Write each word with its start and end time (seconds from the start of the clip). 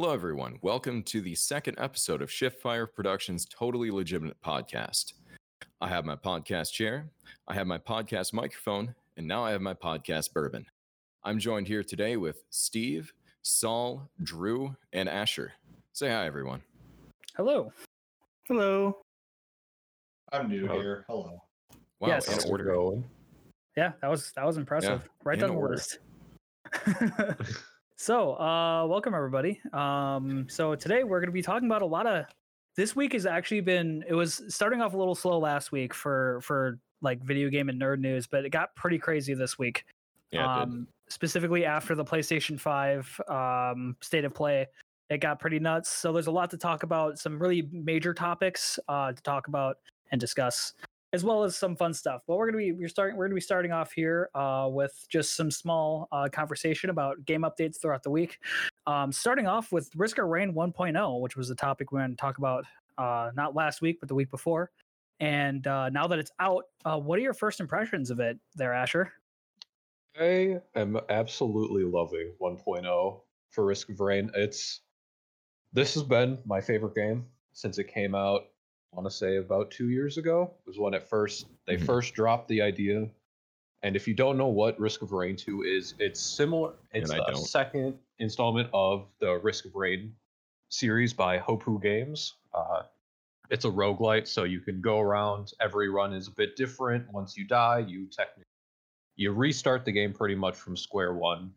Hello, 0.00 0.14
everyone. 0.14 0.58
Welcome 0.62 1.02
to 1.02 1.20
the 1.20 1.34
second 1.34 1.74
episode 1.78 2.22
of 2.22 2.32
Shift 2.32 2.62
Fire 2.62 2.86
Productions' 2.86 3.44
Totally 3.44 3.90
Legitimate 3.90 4.40
Podcast. 4.40 5.12
I 5.82 5.88
have 5.88 6.06
my 6.06 6.16
podcast 6.16 6.72
chair, 6.72 7.10
I 7.46 7.52
have 7.52 7.66
my 7.66 7.76
podcast 7.76 8.32
microphone, 8.32 8.94
and 9.18 9.28
now 9.28 9.44
I 9.44 9.50
have 9.50 9.60
my 9.60 9.74
podcast 9.74 10.32
bourbon. 10.32 10.64
I'm 11.22 11.38
joined 11.38 11.66
here 11.68 11.84
today 11.84 12.16
with 12.16 12.44
Steve, 12.48 13.12
Saul, 13.42 14.08
Drew, 14.22 14.74
and 14.94 15.06
Asher. 15.06 15.52
Say 15.92 16.08
hi, 16.08 16.24
everyone. 16.24 16.62
Hello. 17.36 17.70
Hello. 18.48 19.02
I'm 20.32 20.48
new 20.48 20.66
Hello. 20.66 20.80
here. 20.80 21.04
Hello. 21.10 21.42
Wow, 22.00 22.08
Yes. 22.08 22.42
in 22.42 22.50
order. 22.50 22.64
going? 22.64 23.04
Yeah, 23.76 23.92
that 24.00 24.08
was 24.10 24.32
that 24.34 24.46
was 24.46 24.56
impressive. 24.56 25.06
right 25.24 25.38
down 25.38 25.56
the 25.56 25.60
list. 25.60 25.98
so, 28.00 28.32
uh, 28.40 28.86
welcome 28.86 29.12
everybody. 29.14 29.60
Um, 29.74 30.46
so 30.48 30.74
today 30.74 31.04
we're 31.04 31.20
going 31.20 31.28
to 31.28 31.32
be 31.32 31.42
talking 31.42 31.68
about 31.68 31.82
a 31.82 31.86
lot 31.86 32.06
of. 32.06 32.24
This 32.74 32.96
week 32.96 33.12
has 33.12 33.26
actually 33.26 33.60
been. 33.60 34.02
It 34.08 34.14
was 34.14 34.40
starting 34.48 34.80
off 34.80 34.94
a 34.94 34.96
little 34.96 35.14
slow 35.14 35.38
last 35.38 35.70
week 35.70 35.92
for 35.92 36.40
for 36.40 36.78
like 37.02 37.22
video 37.22 37.50
game 37.50 37.68
and 37.68 37.78
nerd 37.78 37.98
news, 37.98 38.26
but 38.26 38.46
it 38.46 38.50
got 38.50 38.74
pretty 38.74 38.98
crazy 38.98 39.34
this 39.34 39.58
week. 39.58 39.84
Yeah, 40.30 40.62
um, 40.62 40.88
specifically 41.10 41.66
after 41.66 41.94
the 41.94 42.04
PlayStation 42.04 42.58
5 42.58 43.20
um, 43.28 43.96
state 44.00 44.24
of 44.24 44.32
play. 44.32 44.66
It 45.10 45.18
got 45.18 45.38
pretty 45.38 45.58
nuts. 45.58 45.90
So 45.90 46.10
there's 46.10 46.28
a 46.28 46.30
lot 46.30 46.48
to 46.52 46.56
talk 46.56 46.84
about, 46.84 47.18
some 47.18 47.38
really 47.38 47.68
major 47.70 48.14
topics 48.14 48.78
uh, 48.88 49.12
to 49.12 49.22
talk 49.22 49.48
about 49.48 49.76
and 50.10 50.18
discuss, 50.18 50.72
as 51.12 51.24
well 51.24 51.42
as 51.42 51.56
some 51.56 51.76
fun 51.76 51.92
stuff. 51.92 52.22
But 52.26 52.36
we're 52.36 52.46
gonna 52.50 52.58
be 52.58 52.72
we're 52.72 52.88
starting 52.88 53.16
we're 53.16 53.26
gonna 53.26 53.34
be 53.34 53.40
starting 53.40 53.72
off 53.72 53.92
here 53.92 54.30
uh, 54.34 54.68
with 54.70 55.06
just 55.08 55.36
some 55.36 55.50
small 55.50 56.08
uh, 56.12 56.28
conversation 56.30 56.90
about 56.90 57.24
game 57.24 57.42
updates 57.42 57.80
throughout 57.80 58.02
the 58.02 58.10
week. 58.10 58.38
Um, 58.86 59.12
starting 59.12 59.46
off 59.46 59.72
with 59.72 59.90
Risk 59.96 60.18
of 60.18 60.26
Rain 60.26 60.54
1.0, 60.54 61.20
which 61.20 61.36
was 61.36 61.48
the 61.48 61.54
topic 61.54 61.92
we 61.92 61.98
are 61.98 62.02
going 62.02 62.10
to 62.12 62.16
talk 62.16 62.38
about 62.38 62.64
uh, 62.98 63.30
not 63.34 63.54
last 63.54 63.80
week 63.80 63.98
but 64.00 64.08
the 64.08 64.14
week 64.14 64.30
before. 64.30 64.70
And 65.20 65.66
uh, 65.66 65.90
now 65.90 66.06
that 66.06 66.18
it's 66.18 66.30
out, 66.40 66.64
uh, 66.84 66.98
what 66.98 67.18
are 67.18 67.22
your 67.22 67.34
first 67.34 67.60
impressions 67.60 68.10
of 68.10 68.20
it, 68.20 68.38
there, 68.54 68.72
Asher? 68.72 69.12
I 70.18 70.60
am 70.74 70.98
absolutely 71.10 71.84
loving 71.84 72.32
1.0 72.40 73.20
for 73.50 73.64
Risk 73.66 73.90
of 73.90 74.00
Rain. 74.00 74.30
It's 74.34 74.80
this 75.72 75.94
has 75.94 76.02
been 76.02 76.38
my 76.44 76.60
favorite 76.60 76.94
game 76.94 77.26
since 77.52 77.78
it 77.78 77.84
came 77.84 78.14
out. 78.14 78.49
I 78.92 78.96
want 78.96 79.06
to 79.08 79.16
say 79.16 79.36
about 79.36 79.70
two 79.70 79.88
years 79.90 80.18
ago 80.18 80.52
was 80.66 80.78
when 80.78 80.94
it 80.94 81.02
first 81.02 81.46
they 81.66 81.76
Mhm. 81.76 81.86
first 81.86 82.14
dropped 82.14 82.48
the 82.48 82.60
idea. 82.62 83.08
And 83.82 83.96
if 83.96 84.06
you 84.08 84.14
don't 84.14 84.36
know 84.36 84.48
what 84.48 84.78
Risk 84.78 85.00
of 85.02 85.12
Rain 85.12 85.36
2 85.36 85.62
is, 85.62 85.94
it's 85.98 86.20
similar. 86.20 86.74
It's 86.92 87.08
the 87.10 87.34
second 87.34 87.98
installment 88.18 88.68
of 88.74 89.08
the 89.20 89.38
Risk 89.38 89.64
of 89.64 89.74
Rain 89.74 90.14
series 90.68 91.14
by 91.14 91.38
Hopoo 91.38 91.78
Games. 91.80 92.34
Uh, 92.52 92.82
it's 93.48 93.64
a 93.64 93.70
roguelite, 93.70 94.26
so 94.26 94.44
you 94.44 94.60
can 94.60 94.80
go 94.80 95.00
around. 95.00 95.52
Every 95.60 95.88
run 95.88 96.12
is 96.12 96.28
a 96.28 96.32
bit 96.32 96.56
different. 96.56 97.10
Once 97.12 97.36
you 97.36 97.46
die, 97.46 97.78
you 97.78 98.06
technically 98.08 98.44
you 99.16 99.32
restart 99.32 99.84
the 99.84 99.92
game 99.92 100.12
pretty 100.12 100.34
much 100.34 100.56
from 100.56 100.76
square 100.76 101.14
one. 101.14 101.54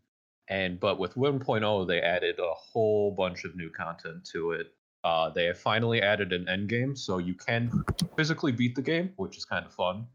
And 0.50 0.80
but 0.80 1.00
with 1.00 1.16
1.0, 1.16 1.86
they 1.88 2.02
added 2.02 2.40
a 2.40 2.54
whole 2.54 3.12
bunch 3.12 3.44
of 3.46 3.56
new 3.56 3.70
content 3.70 4.26
to 4.32 4.52
it. 4.52 4.76
Uh, 5.04 5.30
they 5.30 5.46
have 5.46 5.58
finally 5.58 6.02
added 6.02 6.32
an 6.32 6.48
end 6.48 6.70
game, 6.70 6.96
so 6.96 7.18
you 7.18 7.34
can 7.34 7.70
physically 8.16 8.52
beat 8.54 8.74
the 8.74 8.82
game, 8.82 9.12
which 9.18 9.36
is 9.38 9.44
kind 9.46 9.66
of 9.66 9.74
fun. 9.74 10.08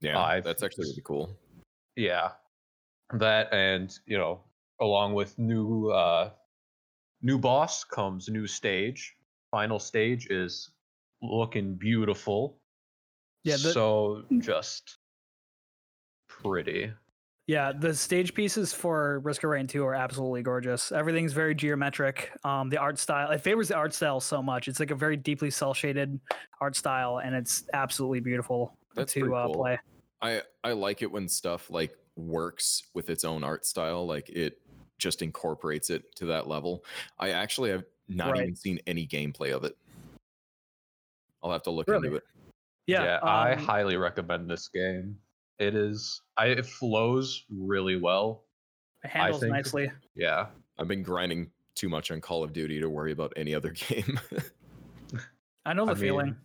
yeah, 0.00 0.18
I've 0.18 0.44
that's 0.44 0.62
actually 0.62 0.88
really 0.88 1.02
cool. 1.04 1.38
Yeah, 1.96 2.32
that 3.14 3.52
and 3.52 3.98
you 4.06 4.18
know, 4.18 4.40
along 4.80 5.14
with 5.14 5.38
new 5.38 5.88
uh, 5.90 6.30
new 7.22 7.38
boss 7.38 7.82
comes 7.84 8.28
new 8.28 8.46
stage. 8.46 9.14
Final 9.50 9.78
stage 9.78 10.26
is 10.26 10.70
looking 11.22 11.74
beautiful. 11.74 12.58
Yeah, 13.44 13.56
the- 13.56 13.72
so 13.72 14.24
just 14.38 14.98
pretty. 16.28 16.92
Yeah, 17.48 17.72
the 17.72 17.94
stage 17.94 18.34
pieces 18.34 18.74
for 18.74 19.20
Risk 19.20 19.42
of 19.42 19.48
Rain 19.48 19.66
2 19.66 19.82
are 19.82 19.94
absolutely 19.94 20.42
gorgeous. 20.42 20.92
Everything's 20.92 21.32
very 21.32 21.54
geometric. 21.54 22.30
Um, 22.44 22.68
the 22.68 22.76
art 22.76 22.98
style, 22.98 23.30
it 23.30 23.40
favors 23.40 23.68
the 23.68 23.74
art 23.74 23.94
style 23.94 24.20
so 24.20 24.42
much. 24.42 24.68
It's 24.68 24.78
like 24.78 24.90
a 24.90 24.94
very 24.94 25.16
deeply 25.16 25.50
cel 25.50 25.72
shaded 25.72 26.20
art 26.60 26.76
style, 26.76 27.20
and 27.24 27.34
it's 27.34 27.64
absolutely 27.72 28.20
beautiful 28.20 28.76
That's 28.94 29.14
to 29.14 29.20
pretty 29.20 29.34
uh, 29.34 29.46
cool. 29.46 29.54
play. 29.54 29.78
I 30.20 30.42
I 30.62 30.72
like 30.72 31.00
it 31.00 31.10
when 31.10 31.26
stuff 31.26 31.70
like 31.70 31.96
works 32.16 32.82
with 32.92 33.08
its 33.08 33.24
own 33.24 33.42
art 33.42 33.64
style, 33.64 34.06
like 34.06 34.28
it 34.28 34.60
just 34.98 35.22
incorporates 35.22 35.88
it 35.88 36.14
to 36.16 36.26
that 36.26 36.48
level. 36.48 36.84
I 37.18 37.30
actually 37.30 37.70
have 37.70 37.84
not 38.08 38.32
Right. 38.32 38.42
even 38.42 38.56
seen 38.56 38.78
any 38.86 39.06
gameplay 39.06 39.56
of 39.56 39.64
it. 39.64 39.74
I'll 41.42 41.52
have 41.52 41.62
to 41.62 41.70
look 41.70 41.88
Really? 41.88 42.08
into 42.08 42.18
it. 42.18 42.24
Yeah, 42.86 43.20
I 43.22 43.52
um, 43.52 43.58
highly 43.60 43.96
recommend 43.96 44.50
this 44.50 44.68
game. 44.68 45.18
It 45.58 45.74
is, 45.74 46.22
I, 46.36 46.46
it 46.46 46.66
flows 46.66 47.44
really 47.50 47.96
well. 47.96 48.44
it 49.04 49.10
handles 49.10 49.40
think- 49.40 49.52
nicely. 49.52 49.90
Yeah, 50.14 50.46
I've 50.78 50.88
been 50.88 51.02
grinding 51.02 51.50
too 51.74 51.88
much 51.88 52.10
on 52.10 52.20
Call 52.20 52.42
of 52.44 52.52
Duty 52.52 52.80
to 52.80 52.88
worry 52.88 53.12
about 53.12 53.32
any 53.36 53.54
other 53.54 53.70
game. 53.88 54.18
I 55.66 55.72
know 55.74 55.86
the 55.86 55.92
I 55.92 55.94
feeling. 55.96 56.36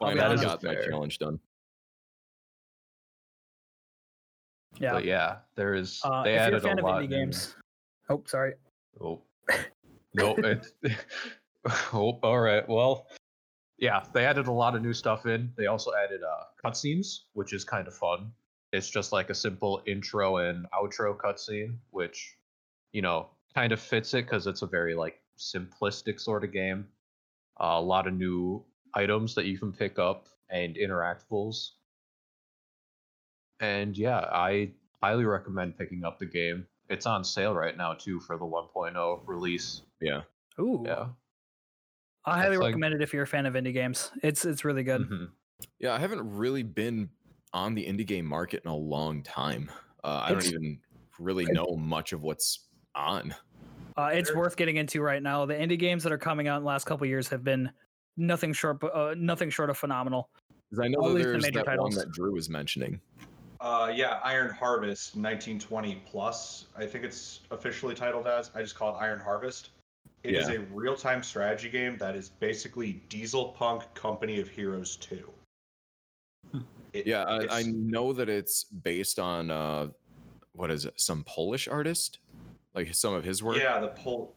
I'll 0.00 0.12
be 0.12 0.18
Finally 0.18 0.44
got 0.44 0.62
my 0.62 0.74
challenge 0.76 1.18
done. 1.18 1.38
Yeah. 4.80 4.92
but 4.94 5.04
yeah, 5.04 5.36
there 5.54 5.74
is. 5.74 6.00
Uh, 6.04 6.24
they 6.24 6.30
if 6.30 6.34
you're 6.34 6.42
a 6.42 6.46
added 6.46 6.62
fan 6.62 6.78
a 6.78 6.82
of 6.82 6.84
lot. 6.84 7.02
indie 7.02 7.08
new- 7.08 7.16
games, 7.16 7.54
oh, 8.08 8.22
sorry. 8.26 8.54
Oh, 9.00 9.22
no, 10.14 10.34
it. 10.36 10.66
oh, 11.92 12.18
all 12.22 12.40
right. 12.40 12.68
Well, 12.68 13.06
yeah, 13.78 14.02
they 14.12 14.24
added 14.24 14.48
a 14.48 14.52
lot 14.52 14.74
of 14.74 14.82
new 14.82 14.92
stuff 14.92 15.26
in. 15.26 15.52
They 15.56 15.66
also 15.66 15.92
added 15.94 16.22
uh, 16.22 16.44
cutscenes, 16.68 17.20
which 17.34 17.52
is 17.52 17.64
kind 17.64 17.86
of 17.86 17.94
fun. 17.94 18.32
It's 18.74 18.90
just 18.90 19.12
like 19.12 19.30
a 19.30 19.34
simple 19.34 19.82
intro 19.86 20.38
and 20.38 20.66
outro 20.72 21.16
cutscene, 21.16 21.76
which, 21.90 22.36
you 22.92 23.02
know, 23.02 23.28
kind 23.54 23.72
of 23.72 23.78
fits 23.80 24.12
it 24.14 24.22
because 24.26 24.48
it's 24.48 24.62
a 24.62 24.66
very 24.66 24.96
like 24.96 25.20
simplistic 25.38 26.20
sort 26.20 26.42
of 26.42 26.52
game. 26.52 26.88
Uh, 27.60 27.76
a 27.78 27.80
lot 27.80 28.08
of 28.08 28.14
new 28.14 28.64
items 28.94 29.32
that 29.36 29.44
you 29.46 29.58
can 29.58 29.72
pick 29.72 30.00
up 30.00 30.26
and 30.50 30.74
interactables. 30.74 31.70
And 33.60 33.96
yeah, 33.96 34.18
I 34.18 34.72
highly 35.00 35.24
recommend 35.24 35.78
picking 35.78 36.04
up 36.04 36.18
the 36.18 36.26
game. 36.26 36.66
It's 36.88 37.06
on 37.06 37.22
sale 37.22 37.54
right 37.54 37.76
now 37.76 37.94
too 37.94 38.18
for 38.18 38.36
the 38.36 38.44
1.0 38.44 39.20
release. 39.24 39.82
Yeah. 40.00 40.22
Ooh, 40.58 40.82
Yeah. 40.84 41.06
I 42.26 42.38
highly 42.38 42.54
It's 42.54 42.60
like- 42.62 42.68
recommend 42.70 42.94
it 42.94 43.02
if 43.02 43.12
you're 43.12 43.22
a 43.22 43.26
fan 43.26 43.46
of 43.46 43.54
indie 43.54 43.72
games. 43.72 44.10
It's 44.22 44.44
it's 44.44 44.64
really 44.64 44.82
good. 44.82 45.02
Mhm. 45.02 45.30
Yeah, 45.78 45.92
I 45.94 45.98
haven't 46.00 46.36
really 46.36 46.62
been 46.64 47.10
on 47.54 47.74
the 47.74 47.86
indie 47.86 48.04
game 48.06 48.26
market 48.26 48.60
in 48.64 48.70
a 48.70 48.76
long 48.76 49.22
time. 49.22 49.70
Uh, 50.02 50.22
I 50.24 50.32
don't 50.32 50.44
even 50.46 50.78
really 51.18 51.46
know 51.46 51.76
much 51.78 52.12
of 52.12 52.22
what's 52.22 52.66
on. 52.94 53.34
Uh, 53.96 54.10
it's 54.12 54.28
There- 54.28 54.38
worth 54.38 54.56
getting 54.56 54.76
into 54.76 55.00
right 55.00 55.22
now. 55.22 55.46
The 55.46 55.54
indie 55.54 55.78
games 55.78 56.02
that 56.02 56.12
are 56.12 56.18
coming 56.18 56.48
out 56.48 56.58
in 56.58 56.62
the 56.64 56.68
last 56.68 56.84
couple 56.84 57.06
years 57.06 57.28
have 57.28 57.44
been 57.44 57.70
nothing 58.16 58.52
short, 58.52 58.82
uh, 58.82 59.14
nothing 59.16 59.48
short 59.50 59.70
of 59.70 59.78
phenomenal. 59.78 60.28
Because 60.68 60.84
I 60.84 60.88
know 60.88 61.02
that 61.08 61.14
least 61.14 61.26
the 61.26 61.30
there's 61.32 61.42
major 61.44 61.58
that 61.60 61.66
titles. 61.66 61.96
one 61.96 62.04
that 62.04 62.12
Drew 62.12 62.32
was 62.32 62.50
mentioning. 62.50 63.00
Uh, 63.60 63.90
yeah, 63.94 64.20
Iron 64.24 64.50
Harvest 64.50 65.14
1920 65.16 66.02
plus. 66.04 66.66
I 66.76 66.84
think 66.84 67.04
it's 67.04 67.40
officially 67.52 67.94
titled 67.94 68.26
as. 68.26 68.50
I 68.54 68.60
just 68.62 68.74
call 68.74 68.94
it 68.94 68.98
Iron 69.00 69.20
Harvest. 69.20 69.70
It 70.24 70.34
is 70.34 70.48
Yeah. 70.48 70.56
a 70.56 70.60
real-time 70.72 71.22
strategy 71.22 71.70
game 71.70 71.96
that 71.98 72.16
is 72.16 72.28
basically 72.30 72.94
Diesel 73.08 73.52
Punk 73.52 73.84
Company 73.94 74.40
of 74.40 74.48
Heroes 74.48 74.96
2. 74.96 75.30
It- 76.94 77.06
Yeah, 77.06 77.24
I, 77.24 77.58
I 77.58 77.62
know 77.64 78.12
that 78.14 78.28
it's 78.28 78.64
based 78.64 79.18
on 79.18 79.50
uh, 79.50 79.88
what 80.52 80.70
is 80.70 80.84
it? 80.86 80.94
Some 80.96 81.24
Polish 81.24 81.68
artist, 81.68 82.18
like 82.74 82.94
some 82.94 83.12
of 83.12 83.24
his 83.24 83.42
work. 83.42 83.58
Yeah, 83.58 83.80
the 83.80 83.88
Pol. 83.88 84.34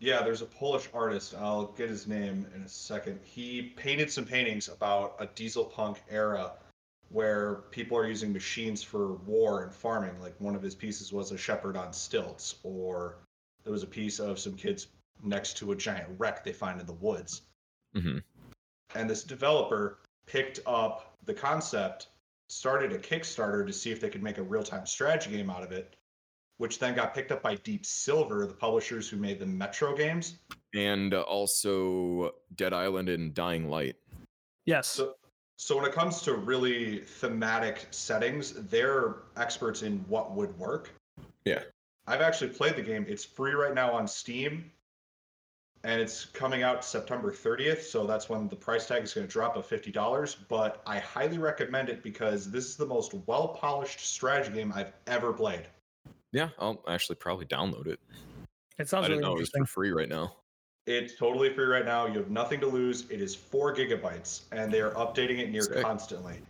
Yeah, 0.00 0.22
there's 0.22 0.42
a 0.42 0.46
Polish 0.46 0.88
artist. 0.94 1.34
I'll 1.38 1.66
get 1.66 1.88
his 1.90 2.06
name 2.06 2.46
in 2.54 2.62
a 2.62 2.68
second. 2.68 3.20
He 3.22 3.62
painted 3.76 4.10
some 4.10 4.24
paintings 4.24 4.68
about 4.68 5.14
a 5.20 5.26
diesel 5.26 5.64
punk 5.64 6.02
era 6.10 6.52
where 7.10 7.56
people 7.70 7.96
are 7.98 8.06
using 8.06 8.32
machines 8.32 8.82
for 8.82 9.14
war 9.14 9.62
and 9.64 9.72
farming. 9.72 10.18
Like 10.20 10.34
one 10.38 10.54
of 10.54 10.62
his 10.62 10.74
pieces 10.74 11.12
was 11.12 11.32
a 11.32 11.38
shepherd 11.38 11.76
on 11.76 11.92
stilts, 11.92 12.56
or 12.62 13.16
there 13.62 13.72
was 13.72 13.82
a 13.82 13.86
piece 13.86 14.18
of 14.20 14.38
some 14.38 14.54
kids 14.54 14.88
next 15.22 15.56
to 15.58 15.72
a 15.72 15.76
giant 15.76 16.08
wreck 16.18 16.44
they 16.44 16.52
find 16.52 16.80
in 16.80 16.86
the 16.86 16.94
woods. 16.94 17.42
hmm 17.94 18.18
And 18.94 19.08
this 19.08 19.22
developer 19.22 19.98
picked 20.26 20.60
up 20.66 21.09
the 21.30 21.40
concept, 21.40 22.08
started 22.48 22.92
a 22.92 22.98
Kickstarter 22.98 23.64
to 23.64 23.72
see 23.72 23.92
if 23.92 24.00
they 24.00 24.10
could 24.10 24.22
make 24.22 24.38
a 24.38 24.42
real 24.42 24.64
time 24.64 24.84
strategy 24.84 25.30
game 25.30 25.48
out 25.48 25.62
of 25.62 25.70
it, 25.70 25.94
which 26.58 26.80
then 26.80 26.92
got 26.92 27.14
picked 27.14 27.30
up 27.30 27.40
by 27.40 27.54
Deep 27.54 27.86
Silver, 27.86 28.46
the 28.46 28.52
publishers 28.52 29.08
who 29.08 29.16
made 29.16 29.38
the 29.38 29.46
Metro 29.46 29.96
games. 29.96 30.38
And 30.74 31.14
uh, 31.14 31.20
also 31.20 32.32
Dead 32.56 32.72
Island 32.72 33.08
and 33.08 33.32
Dying 33.32 33.70
Light. 33.70 33.94
Yes. 34.66 34.88
So, 34.88 35.14
so 35.56 35.76
when 35.76 35.84
it 35.84 35.92
comes 35.92 36.20
to 36.22 36.34
really 36.34 36.98
thematic 36.98 37.86
settings, 37.92 38.52
they're 38.68 39.18
experts 39.36 39.82
in 39.82 40.04
what 40.08 40.32
would 40.34 40.58
work. 40.58 40.90
Yeah. 41.44 41.62
I've 42.08 42.22
actually 42.22 42.50
played 42.50 42.74
the 42.74 42.82
game. 42.82 43.06
It's 43.08 43.24
free 43.24 43.52
right 43.52 43.74
now 43.74 43.92
on 43.92 44.08
Steam. 44.08 44.72
And 45.84 46.00
it's 46.00 46.26
coming 46.26 46.62
out 46.62 46.84
September 46.84 47.32
30th. 47.32 47.82
So 47.82 48.06
that's 48.06 48.28
when 48.28 48.48
the 48.48 48.56
price 48.56 48.86
tag 48.86 49.02
is 49.02 49.14
going 49.14 49.26
to 49.26 49.32
drop 49.32 49.56
of 49.56 49.66
$50. 49.66 50.36
But 50.48 50.82
I 50.86 50.98
highly 50.98 51.38
recommend 51.38 51.88
it 51.88 52.02
because 52.02 52.50
this 52.50 52.66
is 52.66 52.76
the 52.76 52.86
most 52.86 53.14
well 53.26 53.48
polished 53.48 54.00
strategy 54.00 54.52
game 54.52 54.72
I've 54.74 54.92
ever 55.06 55.32
played. 55.32 55.66
Yeah, 56.32 56.50
I'll 56.58 56.82
actually 56.88 57.16
probably 57.16 57.46
download 57.46 57.86
it. 57.86 57.98
It 58.78 58.88
sounds 58.88 59.04
I 59.04 59.08
didn't 59.08 59.20
really 59.20 59.32
know 59.32 59.36
it 59.36 59.40
was 59.40 59.50
for 59.50 59.66
free 59.66 59.90
right 59.90 60.08
now. 60.08 60.36
It's 60.86 61.14
totally 61.14 61.52
free 61.52 61.66
right 61.66 61.84
now. 61.84 62.06
You 62.06 62.18
have 62.18 62.30
nothing 62.30 62.60
to 62.60 62.66
lose. 62.66 63.04
It 63.10 63.20
is 63.20 63.34
four 63.34 63.74
gigabytes, 63.74 64.42
and 64.52 64.72
they 64.72 64.80
are 64.80 64.92
updating 64.92 65.38
it 65.38 65.50
near 65.50 65.62
Sick. 65.62 65.82
constantly. 65.82 66.40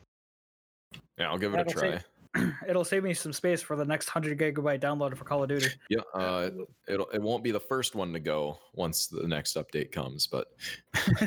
Yeah, 1.19 1.31
I'll 1.31 1.39
give 1.39 1.53
it 1.53 1.61
a 1.61 1.65
That'll 1.65 1.73
try. 1.73 1.91
take- 1.93 2.03
It'll 2.69 2.85
save 2.85 3.03
me 3.03 3.13
some 3.15 3.33
space 3.33 3.61
for 3.61 3.75
the 3.77 3.85
next 3.85 4.09
hundred 4.09 4.39
gigabyte 4.39 4.81
download 4.81 5.17
for 5.17 5.25
Call 5.25 5.43
of 5.43 5.49
Duty. 5.49 5.67
Yeah, 5.89 6.01
uh, 6.15 6.51
it'll 6.89 7.07
it 7.11 7.21
won't 7.21 7.43
be 7.43 7.51
the 7.51 7.59
first 7.61 7.95
one 7.97 8.13
to 8.13 8.21
go 8.21 8.59
once 8.75 9.09
the 9.09 9.27
next 9.27 9.57
update 9.57 9.91
comes, 9.91 10.27
but 10.29 10.47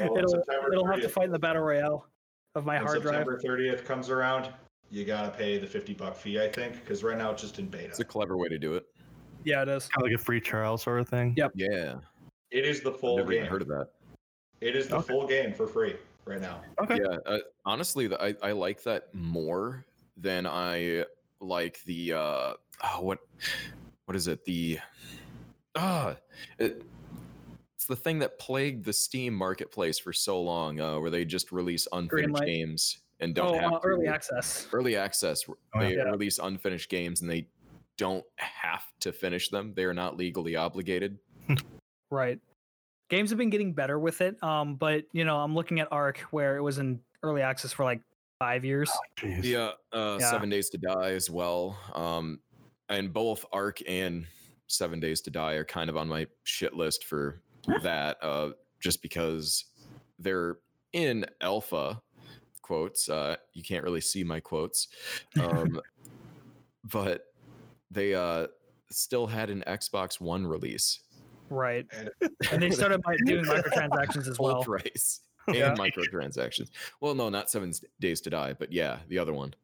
Well, 0.00 0.16
it'll 0.18 0.42
it'll 0.72 0.86
have 0.86 1.00
to 1.00 1.08
fight 1.08 1.26
in 1.26 1.32
the 1.32 1.38
battle 1.38 1.62
royale 1.62 2.06
of 2.54 2.64
my 2.66 2.76
When 2.76 2.84
hard 2.86 3.02
drive. 3.02 3.26
September 3.26 3.40
30th 3.42 3.84
comes 3.84 4.10
around, 4.10 4.50
you 4.90 5.04
gotta 5.04 5.30
pay 5.30 5.58
the 5.58 5.66
50 5.66 5.94
buck 5.94 6.16
fee, 6.16 6.40
I 6.40 6.48
think, 6.48 6.74
because 6.80 7.02
right 7.02 7.16
now 7.18 7.30
it's 7.30 7.42
just 7.42 7.58
in 7.58 7.66
beta. 7.66 7.86
it's 7.86 8.00
a 8.00 8.04
clever 8.04 8.36
way 8.36 8.48
to 8.48 8.58
do 8.58 8.74
it. 8.74 8.84
Yeah, 9.44 9.62
it 9.62 9.68
is. 9.68 9.88
Kind 9.88 10.06
of 10.06 10.10
like 10.12 10.20
a 10.20 10.22
free 10.22 10.40
trial 10.40 10.78
sort 10.78 11.00
of 11.00 11.08
thing. 11.08 11.34
Yep. 11.36 11.52
Yeah, 11.54 11.94
It 12.50 12.64
is 12.64 12.80
the 12.80 12.90
I've 12.92 13.00
full 13.00 13.16
never 13.18 13.32
even 13.32 13.44
game. 13.44 13.52
heard 13.52 13.62
of 13.62 13.68
that. 13.68 13.88
It 14.60 14.76
is 14.76 14.88
the 14.88 14.96
Okay. 14.96 15.08
full 15.12 15.26
game 15.26 15.52
for 15.52 15.66
free 15.66 15.96
right 16.24 16.40
now. 16.40 16.62
Okay. 16.80 16.98
Yeah, 17.02 17.16
uh, 17.26 17.38
honestly, 17.66 18.06
the- 18.06 18.22
I 18.22 18.34
I 18.42 18.52
like 18.52 18.82
that 18.84 19.14
more 19.14 19.84
than 20.16 20.46
I 20.46 21.04
like 21.40 21.82
the 21.84 22.12
uh 22.14 22.52
oh, 22.84 23.00
what 23.00 23.18
what 24.06 24.16
is 24.16 24.28
it 24.28 24.44
the 24.44 24.78
ah 25.74 26.16
it, 26.58 26.82
it's 27.74 27.86
the 27.86 27.96
thing 27.96 28.18
that 28.20 28.38
plagued 28.38 28.84
the 28.84 28.92
Steam 28.92 29.34
marketplace 29.34 29.98
for 29.98 30.12
so 30.12 30.40
long, 30.40 30.80
uh, 30.80 30.98
where 30.98 31.10
they 31.10 31.24
just 31.24 31.52
release 31.52 31.86
unfinished 31.92 32.30
Greenlight. 32.34 32.46
games 32.46 32.98
and 33.20 33.34
don't 33.34 33.54
Oh, 33.56 33.58
have 33.58 33.72
uh, 33.74 33.78
to- 33.80 33.86
early 33.86 34.06
access. 34.06 34.66
early 34.72 34.96
access. 34.96 35.44
Oh, 35.48 35.54
They 35.80 35.96
yeah. 35.96 36.04
release 36.04 36.38
unfinished 36.38 36.88
games 36.88 37.20
and 37.20 37.30
they 37.30 37.46
don't 37.96 38.24
have 38.36 38.84
to 39.00 39.12
finish 39.12 39.50
them. 39.50 39.72
They 39.76 39.84
are 39.84 39.94
not 39.94 40.16
legally 40.16 40.56
obligated. 40.56 41.18
Right. 42.10 42.38
Games 43.10 43.30
have 43.30 43.38
been 43.38 43.50
getting 43.50 43.72
better 43.74 43.98
with 43.98 44.20
it. 44.20 44.42
Um, 44.42 44.76
but 44.76 45.04
you 45.12 45.24
know, 45.24 45.36
I'm 45.38 45.54
looking 45.54 45.78
at 45.80 45.88
Ark 45.92 46.18
where 46.30 46.56
it 46.56 46.62
was 46.62 46.78
in 46.78 47.00
early 47.22 47.42
access 47.42 47.72
for 47.72 47.84
like 47.84 48.00
five 48.38 48.64
years. 48.64 48.90
Jeez. 49.16 49.44
Yeah, 49.44 49.70
uh, 49.92 50.18
Yeah. 50.20 50.30
Seven 50.30 50.48
Days 50.50 50.70
to 50.70 50.78
Die 50.78 51.10
as 51.12 51.30
well. 51.30 51.78
Um, 51.94 52.40
and 52.88 53.12
both 53.12 53.44
Ark 53.52 53.80
and 53.88 54.26
Seven 54.66 55.00
Days 55.00 55.20
to 55.22 55.30
Die 55.30 55.52
are 55.54 55.64
kind 55.64 55.88
of 55.90 55.96
on 55.96 56.08
my 56.08 56.26
shit 56.44 56.74
list 56.74 57.04
for 57.04 57.40
that, 57.82 58.18
uh, 58.22 58.50
just 58.80 59.02
because 59.02 59.64
they're 60.18 60.58
in 60.92 61.24
alpha 61.40 62.00
quotes. 62.62 63.08
Uh, 63.08 63.36
you 63.52 63.62
can't 63.62 63.84
really 63.84 64.00
see 64.00 64.24
my 64.24 64.40
quotes, 64.40 64.88
um, 65.40 65.80
but 66.92 67.26
they 67.90 68.14
uh, 68.14 68.46
still 68.90 69.26
had 69.26 69.50
an 69.50 69.62
Xbox 69.66 70.20
One 70.20 70.46
release. 70.46 71.00
Right. 71.50 71.86
And 71.92 72.10
And 72.50 72.62
they 72.62 72.70
started 72.70 73.02
by 73.02 73.16
doing 73.24 73.44
microtransactions 73.44 74.28
as 74.28 74.36
Full 74.36 74.46
well. 74.46 74.64
price 74.64 75.20
and 75.48 75.56
Yeah. 75.56 75.74
microtransactions. 75.74 76.70
Well, 77.00 77.14
no, 77.14 77.28
not 77.28 77.50
Seven 77.50 77.72
Days 78.00 78.20
to 78.22 78.30
Die, 78.30 78.52
but 78.54 78.72
yeah, 78.72 78.98
the 79.08 79.18
other 79.18 79.32
one. 79.32 79.54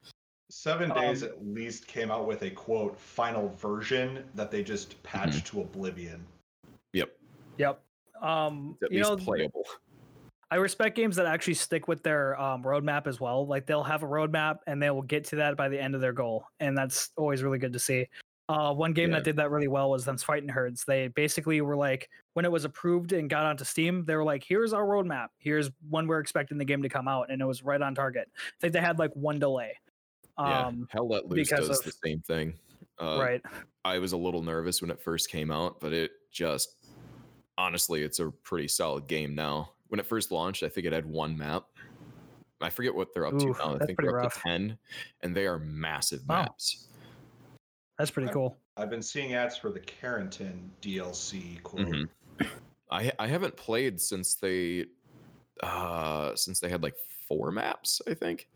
Seven 0.51 0.91
Um, 0.91 0.99
Days 0.99 1.23
at 1.23 1.47
least 1.47 1.87
came 1.87 2.11
out 2.11 2.27
with 2.27 2.43
a 2.43 2.51
quote 2.51 2.99
final 2.99 3.49
version 3.51 4.25
that 4.35 4.51
they 4.51 4.63
just 4.65 5.01
patched 5.03 5.47
to 5.49 5.61
oblivion. 5.61 6.27
Yep, 6.93 7.17
Yep. 7.59 7.81
Um, 8.21 8.77
it's 8.81 8.83
at 8.85 8.93
you 8.93 8.99
least 8.99 9.11
know, 9.11 9.17
playable. 9.17 9.65
I 10.51 10.57
respect 10.57 10.97
games 10.97 11.15
that 11.17 11.27
actually 11.27 11.55
stick 11.55 11.87
with 11.87 12.03
their 12.03 12.39
um, 12.41 12.65
roadmap 12.65 13.07
as 13.07 13.21
well. 13.21 13.47
Like 13.47 13.67
they'll 13.67 13.85
have 13.85 14.03
a 14.03 14.07
roadmap 14.07 14.59
and 14.67 14.83
they 14.83 14.91
will 14.91 15.03
get 15.03 15.25
to 15.27 15.37
that 15.37 15.57
by 15.57 15.69
the 15.69 15.81
end 15.81 15.95
of 15.95 16.01
their 16.01 16.13
goal, 16.13 16.45
and 16.59 16.77
that's 16.77 17.11
always 17.17 17.45
really 17.45 17.59
good 17.59 17.73
to 17.73 17.79
see. 17.79 18.09
Uh, 18.51 18.75
one 18.75 18.93
game 18.93 19.11
Yeah. 19.11 19.17
that 19.17 19.25
did 19.25 19.37
that 19.37 19.51
really 19.51 19.69
well 19.69 19.91
was 19.91 20.05
Them's 20.05 20.25
Fighting 20.25 20.49
Herds. 20.49 20.85
They 20.85 21.07
basically 21.09 21.61
were 21.61 21.77
like, 21.77 22.11
when 22.33 22.45
it 22.45 22.51
was 22.51 22.65
approved 22.65 23.13
and 23.13 23.31
got 23.31 23.45
onto 23.45 23.65
Steam, 23.65 24.05
they 24.05 24.17
were 24.17 24.25
like, 24.25 24.43
"Here's 24.43 24.73
our 24.73 24.85
roadmap. 24.85 25.29
Here's 25.39 25.71
when 25.89 26.09
we're 26.09 26.19
expecting 26.19 26.59
the 26.59 26.65
game 26.65 26.83
to 26.83 26.89
come 26.89 27.07
out," 27.07 27.31
and 27.31 27.41
it 27.41 27.45
was 27.45 27.63
right 27.63 27.81
on 27.81 27.95
target. 27.95 28.29
I 28.37 28.41
think 28.61 28.73
they 28.73 28.81
had 28.81 28.99
like 28.99 29.13
one 29.15 29.39
delay. 29.39 29.79
Yeah, 30.39 30.67
Um, 30.67 30.89
Hell 30.91 31.07
Let 31.09 31.29
Loose 31.29 31.49
does 31.51 31.69
of- 31.69 31.85
the 31.85 31.93
same 32.05 32.21
thing. 32.23 32.55
Uh, 32.99 33.19
right. 33.21 33.43
I 33.85 33.99
was 33.99 34.13
a 34.13 34.17
little 34.17 34.43
nervous 34.43 34.83
when 34.83 34.91
it 34.91 35.01
first 35.01 35.31
came 35.31 35.51
out, 35.51 35.79
but 35.81 35.93
it 35.93 36.11
just 36.33 36.75
honestly, 37.57 38.03
it's 38.03 38.19
a 38.19 38.31
pretty 38.31 38.67
solid 38.69 39.07
game 39.07 39.35
now. 39.35 39.73
When 39.89 40.01
it 40.01 40.07
first 40.07 40.31
launched, 40.33 40.63
I 40.63 40.69
think 40.69 40.87
it 40.87 40.93
had 40.93 41.07
one 41.07 41.37
map. 41.39 41.65
I 42.61 42.69
forget 42.71 42.95
what 42.95 43.15
they're 43.15 43.27
up 43.27 43.39
to 43.39 43.47
now. 43.59 43.77
I 43.81 43.87
think 43.87 44.01
they're 44.01 44.19
up 44.19 44.25
rough. 44.25 44.35
to 44.35 44.41
ten, 44.41 44.79
and 45.23 45.37
they 45.37 45.47
are 45.47 45.59
massive 45.59 46.23
Wow. 46.29 46.55
Maps. 48.01 48.09
That's 48.09 48.11
pretty 48.15 48.31
I- 48.31 48.33
cool. 48.33 48.57
I've 48.77 48.91
been 48.91 49.03
seeing 49.03 49.35
ads 49.35 49.57
for 49.57 49.71
the 49.71 49.81
Carentan 49.81 50.69
DLC 50.81 51.63
quote. 51.63 51.87
Mhm. 51.87 52.09
I 52.91 53.13
I 53.19 53.27
haven't 53.27 53.57
played 53.57 54.01
since 54.01 54.35
they 54.35 54.87
uh 55.63 56.35
since 56.35 56.61
they 56.61 56.69
had 56.71 56.83
like 56.83 56.95
four 57.29 57.53
maps, 57.53 58.01
I 58.09 58.15
think. 58.15 58.49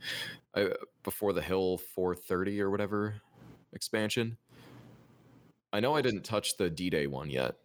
I, 0.57 0.71
before 1.03 1.33
the 1.33 1.43
Hill 1.43 1.79
430 1.95 2.61
or 2.63 2.71
whatever 2.71 3.21
expansion. 3.73 4.37
I 5.73 5.81
know 5.81 5.95
I 5.95 6.01
didn't 6.03 6.23
touch 6.25 6.57
the 6.57 6.71
D-Day 6.71 7.07
one 7.09 7.29
yet. 7.31 7.57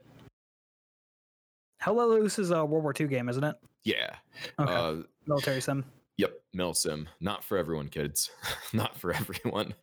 Hell 1.79 1.95
Let 1.95 2.09
Loose 2.09 2.39
is 2.39 2.51
a 2.51 2.65
World 2.65 2.83
War 2.83 2.93
II 2.99 3.07
game, 3.07 3.29
isn't 3.29 3.43
it? 3.43 3.55
Yeah. 3.83 4.15
Okay. 4.59 4.73
Uh 4.73 4.95
Military 5.27 5.61
sim. 5.61 5.85
Yep, 6.17 6.33
Milsim. 6.53 7.07
Not 7.21 7.45
for 7.45 7.57
everyone, 7.57 7.87
kids. 7.87 8.29
Not 8.73 8.97
for 8.97 9.13
everyone. 9.13 9.73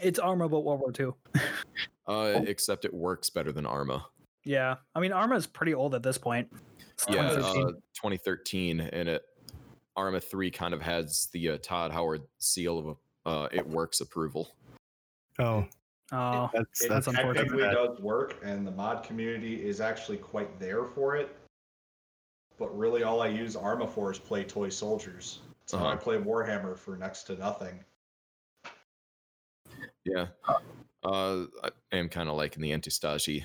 It's 0.00 0.18
Arma, 0.18 0.48
but 0.48 0.60
World 0.60 0.80
War 0.80 0.92
II. 0.98 1.42
Uh, 2.06 2.40
except 2.46 2.84
it 2.84 2.92
works 2.92 3.30
better 3.30 3.52
than 3.52 3.66
Arma. 3.66 4.04
Yeah. 4.44 4.76
I 4.94 5.00
mean, 5.00 5.12
Arma 5.12 5.36
is 5.36 5.46
pretty 5.46 5.74
old 5.74 5.94
at 5.94 6.02
this 6.02 6.18
point. 6.18 6.48
It's 6.92 7.06
Yeah, 7.08 7.28
2013. 7.28 7.62
uh, 7.66 7.70
2013, 7.94 8.80
and 8.80 9.08
it 9.08 9.22
Arma 9.96 10.20
3 10.20 10.50
kind 10.50 10.72
of 10.74 10.80
has 10.82 11.28
the 11.32 11.50
uh, 11.50 11.58
Todd 11.62 11.92
Howard 11.92 12.22
seal 12.38 12.78
of 12.78 12.96
uh, 13.26 13.48
it 13.52 13.66
works 13.66 14.00
approval. 14.00 14.56
Oh, 15.38 15.66
oh, 16.12 16.50
that's 16.52 16.84
It 16.84 16.88
that's 16.88 17.06
That's 17.06 17.06
unfortunate. 17.08 17.48
technically 17.48 17.74
does 17.74 18.00
work, 18.00 18.36
and 18.42 18.66
the 18.66 18.70
mod 18.72 19.02
community 19.04 19.62
is 19.64 19.80
actually 19.80 20.16
quite 20.18 20.58
there 20.58 20.84
for 20.84 21.16
it. 21.16 21.36
But 22.58 22.76
really, 22.76 23.02
all 23.02 23.20
I 23.22 23.28
use 23.28 23.56
Arma 23.56 23.86
for 23.86 24.10
is 24.10 24.18
play 24.18 24.42
toy 24.44 24.68
soldiers. 24.70 25.40
So 25.66 25.78
I 25.78 25.82
Uh-huh. 25.92 25.96
play 25.98 26.16
Warhammer 26.18 26.76
for 26.76 26.96
next 26.96 27.24
to 27.24 27.36
nothing. 27.36 27.84
Yeah. 30.04 30.28
Uh, 31.02 31.44
I 31.62 31.70
am 31.92 32.08
kind 32.08 32.28
of 32.28 32.36
liking 32.36 32.62
the 32.62 32.70
Antistasi 32.70 33.44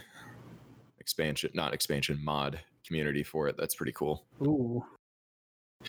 expansion, 1.00 1.52
not 1.54 1.74
expansion, 1.74 2.20
mod 2.24 2.60
community 2.86 3.24
for 3.24 3.48
it. 3.48 3.58
That's 3.58 3.76
pretty 3.76 3.92
cool. 3.94 4.26
Ooh. 4.42 4.86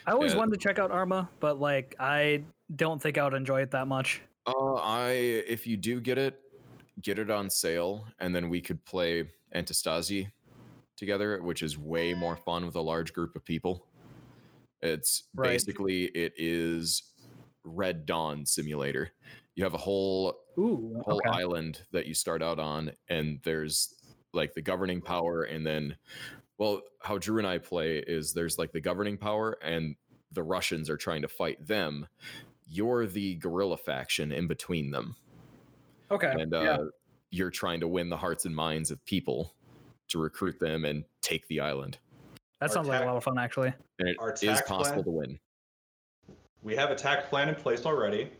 I 0.06 0.12
always 0.12 0.32
Yeah. 0.32 0.38
wanted 0.38 0.52
to 0.52 0.58
check 0.58 0.78
out 0.78 0.90
Arma, 0.90 1.28
but 1.40 1.58
like 1.60 1.94
I 1.98 2.44
don't 2.74 3.00
think 3.00 3.18
I 3.18 3.24
would 3.24 3.34
enjoy 3.34 3.62
it 3.62 3.70
that 3.70 3.86
much. 3.86 4.20
Uh, 4.46 4.74
I 4.74 5.10
if 5.10 5.66
you 5.66 5.76
do 5.76 6.00
get 6.00 6.18
it, 6.18 6.40
get 7.00 7.18
it 7.18 7.30
on 7.30 7.48
sale, 7.50 8.06
and 8.18 8.34
then 8.34 8.48
we 8.48 8.60
could 8.60 8.84
play 8.84 9.30
Antistasi 9.54 10.30
together, 10.96 11.42
which 11.42 11.62
is 11.62 11.78
way 11.78 12.14
more 12.14 12.36
fun 12.36 12.64
with 12.64 12.74
a 12.76 12.80
large 12.80 13.12
group 13.12 13.36
of 13.36 13.44
people. 13.44 13.86
It's 14.82 15.24
Right. 15.34 15.50
basically 15.50 16.04
it 16.06 16.32
is 16.36 17.12
Red 17.64 18.06
Dawn 18.06 18.44
simulator. 18.46 19.12
You 19.56 19.64
have 19.64 19.74
a 19.74 19.78
whole 19.78 20.36
Ooh, 20.58 21.00
whole 21.04 21.20
okay. 21.26 21.30
island 21.30 21.80
that 21.90 22.06
you 22.06 22.14
start 22.14 22.42
out 22.42 22.58
on, 22.60 22.92
and 23.08 23.40
there's 23.42 23.94
like 24.34 24.52
the 24.52 24.60
governing 24.62 25.00
power, 25.00 25.44
and 25.44 25.66
then, 25.66 25.96
well, 26.58 26.82
how 27.02 27.16
Drew 27.16 27.38
and 27.38 27.46
I 27.46 27.56
play 27.56 27.96
is 28.06 28.34
there's 28.34 28.58
like 28.58 28.72
the 28.72 28.82
governing 28.82 29.16
power, 29.16 29.56
and 29.62 29.96
the 30.32 30.42
Russians 30.42 30.90
are 30.90 30.98
trying 30.98 31.22
to 31.22 31.28
fight 31.28 31.66
them. 31.66 32.06
You're 32.66 33.06
the 33.06 33.36
guerrilla 33.36 33.78
faction 33.78 34.30
in 34.30 34.46
between 34.46 34.90
them, 34.90 35.16
Okay. 36.10 36.34
and 36.38 36.52
uh, 36.52 36.60
yeah. 36.62 36.76
you're 37.30 37.50
trying 37.50 37.80
to 37.80 37.88
win 37.88 38.10
the 38.10 38.16
hearts 38.16 38.44
and 38.44 38.54
minds 38.54 38.90
of 38.90 39.02
people 39.06 39.54
to 40.08 40.18
recruit 40.18 40.60
them 40.60 40.84
and 40.84 41.04
take 41.22 41.48
the 41.48 41.60
island. 41.60 41.96
That 42.60 42.68
our 42.68 42.74
sounds 42.74 42.88
like 42.88 43.02
a 43.02 43.06
lot 43.06 43.16
of 43.16 43.24
fun, 43.24 43.38
actually. 43.38 43.72
And 44.00 44.08
it 44.10 44.16
Our 44.18 44.34
is 44.42 44.60
possible 44.62 45.02
plan- 45.02 45.04
to 45.04 45.10
win. 45.10 45.40
We 46.62 46.76
have 46.76 46.90
a 46.90 46.94
tax 46.94 47.26
plan 47.30 47.48
in 47.48 47.54
place 47.54 47.86
already. 47.86 48.30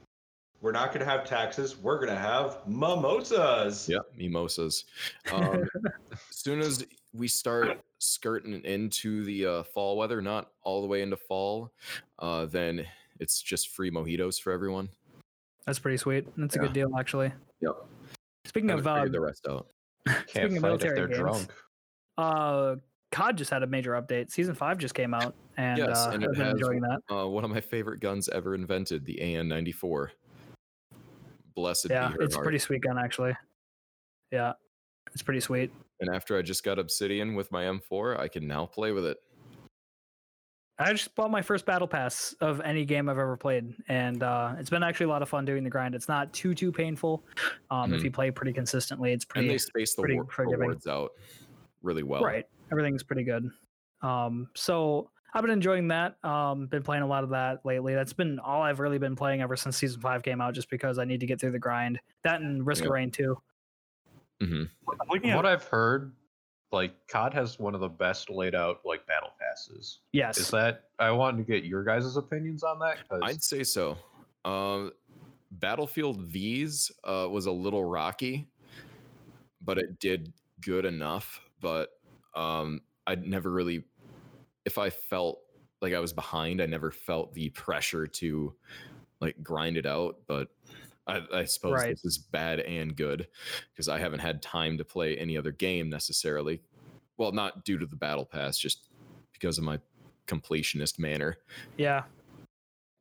We're 0.63 0.73
not 0.73 0.89
going 0.93 1.05
to 1.05 1.11
have 1.11 1.25
taxes. 1.25 1.77
We're 1.77 1.97
going 1.97 2.09
to 2.09 2.19
have 2.19 2.59
mimosas. 2.67 3.89
Yeah, 3.89 3.99
mimosas. 4.17 4.85
Um, 5.33 5.65
as 6.13 6.19
soon 6.31 6.61
as 6.61 6.85
we 7.13 7.29
start 7.29 7.81
skirting 7.99 8.65
into 8.65 9.25
the 9.25 9.47
uh, 9.47 9.63
fall 9.63 9.97
weather, 9.97 10.21
not 10.23 10.51
all 10.63 10.81
the 10.81 10.89
way 10.89 11.03
into 11.03 11.17
fall, 11.17 11.73
uh, 12.19 12.47
then 12.47 12.85
it's 13.21 13.41
just 13.41 13.71
free 13.71 13.91
mojitos 13.91 14.41
for 14.41 14.53
everyone. 14.53 14.89
That's 15.67 15.79
pretty 15.79 15.99
sweet. 15.99 16.27
That's 16.37 16.57
a 16.57 16.59
good 16.61 16.73
deal, 16.73 16.91
actually. 16.99 17.33
Yep. 17.61 17.75
Speaking 18.45 18.71
of 18.71 18.87
uh, 18.87 19.07
the 19.07 19.21
rest 19.21 19.47
out. 19.49 19.67
Can't 20.07 20.29
Speaking 20.31 20.57
of 20.59 20.63
fight 20.63 20.73
if 20.75 20.81
military 20.83 20.95
they're 20.97 21.09
games. 21.09 21.19
drunk. 21.19 21.51
Uh, 22.19 22.77
COD 23.13 23.37
just 23.37 23.51
had 23.51 23.63
a 23.63 23.67
major 23.67 23.93
update. 23.93 24.31
Season 24.31 24.55
five 24.55 24.79
just 24.79 24.95
came 24.95 25.13
out, 25.15 25.35
and, 25.57 25.79
Yes, 25.79 25.99
uh, 26.07 26.11
and 26.15 26.25
I've 26.25 26.33
been 26.33 26.41
has- 26.41 26.53
enjoying 26.53 26.81
that. 26.81 27.01
Uh, 27.11 27.27
one 27.29 27.45
of 27.45 27.51
my 27.51 27.61
favorite 27.61 28.01
guns 28.01 28.29
ever 28.29 28.55
invented, 28.55 29.05
the 29.05 29.19
AN94. 29.21 30.09
Blessed 31.57 31.89
Yeah, 31.91 32.09
be 32.09 32.15
her 32.15 32.23
it's 32.23 32.35
heart. 32.37 32.45
pretty 32.45 32.59
sweet 32.59 32.83
gun 32.83 32.99
actually. 32.99 33.35
Yeah, 34.31 34.53
it's 35.13 35.23
pretty 35.23 35.41
sweet. 35.41 35.73
And 36.01 36.15
after 36.15 36.37
I 36.37 36.43
just 36.43 36.63
got 36.63 36.79
Obsidian 36.79 37.35
with 37.35 37.51
my 37.51 37.65
M4, 37.65 38.21
I 38.21 38.29
can 38.29 38.47
now 38.47 38.67
play 38.67 38.93
with 38.93 39.07
it. 39.07 39.17
I 40.79 40.93
just 40.93 41.15
bought 41.15 41.31
my 41.31 41.41
first 41.41 41.65
battle 41.65 41.89
pass 41.89 42.35
of 42.43 42.61
any 42.61 42.85
game 42.85 43.09
I've 43.09 43.19
ever 43.19 43.35
played, 43.39 43.75
and 43.89 44.23
uh, 44.23 44.55
it's 44.59 44.69
been 44.69 44.83
actually 44.83 45.07
a 45.07 45.09
lot 45.09 45.23
of 45.23 45.29
fun 45.31 45.47
doing 45.47 45.65
the 45.65 45.71
grind. 45.71 45.95
It's 45.95 46.07
not 46.09 46.31
too 46.35 46.55
too 46.55 46.71
painful. 46.71 47.25
Um, 47.71 47.95
If 47.95 48.03
Mhm. 48.03 48.05
you 48.05 48.11
play 48.11 48.31
pretty 48.31 48.53
consistently, 48.53 49.13
it's 49.13 49.25
pretty. 49.25 49.47
And 49.49 49.55
they 49.55 49.59
space 49.59 49.95
the 49.95 50.03
war- 50.03 50.29
rewards 50.37 50.87
out 50.87 51.13
really 51.83 52.03
well. 52.03 52.23
right. 52.23 52.47
Everything's 52.71 53.03
pretty 53.03 53.25
good. 53.25 53.51
Um, 54.03 54.51
so 54.55 55.11
I've 55.35 55.43
been 55.43 55.51
enjoying 55.51 55.89
that. 55.89 56.23
Um, 56.25 56.67
been 56.67 56.83
playing 56.83 57.03
a 57.03 57.07
lot 57.07 57.25
of 57.25 57.31
that 57.31 57.65
lately. 57.65 57.95
That's 57.95 58.13
been 58.13 58.39
all 58.39 58.63
I've 58.63 58.81
really 58.81 58.99
been 58.99 59.17
playing 59.17 59.43
ever 59.43 59.57
since 59.57 59.77
season 59.77 60.01
five 60.01 60.23
came 60.23 60.41
out, 60.41 60.55
just 60.55 60.71
because 60.71 60.99
I 60.99 61.05
need 61.05 61.21
to 61.21 61.27
get 61.27 61.41
through 61.41 61.53
the 61.53 61.59
grind. 61.59 62.01
That 62.25 62.41
and 62.41 62.67
Risk 62.67 62.83
Yeah. 62.83 62.89
of 62.89 62.93
Rain 62.93 63.11
too. 63.11 63.41
hmm 64.41 64.65
I'm 65.11 65.35
What 65.35 65.47
I've 65.47 65.65
heard, 65.65 66.13
like 66.73 66.95
COD 67.09 67.35
has 67.35 67.59
one 67.59 67.75
of 67.75 67.81
the 67.81 67.89
best 67.89 68.29
laid 68.31 68.55
out 68.55 68.81
like 68.85 69.07
battle 69.07 69.31
passes. 69.41 70.01
Yes. 70.13 70.39
Is 70.39 70.51
that 70.51 70.85
I 70.99 71.11
wanted 71.11 71.39
to 71.39 71.45
get 71.53 71.65
your 71.65 71.85
guys' 71.85 72.17
opinions 72.17 72.63
on 72.63 72.79
that 72.81 72.99
because 73.03 73.21
I'd 73.25 73.43
say 73.43 73.63
so. 73.65 73.97
Um, 74.45 74.93
Battlefield 75.51 76.23
V's 76.23 76.91
uh, 77.05 77.29
was 77.31 77.47
a 77.47 77.53
little 77.53 77.85
rocky, 77.85 78.49
but 79.61 79.79
it 79.79 79.99
did 80.01 80.33
good 80.61 80.85
enough. 80.85 81.41
But 81.61 81.91
um, 82.35 82.81
I'd 83.07 83.27
never 83.27 83.51
really, 83.51 83.85
if 84.67 84.77
I 84.77 84.91
felt 84.91 85.39
like 85.81 85.95
I 85.95 86.01
was 86.01 86.13
behind, 86.13 86.61
I 86.61 86.67
never 86.67 86.91
felt 86.91 87.33
the 87.33 87.49
pressure 87.51 88.07
to 88.07 88.55
like 89.21 89.43
grind 89.43 89.79
it 89.79 89.87
out. 89.87 90.17
But 90.27 90.49
I, 91.07 91.23
I 91.33 91.45
suppose 91.45 91.73
Right. 91.75 91.91
this 91.91 92.05
is 92.05 92.19
bad 92.19 92.61
and 92.61 92.95
good 92.95 93.29
because 93.73 93.89
I 93.89 93.99
haven't 93.99 94.19
had 94.19 94.43
time 94.43 94.77
to 94.77 94.85
play 94.85 95.17
any 95.17 95.39
other 95.39 95.53
game 95.53 95.89
necessarily. 95.89 96.61
Well, 97.17 97.33
not 97.33 97.65
due 97.65 97.79
to 97.79 97.87
the 97.87 97.97
battle 97.97 98.27
pass, 98.27 98.59
just 98.59 98.89
because 99.33 99.57
of 99.57 99.65
my 99.65 99.79
completionist 100.27 100.99
manner. 100.99 101.39
Yeah. 101.79 102.03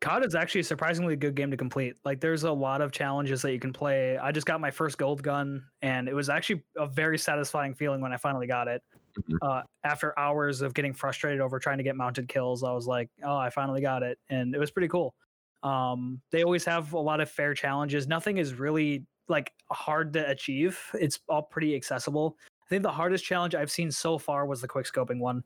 COD 0.01 0.25
is 0.25 0.35
actually 0.35 0.61
a 0.61 0.65
surprisingly 0.65 1.15
good 1.15 1.33
game 1.33 1.49
to 1.49 1.57
complete. 1.57 1.95
Like 2.05 2.21
there's 2.21 2.43
a 2.43 2.51
lot 2.51 2.81
of 2.81 2.91
challenges 2.91 3.41
that 3.41 3.51
you 3.53 3.59
can 3.59 3.73
play. 3.73 4.17
I 4.17 4.31
just 4.31 4.45
got 4.45 4.61
my 4.61 4.69
first 4.69 4.99
gold 4.99 5.23
gun 5.23 5.65
and 5.81 6.07
it 6.07 6.13
was 6.13 6.29
actually 6.29 6.63
a 6.77 6.85
very 6.85 7.17
satisfying 7.17 7.73
feeling 7.73 8.01
when 8.01 8.13
I 8.13 8.17
finally 8.17 8.45
got 8.45 8.67
it. 8.67 8.83
Mhm. 9.17 9.37
Uh, 9.41 9.63
after 9.83 10.17
hours 10.19 10.61
of 10.61 10.73
getting 10.73 10.93
frustrated 10.93 11.41
over 11.41 11.59
trying 11.59 11.77
to 11.77 11.83
get 11.83 11.95
mounted 11.95 12.27
kills, 12.27 12.63
I 12.63 12.71
was 12.73 12.87
like, 12.87 13.09
"Oh, 13.23 13.37
I 13.37 13.49
finally 13.49 13.81
got 13.81 14.03
it." 14.03 14.19
And 14.29 14.53
it 14.53 14.59
was 14.59 14.71
pretty 14.71 14.87
cool. 14.87 15.15
Um, 15.63 16.21
they 16.31 16.43
always 16.43 16.65
have 16.65 16.93
a 16.93 16.99
lot 16.99 17.21
of 17.21 17.29
fair 17.29 17.53
challenges. 17.53 18.07
Nothing 18.07 18.37
is 18.37 18.53
really 18.53 19.05
like 19.27 19.51
hard 19.71 20.13
to 20.13 20.29
achieve. 20.29 20.79
It's 20.93 21.19
all 21.27 21.43
pretty 21.43 21.75
accessible. 21.75 22.37
I 22.63 22.67
think 22.69 22.83
the 22.83 22.91
hardest 22.91 23.23
challenge 23.25 23.55
I've 23.55 23.71
seen 23.71 23.91
so 23.91 24.17
far 24.17 24.45
was 24.45 24.61
the 24.61 24.67
quick 24.67 24.85
scoping 24.85 25.19
one. 25.19 25.43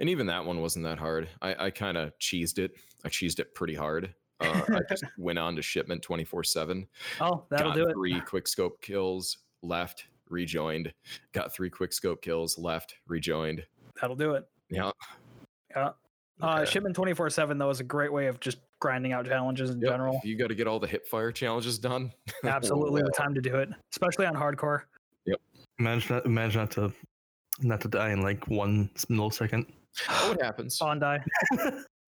And 0.00 0.08
even 0.08 0.26
that 0.26 0.44
one 0.44 0.60
wasn't 0.60 0.84
that 0.84 0.98
hard. 0.98 1.28
I, 1.42 1.66
I 1.66 1.70
kind 1.70 1.96
of 1.96 2.16
cheesed 2.18 2.58
it. 2.58 2.72
I 3.04 3.08
cheesed 3.08 3.40
it 3.40 3.54
pretty 3.54 3.74
hard. 3.74 4.14
Uh, 4.40 4.62
I 4.68 4.80
just 4.88 5.04
went 5.18 5.38
on 5.38 5.56
to 5.56 5.62
shipment 5.62 6.02
24 6.02 6.44
7. 6.44 6.86
Oh, 7.20 7.44
that'll 7.50 7.72
do 7.72 7.88
it. 7.88 7.92
three 7.94 8.20
quick 8.20 8.46
scope 8.46 8.80
kills, 8.80 9.38
left, 9.62 10.06
rejoined. 10.30 10.92
Got 11.32 11.52
three 11.54 11.70
quick 11.70 11.92
scope 11.92 12.22
kills, 12.22 12.58
left, 12.58 12.94
rejoined. 13.06 13.64
That'll 14.00 14.16
do 14.16 14.34
it. 14.34 14.44
Yeah. 14.70 14.90
Yeah. 15.70 15.90
Uh, 16.40 16.60
Okay. 16.60 16.70
shipment 16.70 16.94
24 16.94 17.30
7, 17.30 17.58
though, 17.58 17.68
is 17.70 17.80
a 17.80 17.84
great 17.84 18.12
way 18.12 18.28
of 18.28 18.38
just 18.38 18.58
grinding 18.80 19.12
out 19.12 19.26
challenges 19.26 19.70
in 19.70 19.80
Yep, 19.80 19.90
general. 19.90 20.20
You 20.22 20.36
got 20.38 20.46
to 20.48 20.54
get 20.54 20.68
all 20.68 20.78
the 20.78 20.86
hip 20.86 21.08
fire 21.08 21.32
challenges 21.32 21.80
done. 21.80 22.12
Absolutely 22.44 23.02
the 23.02 23.10
time 23.10 23.34
to 23.34 23.40
do 23.40 23.56
it, 23.56 23.68
especially 23.92 24.24
on 24.26 24.34
hardcore. 24.34 24.82
Yep. 25.26 25.40
Imagine 25.80 26.14
not, 26.16 26.26
imagine 26.26 26.60
not 26.60 26.70
to 26.72 26.92
not 27.60 27.80
to 27.80 27.88
die 27.88 28.10
in 28.10 28.22
like 28.22 28.46
one 28.46 28.88
millisecond. 29.10 29.66
It 30.30 30.40
happens. 30.42 30.78
Bondi. 30.78 31.18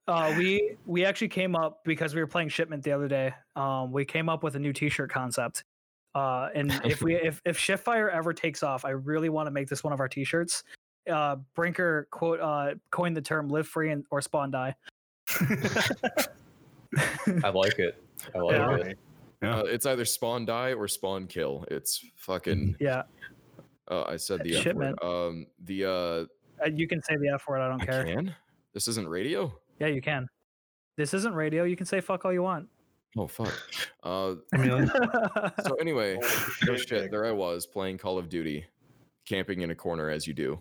uh, 0.07 0.35
we 0.39 0.77
we 0.87 1.05
actually 1.05 1.29
came 1.29 1.57
up 1.57 1.83
because 1.85 2.15
we 2.15 2.21
were 2.21 2.29
playing 2.29 2.50
shipment 2.50 2.85
the 2.85 2.93
other 2.93 3.09
day. 3.09 3.35
Um, 3.57 3.91
we 3.91 4.05
came 4.05 4.29
up 4.29 4.45
with 4.45 4.55
a 4.55 4.61
new 4.61 4.73
T-shirt 4.73 5.11
concept. 5.11 5.65
Uh, 6.14 6.49
and 6.55 6.73
if 6.85 7.02
we 7.02 7.14
if 7.17 7.40
if 7.45 7.59
Shiftfire 7.59 8.12
ever 8.12 8.33
takes 8.33 8.62
off, 8.62 8.85
I 8.85 8.90
really 8.90 9.29
want 9.29 9.47
to 9.47 9.50
make 9.50 9.69
this 9.69 9.85
one 9.85 9.93
of 9.93 10.00
our 10.00 10.09
T-shirts. 10.09 10.64
Uh, 11.11 11.37
Brinker 11.55 12.09
quote 12.11 12.40
uh, 12.40 12.75
coined 12.90 13.17
the 13.17 13.23
term 13.23 13.49
"live 13.49 13.67
free 13.69 13.90
and 13.90 14.05
or 14.11 14.21
spawn 14.21 14.50
die." 14.50 14.75
I 17.45 17.50
like 17.50 17.79
it. 17.79 18.02
I 18.35 18.38
like 18.38 18.55
Yeah. 18.57 18.75
it. 18.76 18.99
Yeah. 19.43 19.57
Uh, 19.61 19.62
it's 19.64 19.87
either 19.87 20.05
spawn 20.05 20.45
die 20.45 20.75
or 20.75 20.87
spawn 20.88 21.26
kill. 21.26 21.64
It's 21.71 22.05
fucking. 22.17 22.76
yeah, 22.79 23.02
Uh, 23.90 24.02
I 24.02 24.17
said 24.17 24.43
the 24.45 24.57
F 24.57 24.75
word. 24.75 25.02
Um, 25.02 25.47
the 25.64 25.85
uh, 25.85 25.90
uh, 25.90 26.26
you 26.75 26.87
can 26.87 27.00
say 27.02 27.17
the 27.17 27.29
F 27.29 27.45
word. 27.49 27.61
I 27.61 27.69
don't 27.69 27.81
I 27.81 27.87
care. 27.87 28.05
can. 28.05 28.35
This 28.75 28.87
isn't 28.88 29.09
radio. 29.09 29.52
Yeah, 29.79 29.87
you 29.87 30.02
can. 30.02 30.29
This 30.97 31.14
isn't 31.14 31.33
radio. 31.35 31.64
You 31.64 31.76
can 31.76 31.87
say 31.87 32.00
fuck 32.02 32.25
all 32.26 32.33
you 32.33 32.43
want. 32.43 32.69
Oh 33.19 33.26
fuck. 33.26 33.52
Uh, 34.02 34.35
I 34.55 34.57
mean, 34.57 34.87
so 35.67 35.75
anyway, 35.81 36.17
no 36.67 36.76
shit, 36.76 36.88
shit. 36.88 37.11
There 37.11 37.26
I 37.26 37.33
was 37.33 37.67
playing 37.67 37.99
Call 37.99 38.19
of 38.19 38.29
Duty, 38.29 38.64
camping 39.26 39.62
in 39.62 39.71
a 39.71 39.75
corner 39.75 40.11
as 40.11 40.26
you 40.26 40.35
do. 40.35 40.61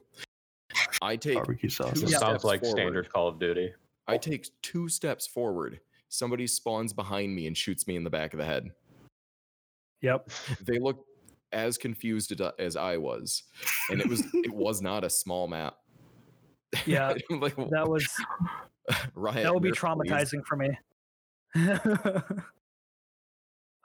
I 1.02 1.16
take 1.16 1.36
barbecue 1.36 1.70
sauce. 1.70 2.00
Two 2.00 2.06
It 2.08 2.12
Yeah. 2.12 2.18
sounds 2.18 2.42
steps 2.42 2.44
like 2.44 2.62
forward. 2.62 2.76
standard 2.78 3.10
Call 3.14 3.28
of 3.28 3.40
Duty. 3.40 3.72
I 4.08 4.18
take 4.18 4.48
two 4.64 4.90
steps 4.90 5.28
forward. 5.28 5.80
Somebody 6.10 6.48
spawns 6.48 6.92
behind 6.94 7.36
me 7.36 7.46
and 7.46 7.56
shoots 7.56 7.86
me 7.88 7.96
in 7.96 8.04
the 8.04 8.10
back 8.10 8.34
of 8.34 8.40
the 8.40 8.46
head. 8.46 8.72
yep. 10.02 10.30
They 10.66 10.80
look 10.80 11.06
as 11.52 11.78
confused 11.78 12.40
as 12.60 12.76
I 12.76 12.98
was, 12.98 13.44
and 13.92 14.00
it 14.02 14.08
was 14.08 14.24
it 14.34 14.52
was 14.54 14.82
not 14.82 15.04
a 15.04 15.10
small 15.10 15.48
map. 15.48 15.78
Yeah, 16.86 17.14
like, 17.30 17.56
that 17.56 17.88
was 17.88 18.08
Riot, 19.16 19.44
that 19.44 19.54
would 19.54 19.64
be 19.64 19.72
nerf, 19.72 19.98
please. 19.98 20.12
traumatizing 20.12 20.46
for 20.46 20.56
me. 20.56 20.70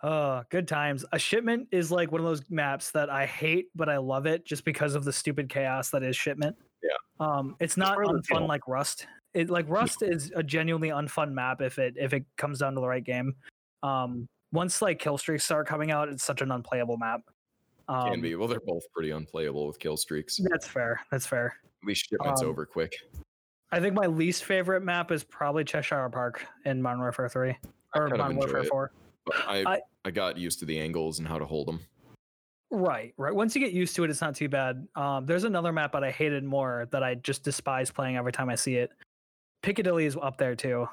Oh, 0.07 0.43
good 0.51 0.69
times. 0.69 1.03
A 1.13 1.19
shipment 1.19 1.67
is 1.73 1.91
like 1.91 2.13
one 2.13 2.21
of 2.21 2.27
those 2.27 2.43
maps 2.51 2.91
that 2.91 3.09
I 3.09 3.25
hate, 3.25 3.69
but 3.75 3.89
I 3.89 3.97
love 3.97 4.27
it 4.27 4.45
just 4.45 4.67
because 4.67 4.95
of 4.95 5.03
the 5.05 5.13
stupid 5.13 5.49
chaos 5.49 5.89
that 5.91 6.03
is 6.03 6.15
shipment. 6.15 6.55
Yeah. 6.83 6.91
Um, 7.27 7.57
it's 7.59 7.79
not 7.79 7.97
really 7.97 8.21
unfun 8.21 8.39
cool. 8.41 8.47
like 8.47 8.69
Rust. 8.69 9.07
It 9.33 9.49
like 9.49 9.67
Rust 9.67 10.03
is 10.03 10.31
a 10.37 10.43
genuinely 10.43 10.91
unfun 10.91 11.33
map 11.33 11.63
if 11.63 11.79
it 11.79 11.95
if 11.97 12.13
it 12.13 12.27
comes 12.37 12.59
down 12.59 12.75
to 12.75 12.83
the 12.83 12.87
right 12.87 13.03
game. 13.03 13.35
Um, 13.83 14.29
once 14.53 14.83
like 14.83 14.99
kill 14.99 15.17
streaks 15.17 15.45
start 15.45 15.67
coming 15.67 15.91
out, 15.91 16.11
it's 16.11 16.23
such 16.23 16.43
an 16.43 16.51
unplayable 16.51 16.99
map. 16.99 17.23
Um, 17.89 18.11
Can 18.11 18.21
be. 18.21 18.35
Well, 18.35 18.47
they're 18.47 18.61
both 18.61 18.85
pretty 18.93 19.11
unplayable 19.11 19.67
with 19.67 19.79
kill 19.79 19.97
streaks. 19.97 20.39
That's 20.51 20.67
fair. 20.67 21.01
That's 21.11 21.27
fair. 21.27 21.57
At 21.83 21.89
least 21.89 22.11
shipment's 22.11 22.43
Um, 22.43 22.49
over 22.49 22.67
quick. 22.67 22.95
I 23.75 23.81
think 23.81 23.95
my 23.95 24.07
least 24.07 24.45
favorite 24.45 24.83
map 24.83 25.11
is 25.11 25.25
probably 25.25 25.65
Cheshire 25.65 26.09
Park 26.09 26.47
in 26.65 26.81
Modern 26.81 27.01
Warfare 27.01 27.29
3 27.29 27.51
I 27.51 27.99
or 27.99 28.09
Modern 28.09 28.37
Warfare 28.37 28.59
it, 28.63 28.69
4. 28.69 28.93
but 29.27 29.35
I, 29.49 29.65
I- 29.75 29.81
I 30.07 30.11
got 30.11 30.37
used 30.37 30.59
to 30.61 30.65
the 30.67 30.79
angles 30.79 31.19
and 31.19 31.27
how 31.27 31.39
to 31.39 31.47
hold 31.47 31.67
them. 31.67 31.81
Right, 32.71 33.15
right. 33.17 33.35
Once 33.35 33.55
you 33.57 33.61
get 33.61 33.73
used 33.73 33.97
to 33.97 34.05
it, 34.05 34.11
it's 34.11 34.21
not 34.21 34.35
too 34.37 34.49
bad. 34.51 34.87
Um, 34.97 35.25
there's 35.27 35.45
another 35.45 35.73
map 35.73 35.93
that 35.93 36.05
I 36.05 36.11
hated 36.11 36.45
more 36.45 36.87
that 36.91 37.03
I 37.03 37.15
just 37.15 37.43
despise 37.43 37.91
playing 37.91 38.17
every 38.17 38.33
time 38.33 38.49
I 38.51 38.55
see 38.55 38.75
it. 38.77 38.91
Piccadilly 39.63 40.05
is 40.07 40.17
up 40.21 40.37
there 40.37 40.55
too. 40.55 40.87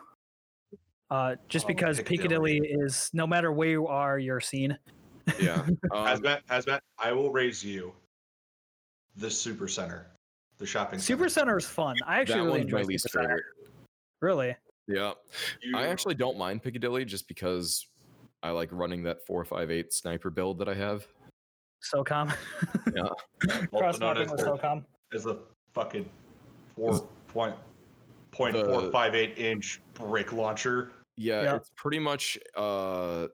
Uh, 1.10 1.36
just 1.50 1.66
Oh, 1.66 1.68
because 1.68 1.98
Piccadilly. 1.98 2.60
Piccadilly 2.60 2.86
is 2.86 3.10
no 3.14 3.28
matter 3.28 3.52
where 3.52 3.68
you 3.70 3.88
are, 3.88 4.18
you're 4.18 4.40
seen. 4.40 4.78
Yeah. 5.40 5.66
Um, 5.92 6.08
Hazmat, 6.08 6.40
Hazmat, 6.50 6.80
I 6.98 7.12
will 7.12 7.32
raise 7.34 7.64
you 7.66 7.94
the 9.18 9.30
super 9.30 9.68
center, 9.68 10.08
the 10.62 10.68
shopping 10.68 11.00
Super 11.00 11.28
center. 11.28 11.30
Center 11.30 11.58
is 11.58 11.66
fun. 11.66 11.96
I 12.06 12.20
actually 12.22 12.36
that 12.36 12.44
really 12.46 12.60
one's 12.62 12.72
my 12.72 12.80
enjoy 12.80 12.88
least 12.88 13.04
Super 13.10 13.24
Center. 13.24 13.28
favorite. 13.30 13.46
Really? 14.22 14.56
Yeah. 14.88 15.12
You- 15.62 15.76
I 15.78 15.88
actually 15.88 16.16
don't 16.16 16.38
mind 16.38 16.62
Piccadilly 16.64 17.04
just 17.04 17.28
because 17.28 17.88
I 18.44 18.52
like 18.52 18.70
running 18.72 19.04
that 19.04 19.26
458 19.26 19.92
sniper 19.92 20.30
build 20.30 20.60
that 20.60 20.70
I 20.70 20.76
have. 20.76 21.06
SOCOM. 21.94 22.34
Yeah. 22.96 23.04
Cross 23.78 24.00
known 24.00 24.14
mapping 24.16 24.24
as 24.26 24.32
with 24.32 24.40
the- 24.40 24.46
SOCOM. 24.46 24.86
is 25.12 25.26
a 25.26 25.38
fucking 25.74 26.08
four 26.76 27.02
point 27.28 27.56
point 28.32 28.56
The- 28.56 28.66
four 28.66 28.92
five 28.92 29.16
eight 29.16 29.38
inch 29.38 29.82
brick 29.96 30.32
launcher. 30.32 30.92
Yeah, 31.18 31.42
Yeah. 31.44 31.56
it's 31.56 31.72
pretty 31.76 32.00
much 32.00 32.38
uh 32.56 33.28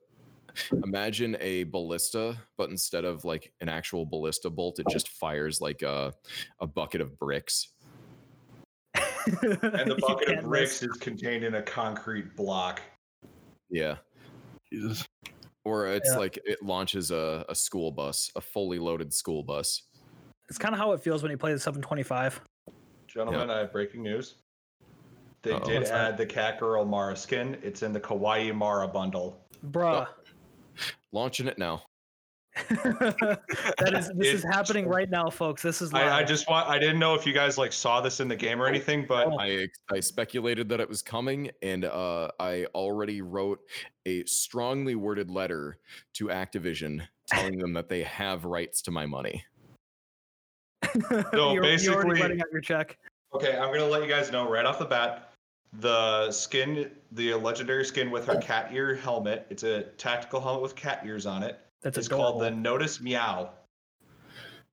imagine 0.83 1.37
a 1.39 1.63
ballista, 1.65 2.37
but 2.57 2.69
instead 2.69 3.05
of 3.05 3.25
like 3.25 3.51
an 3.61 3.69
actual 3.69 4.05
ballista 4.05 4.49
bolt, 4.49 4.79
it 4.79 4.85
just 4.89 5.09
fires 5.09 5.61
like 5.61 5.81
a 5.81 6.13
a 6.59 6.67
bucket 6.67 7.01
of 7.01 7.17
bricks. 7.19 7.69
And 8.95 9.91
the 9.91 9.97
bucket 10.07 10.37
of 10.39 10.45
bricks 10.45 10.81
miss. 10.81 10.91
is 10.91 10.97
contained 10.97 11.43
in 11.43 11.55
a 11.55 11.61
concrete 11.61 12.35
block. 12.35 12.81
Yeah. 13.69 13.97
Jesus. 14.71 15.05
Or 15.65 15.87
it's 15.87 16.09
Yeah. 16.11 16.17
like 16.17 16.39
it 16.45 16.63
launches 16.63 17.11
a, 17.11 17.45
a 17.49 17.55
school 17.55 17.91
bus, 17.91 18.31
a 18.35 18.41
fully 18.41 18.79
loaded 18.79 19.13
school 19.13 19.43
bus. 19.43 19.83
It's 20.49 20.57
kind 20.57 20.73
of 20.73 20.79
how 20.79 20.93
it 20.93 21.01
feels 21.01 21.23
when 21.23 21.31
you 21.31 21.37
play 21.37 21.51
the 21.53 21.59
725. 21.59 22.39
Gentlemen, 23.07 23.49
I 23.49 23.59
have 23.59 23.73
breaking 23.73 24.01
news. 24.03 24.35
They 25.41 25.51
Uh-oh. 25.51 25.65
did 25.65 25.77
What's 25.79 25.89
that? 25.89 26.11
add 26.13 26.17
the 26.17 26.25
Cat 26.25 26.59
Girl 26.59 26.85
Mara 26.85 27.15
skin. 27.17 27.57
It's 27.61 27.83
in 27.83 27.91
the 27.91 27.99
Kawaii 27.99 28.55
Mara 28.55 28.87
bundle. 28.87 29.45
Bruh. 29.71 30.07
Oh. 30.07 30.13
Launching 31.17 31.47
it 31.47 31.57
now. 31.57 31.81
that 32.69 33.91
is 33.95 34.11
this 34.15 34.27
is 34.35 34.45
It- 34.45 34.47
happening 34.53 34.87
right 34.87 35.09
now, 35.09 35.31
folks. 35.31 35.63
This 35.63 35.81
is 35.81 35.91
live. 35.91 36.11
I, 36.11 36.19
I 36.19 36.23
just 36.23 36.47
want 36.47 36.69
I 36.69 36.77
didn't 36.77 36.99
know 36.99 37.15
if 37.15 37.25
you 37.25 37.33
guys 37.33 37.57
like 37.57 37.73
saw 37.73 38.01
this 38.01 38.19
in 38.19 38.27
the 38.27 38.35
game 38.35 38.61
or 38.61 38.67
anything, 38.67 39.03
but 39.09 39.25
Oh. 39.25 39.39
I 39.39 39.67
I 39.91 39.99
speculated 39.99 40.69
that 40.69 40.79
it 40.79 40.87
was 40.87 41.01
coming, 41.01 41.49
and 41.63 41.85
uh, 41.85 42.29
I 42.39 42.65
already 42.75 43.23
wrote 43.23 43.59
a 44.05 44.23
strongly 44.25 44.93
worded 44.93 45.31
letter 45.31 45.79
to 46.17 46.27
Activision 46.27 47.01
telling 47.27 47.57
them 47.57 47.73
that 47.73 47.89
they 47.89 48.03
have 48.03 48.45
rights 48.45 48.83
to 48.83 48.91
my 48.91 49.07
money. 49.07 49.43
you're, 51.09 51.25
No, 51.33 51.53
you're 51.53 51.63
already 51.63 51.77
basically- 51.77 52.19
letting 52.21 52.41
out 52.41 52.47
your 52.51 52.61
check. 52.61 52.95
Okay, 53.33 53.57
I'm 53.57 53.73
gonna 53.73 53.85
let 53.87 54.03
you 54.03 54.07
guys 54.07 54.31
know 54.31 54.47
right 54.47 54.65
off 54.67 54.77
the 54.77 54.85
bat. 54.85 55.26
The 55.79 56.31
skin, 56.31 56.91
the 57.11 57.33
legendary 57.35 57.85
skin 57.85 58.09
with 58.09 58.25
her 58.25 58.37
cat 58.37 58.69
ear 58.73 58.95
helmet. 58.95 59.45
It's 59.49 59.63
a 59.63 59.83
tactical 59.97 60.41
helmet 60.41 60.63
with 60.63 60.75
cat 60.75 61.03
ears 61.05 61.25
on 61.25 61.43
it. 61.43 61.59
That's 61.83 61.97
It's 61.97 62.07
adorable. 62.07 62.31
called 62.31 62.41
the 62.43 62.51
Notice 62.51 62.99
Meow. 62.99 63.49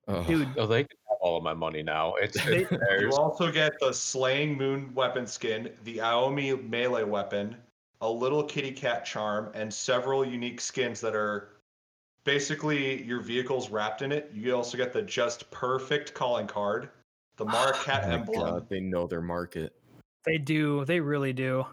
Ugh. 0.09 0.27
Dude, 0.27 0.49
Oh, 0.57 0.67
they 0.67 0.85
can 0.85 0.97
have 1.09 1.19
all 1.21 1.37
of 1.37 1.43
my 1.43 1.53
money 1.55 1.83
now. 1.83 2.15
It's, 2.15 2.43
They- 2.45 2.65
it's 2.65 2.71
You 3.01 3.11
also 3.13 3.51
get 3.53 3.73
the 3.81 3.93
Slaying 3.93 4.57
Moon 4.57 4.93
weapon 4.95 5.27
skin, 5.27 5.71
the 5.85 5.99
Aomi 5.99 6.67
melee 6.69 7.05
weapon, 7.05 7.57
a 8.01 8.09
little 8.11 8.43
kitty 8.43 8.73
cat 8.73 9.05
charm, 9.05 9.51
and 9.55 9.73
several 9.73 10.25
unique 10.25 10.61
skins 10.61 11.01
that 11.03 11.15
are 11.15 11.51
basically 12.25 13.03
your 13.03 13.21
vehicle's 13.21 13.69
wrapped 13.71 14.01
in 14.03 14.11
it. 14.13 14.31
You 14.35 14.55
also 14.57 14.77
get 14.79 14.93
the 14.93 15.03
Just 15.03 15.51
Perfect 15.51 16.15
calling 16.15 16.47
card, 16.47 16.89
the 17.37 17.45
Mara 17.45 17.75
Cat 17.75 18.05
Oh 18.07 18.11
emblem. 18.13 18.41
God, 18.41 18.69
they 18.71 18.81
know 18.81 19.07
their 19.07 19.23
market. 19.23 19.75
They 20.25 20.39
do. 20.39 20.85
They 20.85 21.01
really 21.01 21.33
do. 21.33 21.65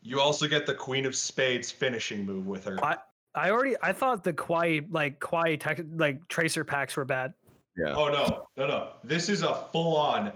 You 0.00 0.20
also 0.20 0.48
get 0.48 0.66
the 0.66 0.74
Queen 0.74 1.06
of 1.06 1.14
Spades 1.14 1.70
finishing 1.70 2.24
move 2.26 2.46
with 2.46 2.64
her. 2.64 2.82
I- 2.84 2.98
I 3.34 3.50
already 3.50 3.76
I 3.82 3.94
thought 3.94 4.22
the 4.24 4.32
Kwai 4.34 4.82
like 4.90 5.18
Kwai 5.18 5.56
tech, 5.56 5.80
like 5.94 6.28
tracer 6.28 6.64
packs 6.64 6.96
were 6.96 7.06
bad. 7.06 7.32
Yeah. 7.78 7.94
Oh 7.96 8.08
no, 8.10 8.46
no, 8.58 8.66
no! 8.66 8.88
This 9.04 9.30
is 9.30 9.42
a 9.42 9.54
full-on 9.72 10.32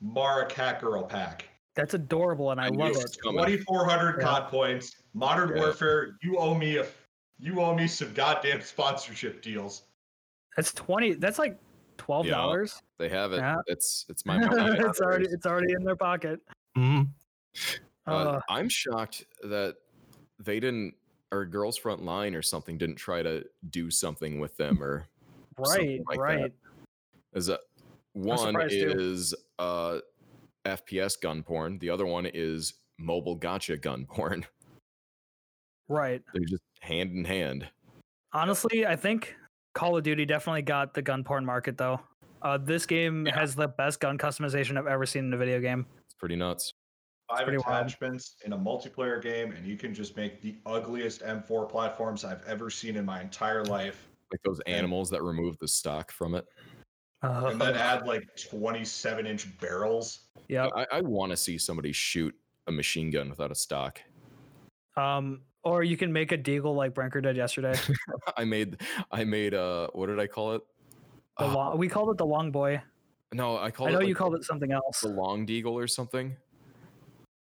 Mara 0.00 0.46
Cat 0.46 0.80
Girl 0.80 1.04
pack. 1.04 1.44
That's 1.76 1.94
adorable 1.94 2.50
and 2.50 2.60
I, 2.60 2.64
I 2.64 2.68
love 2.70 2.88
it 2.90 2.96
it. 2.96 3.02
was 3.04 3.16
coming. 3.22 3.44
2,400 3.46 4.16
Yeah. 4.18 4.24
COD 4.26 4.48
points. 4.50 4.96
Modern 5.14 5.50
Yeah. 5.54 5.62
Warfare. 5.62 6.16
You 6.24 6.38
owe 6.38 6.54
me 6.54 6.78
a. 6.78 6.86
You 7.38 7.60
owe 7.60 7.72
me 7.76 7.86
some 7.86 8.12
goddamn 8.14 8.62
sponsorship 8.62 9.42
deals. 9.42 9.82
That's 10.56 10.72
20 10.72 11.14
that's 11.14 11.38
like 11.38 11.56
twelve 11.98 12.26
dollars. 12.26 12.82
They 12.98 13.08
have 13.10 13.32
it. 13.32 13.36
Yeah. 13.36 13.58
It's 13.68 14.06
it's 14.08 14.26
my 14.26 14.44
money. 14.44 14.76
it's 14.80 15.00
already 15.00 15.26
it's 15.30 15.46
already 15.46 15.72
in 15.72 15.84
their 15.84 15.94
pocket. 15.94 16.40
Hmm 16.76 17.02
Uh, 18.06 18.10
Uh, 18.10 18.40
I'm 18.48 18.68
shocked 18.68 19.24
that 19.42 19.76
they 20.38 20.58
didn't, 20.60 20.94
or 21.32 21.44
Girls 21.44 21.76
Front 21.76 22.02
Line 22.02 22.34
or 22.34 22.42
something, 22.42 22.78
didn't 22.78 22.96
try 22.96 23.22
to 23.22 23.44
do 23.70 23.90
something 23.90 24.40
with 24.40 24.56
them 24.56 24.82
or 24.82 25.06
something 25.64 26.04
right, 26.08 26.18
like 26.18 26.18
that. 26.18 26.42
right. 26.42 26.52
is 27.34 27.46
that 27.46 27.60
one 28.14 28.56
is 28.70 29.34
uh 29.58 29.98
FPS 30.64 31.20
gun 31.20 31.42
porn, 31.42 31.78
the 31.78 31.90
other 31.90 32.06
one 32.06 32.26
is 32.26 32.74
mobile 32.98 33.38
gacha 33.38 33.80
gun 33.80 34.06
porn. 34.06 34.44
Right. 35.88 36.22
They're 36.32 36.44
just 36.44 36.62
hand 36.82 37.10
in 37.16 37.24
hand. 37.24 37.68
Honestly, 38.32 38.86
I 38.86 38.94
think 38.94 39.34
Call 39.74 39.96
of 39.96 40.04
Duty 40.04 40.24
definitely 40.24 40.62
got 40.62 40.94
the 40.94 41.02
gun 41.02 41.24
porn 41.24 41.44
market 41.44 41.76
though. 41.76 42.00
Uh, 42.42 42.58
this 42.58 42.86
game 42.86 43.26
Yeah. 43.26 43.36
has 43.36 43.56
the 43.56 43.66
best 43.66 43.98
gun 43.98 44.16
customization 44.16 44.78
I've 44.78 44.86
ever 44.86 45.04
seen 45.04 45.24
in 45.24 45.34
a 45.34 45.36
video 45.36 45.58
game. 45.60 45.84
It's 46.20 46.26
pretty 46.26 46.36
nuts. 46.36 46.74
Five 47.30 47.44
pretty 47.44 47.62
wild. 47.66 47.86
attachments 47.86 48.36
in 48.44 48.52
a 48.52 48.58
multiplayer 48.58 49.22
game, 49.22 49.52
and 49.52 49.66
you 49.66 49.76
can 49.78 49.94
just 49.94 50.18
make 50.18 50.42
the 50.42 50.58
ugliest 50.66 51.22
M4 51.22 51.66
platforms 51.66 52.26
I've 52.26 52.44
ever 52.46 52.68
seen 52.68 52.96
in 52.96 53.06
my 53.06 53.22
entire 53.22 53.64
life. 53.64 54.06
Like 54.30 54.42
those 54.42 54.60
animals 54.66 55.08
that 55.10 55.22
remove 55.22 55.56
the 55.60 55.68
stock 55.68 56.10
from 56.10 56.34
it. 56.34 56.44
And 57.22 57.58
then 57.58 57.74
add 57.74 58.06
like 58.06 58.22
27 58.36 59.26
inch 59.26 59.58
barrels. 59.60 60.26
Yeah. 60.48 60.68
I, 60.76 60.86
I 60.92 61.00
want 61.00 61.30
to 61.30 61.38
see 61.38 61.56
somebody 61.56 61.92
shoot 61.92 62.34
a 62.66 62.72
machine 62.72 63.10
gun 63.10 63.30
without 63.30 63.50
a 63.50 63.54
stock. 63.54 64.02
Um, 64.98 65.40
or 65.62 65.84
you 65.84 65.96
can 65.96 66.12
make 66.12 66.32
a 66.32 66.38
deagle 66.38 66.74
like 66.74 66.92
Brinker 66.92 67.22
did 67.22 67.36
yesterday. 67.36 67.78
I 68.36 68.44
made 68.44 68.76
I 69.10 69.24
made 69.24 69.54
uh 69.54 69.88
what 69.92 70.06
did 70.06 70.18
I 70.18 70.26
call 70.26 70.54
it? 70.54 70.62
The 71.38 71.44
Oh, 71.44 71.54
long, 71.54 71.78
we 71.78 71.88
called 71.88 72.10
it 72.10 72.18
the 72.18 72.26
long 72.26 72.50
boy. 72.50 72.82
No, 73.32 73.58
I 73.58 73.70
called 73.70 73.88
I 73.88 73.90
it 73.90 73.92
know 73.94 73.98
like 74.00 74.08
you 74.08 74.14
called 74.14 74.34
it 74.34 74.44
something 74.44 74.72
else. 74.72 75.00
the 75.00 75.08
long 75.08 75.46
deagle 75.46 75.72
or 75.72 75.86
something. 75.86 76.36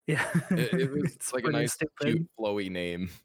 Yeah, 0.06 0.24
It, 0.50 0.72
it 0.80 0.92
was 0.92 1.14
It's 1.14 1.32
like 1.32 1.44
a 1.44 1.46
pretty 1.48 1.58
nice, 1.60 1.76
cute, 2.02 2.26
flowy 2.38 2.70
name. 2.70 3.10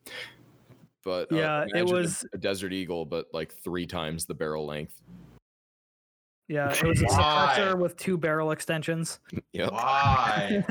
But 1.06 1.32
uh, 1.32 1.36
Yeah, 1.38 1.66
it 1.74 1.86
was- 1.86 2.26
a, 2.34 2.38
desert 2.38 2.74
eagle, 2.74 3.06
but 3.06 3.28
like 3.34 3.54
three 3.64 3.86
times 3.88 4.26
the 4.26 4.34
barrel 4.34 4.66
length. 4.66 5.02
Yeah, 6.50 6.74
it 6.74 6.84
was 6.84 7.02
a 7.02 7.06
suppressor 7.08 7.78
with 7.80 7.96
two 7.96 8.18
barrel 8.18 8.52
extensions. 8.52 9.20
Yep. 9.54 9.72
Why? 9.72 10.64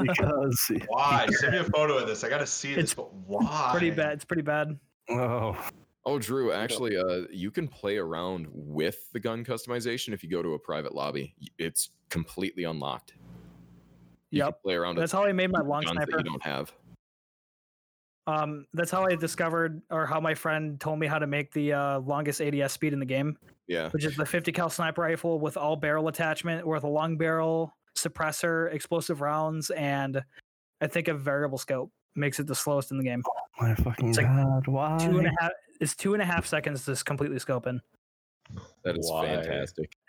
Because 0.00 0.70
Why? 0.88 1.26
Send 1.30 1.52
me 1.52 1.58
a 1.58 1.64
photo 1.64 1.98
of 1.98 2.06
this. 2.06 2.22
I 2.22 2.28
gotta 2.28 2.46
see 2.46 2.74
this. 2.74 2.94
But 2.94 3.12
why? 3.12 3.68
pretty 3.72 3.90
bad. 3.90 4.12
It's 4.12 4.24
pretty 4.24 4.42
bad. 4.42 4.78
oh, 5.10 5.56
Oh, 6.04 6.18
Drew, 6.18 6.52
actually, 6.52 6.96
uh, 6.96 7.22
you 7.30 7.50
can 7.52 7.68
play 7.68 7.96
around 7.96 8.48
with 8.50 9.10
the 9.12 9.20
gun 9.20 9.44
customization 9.44 10.12
if 10.12 10.24
you 10.24 10.28
go 10.30 10.42
to 10.42 10.54
a 10.54 10.58
private 10.58 10.94
lobby. 10.94 11.34
It's 11.58 11.90
completely 12.08 12.64
unlocked. 12.64 13.14
You 14.30 14.38
Yep. 14.44 14.62
play 14.62 14.74
around 14.74 14.96
with 14.96 15.02
That's 15.02 15.12
how 15.12 15.24
I 15.24 15.32
made 15.32 15.52
my 15.52 15.60
long 15.60 15.82
guns 15.82 15.96
that 15.98 16.08
sniper. 16.08 16.18
you 16.18 16.24
don't 16.24 16.42
have. 16.42 16.72
Um, 18.26 18.66
that's 18.72 18.90
how 18.90 19.04
I 19.04 19.14
discovered, 19.16 19.82
or 19.90 20.06
how 20.06 20.20
my 20.20 20.34
friend 20.34 20.80
told 20.80 20.98
me 20.98 21.06
how 21.06 21.18
to 21.18 21.26
make 21.26 21.52
the 21.52 21.72
uh, 21.72 21.98
longest 22.00 22.40
ADS 22.40 22.72
speed 22.72 22.92
in 22.92 22.98
the 23.00 23.06
game, 23.06 23.36
Yeah. 23.66 23.90
which 23.90 24.04
is 24.04 24.16
the 24.16 24.24
50 24.26 24.52
cal 24.52 24.70
sniper 24.70 25.02
rifle 25.02 25.38
with 25.40 25.56
all 25.56 25.76
barrel 25.76 26.08
attachment, 26.08 26.64
or 26.64 26.74
with 26.74 26.84
a 26.84 26.88
long 26.88 27.16
barrel, 27.16 27.76
suppressor, 27.96 28.72
explosive 28.72 29.20
rounds, 29.20 29.70
and 29.70 30.22
I 30.80 30.86
think 30.86 31.08
a 31.08 31.14
variable 31.14 31.58
scope 31.58 31.92
makes 32.14 32.38
it 32.40 32.46
the 32.46 32.54
slowest 32.54 32.90
in 32.92 32.98
the 32.98 33.04
game. 33.04 33.22
my 33.60 33.74
fucking 33.74 34.08
It's 34.10 34.18
like 34.18 34.26
god! 34.26 34.66
Why? 34.68 34.98
Two 34.98 35.18
and 35.18 35.26
a 35.26 35.32
half. 35.40 35.50
It's 35.82 35.96
two 35.96 36.12
and 36.14 36.22
a 36.22 36.24
half 36.24 36.46
seconds 36.46 36.84
to 36.84 36.94
completely 37.04 37.40
scope 37.40 37.66
in. 37.66 37.82
That 38.84 38.96
is 38.96 39.10
Why? 39.10 39.26
fantastic. 39.26 39.92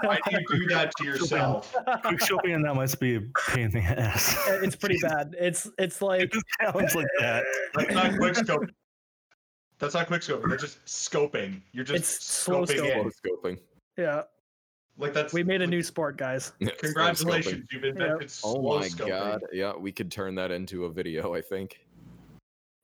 Why 0.00 0.18
do 0.30 0.38
you 0.50 0.60
do 0.60 0.66
that 0.68 0.92
to 0.96 1.04
yourself? 1.04 1.74
Quick 2.04 2.20
scoping 2.20 2.54
on 2.54 2.62
that 2.62 2.74
must 2.74 2.98
be 3.00 3.16
a 3.16 3.20
pain 3.48 3.66
in 3.66 3.70
the 3.72 3.80
ass. 3.82 4.34
it's 4.62 4.76
pretty 4.76 4.96
bad. 5.02 5.36
It's 5.38 5.70
it's 5.78 6.00
like 6.00 6.22
It 6.62 6.72
sounds 6.72 6.94
like 6.94 7.06
that. 7.20 7.44
That's 7.74 7.92
not 7.94 8.16
quick 8.16 8.34
scope. 8.36 8.64
That's 9.78 9.92
not 9.92 10.06
quick 10.06 10.22
scoping. 10.22 10.48
That's 10.48 10.62
just 10.62 10.84
scoping. 10.86 11.60
You're 11.72 11.84
just 11.84 11.98
It's 11.98 12.24
slow 12.24 12.64
scoping 12.64 13.04
in. 13.04 13.10
Slow 13.12 13.36
scoping. 13.36 13.58
yeah. 13.98 14.22
Like 14.96 15.12
that's. 15.12 15.34
We 15.34 15.42
made 15.42 15.60
a 15.60 15.66
new 15.66 15.82
sport, 15.82 16.16
guys. 16.16 16.52
Yeah. 16.60 16.70
Congratulations, 16.78 17.66
you've 17.70 17.84
invented 17.84 18.30
slow 18.30 18.54
Oh 18.56 18.78
my 18.78 18.88
scoping. 18.88 19.08
god. 19.08 19.42
Yeah, 19.52 19.76
we 19.76 19.92
could 19.92 20.10
turn 20.10 20.34
that 20.36 20.50
into 20.50 20.86
a 20.86 20.90
video, 20.90 21.34
I 21.34 21.42
think. 21.42 21.83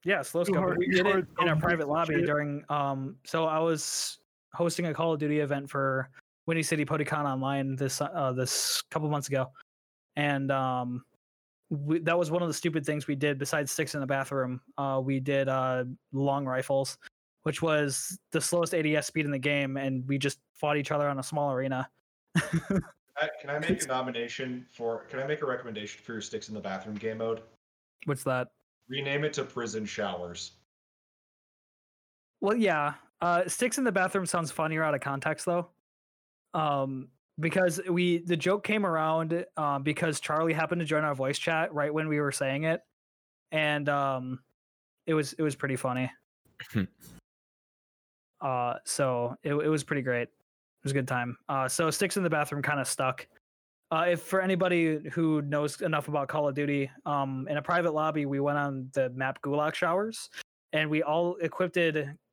Yeah, 0.04 0.22
slow 0.22 0.44
Too 0.44 0.52
scope. 0.52 0.62
hard- 0.64 0.78
We 0.78 0.86
too 0.86 1.02
did 1.02 1.06
it 1.06 1.26
in 1.40 1.48
a 1.48 1.54
to 1.54 1.60
private 1.60 1.88
lobby 1.88 2.14
shit. 2.14 2.26
during 2.26 2.64
um 2.68 3.16
so 3.24 3.44
I 3.46 3.58
was 3.58 4.18
hosting 4.54 4.86
a 4.86 4.94
Call 4.94 5.12
of 5.12 5.20
Duty 5.20 5.40
event 5.40 5.68
for 5.68 6.08
Windy 6.46 6.62
City 6.62 6.84
PonyCon 6.84 7.24
online 7.24 7.76
this 7.76 8.00
uh 8.00 8.32
this 8.32 8.82
couple 8.90 9.08
months 9.10 9.28
ago. 9.28 9.50
And 10.16 10.50
um 10.50 11.04
we, 11.68 12.00
that 12.00 12.18
was 12.18 12.30
one 12.30 12.42
of 12.42 12.48
the 12.48 12.54
stupid 12.54 12.84
things 12.84 13.06
we 13.06 13.14
did 13.14 13.38
besides 13.38 13.70
sticks 13.70 13.94
in 13.94 14.00
the 14.00 14.06
bathroom. 14.06 14.60
Uh 14.78 15.00
we 15.04 15.20
did 15.20 15.48
uh 15.48 15.84
long 16.12 16.46
rifles, 16.46 16.96
which 17.42 17.60
was 17.62 18.18
the 18.32 18.40
slowest 18.40 18.74
ADS 18.74 19.06
speed 19.06 19.24
in 19.26 19.30
the 19.30 19.38
game 19.38 19.76
and 19.76 20.06
we 20.08 20.16
just 20.18 20.38
fought 20.54 20.76
each 20.78 20.90
other 20.92 21.08
on 21.08 21.18
a 21.18 21.22
small 21.22 21.52
arena. 21.52 21.88
I- 22.36 23.28
Can 23.40 23.50
I 23.50 23.58
make 23.58 23.82
a 23.84 23.86
nomination 23.86 24.64
for? 24.72 25.04
Can 25.10 25.18
I 25.20 25.26
make 25.26 25.42
a 25.42 25.46
recommendation 25.46 26.00
for 26.02 26.12
your 26.12 26.22
sticks 26.22 26.48
in 26.48 26.54
the 26.54 26.60
bathroom 26.60 26.94
game 26.96 27.18
mode? 27.18 27.42
What's 28.06 28.24
that? 28.24 28.48
Rename 28.90 29.24
it 29.24 29.33
to 29.35 29.44
prison 29.44 29.87
showers. 29.87 30.53
Well, 32.40 32.57
yeah. 32.57 32.94
Uh, 33.22 33.46
sticks 33.46 33.79
in 33.79 33.85
the 33.85 33.92
bathroom 33.92 34.26
sounds 34.26 34.50
funnier 34.50 34.83
out 34.83 34.94
of 34.94 35.00
context, 35.00 35.46
though. 35.46 35.68
Um, 36.55 37.09
because 37.38 37.81
we 37.88 38.18
the 38.18 38.37
joke 38.37 38.64
came 38.64 38.85
around 38.85 39.46
uh, 39.57 39.79
because 39.79 40.20
Charlie 40.20 40.53
happened 40.53 40.81
to 40.81 40.85
join 40.85 41.05
our 41.05 41.14
voice 41.14 41.38
chat 41.38 41.72
right 41.72 41.92
when 41.92 42.09
we 42.09 42.20
were 42.20 42.33
saying 42.33 42.64
it, 42.64 42.83
and 43.53 43.88
um, 43.88 44.40
it 45.07 45.14
was 45.14 45.33
it 45.35 45.42
was 45.42 45.55
pretty 45.55 45.76
funny. 45.76 46.11
uh, 48.40 48.74
so 48.85 49.37
it 49.42 49.55
it 49.55 49.68
was 49.68 49.85
pretty 49.85 50.03
great. 50.03 50.22
It 50.22 50.85
was 50.85 50.92
a 50.92 50.94
good 50.94 51.09
time. 51.09 51.37
Uh, 51.48 51.68
so 51.68 51.90
sticks 51.90 52.16
in 52.16 52.22
the 52.22 52.31
bathroom 52.31 52.62
kind 52.62 52.81
of 52.81 52.88
stuck. 52.88 53.26
Uh, 53.92 54.07
if 54.09 54.20
for 54.20 54.40
anybody 54.40 55.00
who 55.12 55.42
knows 55.42 55.81
enough 55.81 56.07
about 56.07 56.29
Call 56.29 56.48
of 56.48 56.55
Duty, 56.55 56.90
um, 57.07 57.48
in 57.50 57.57
a 57.57 57.62
private 57.62 57.92
lobby, 57.92 58.24
we 58.24 58.38
went 58.38 58.57
on 58.57 58.88
the 58.92 59.11
map 59.11 59.42
Gulag 59.42 59.74
Showers, 59.74 60.31
and 60.72 60.88
we 60.88 61.03
all 61.03 61.35
equipped 61.37 61.76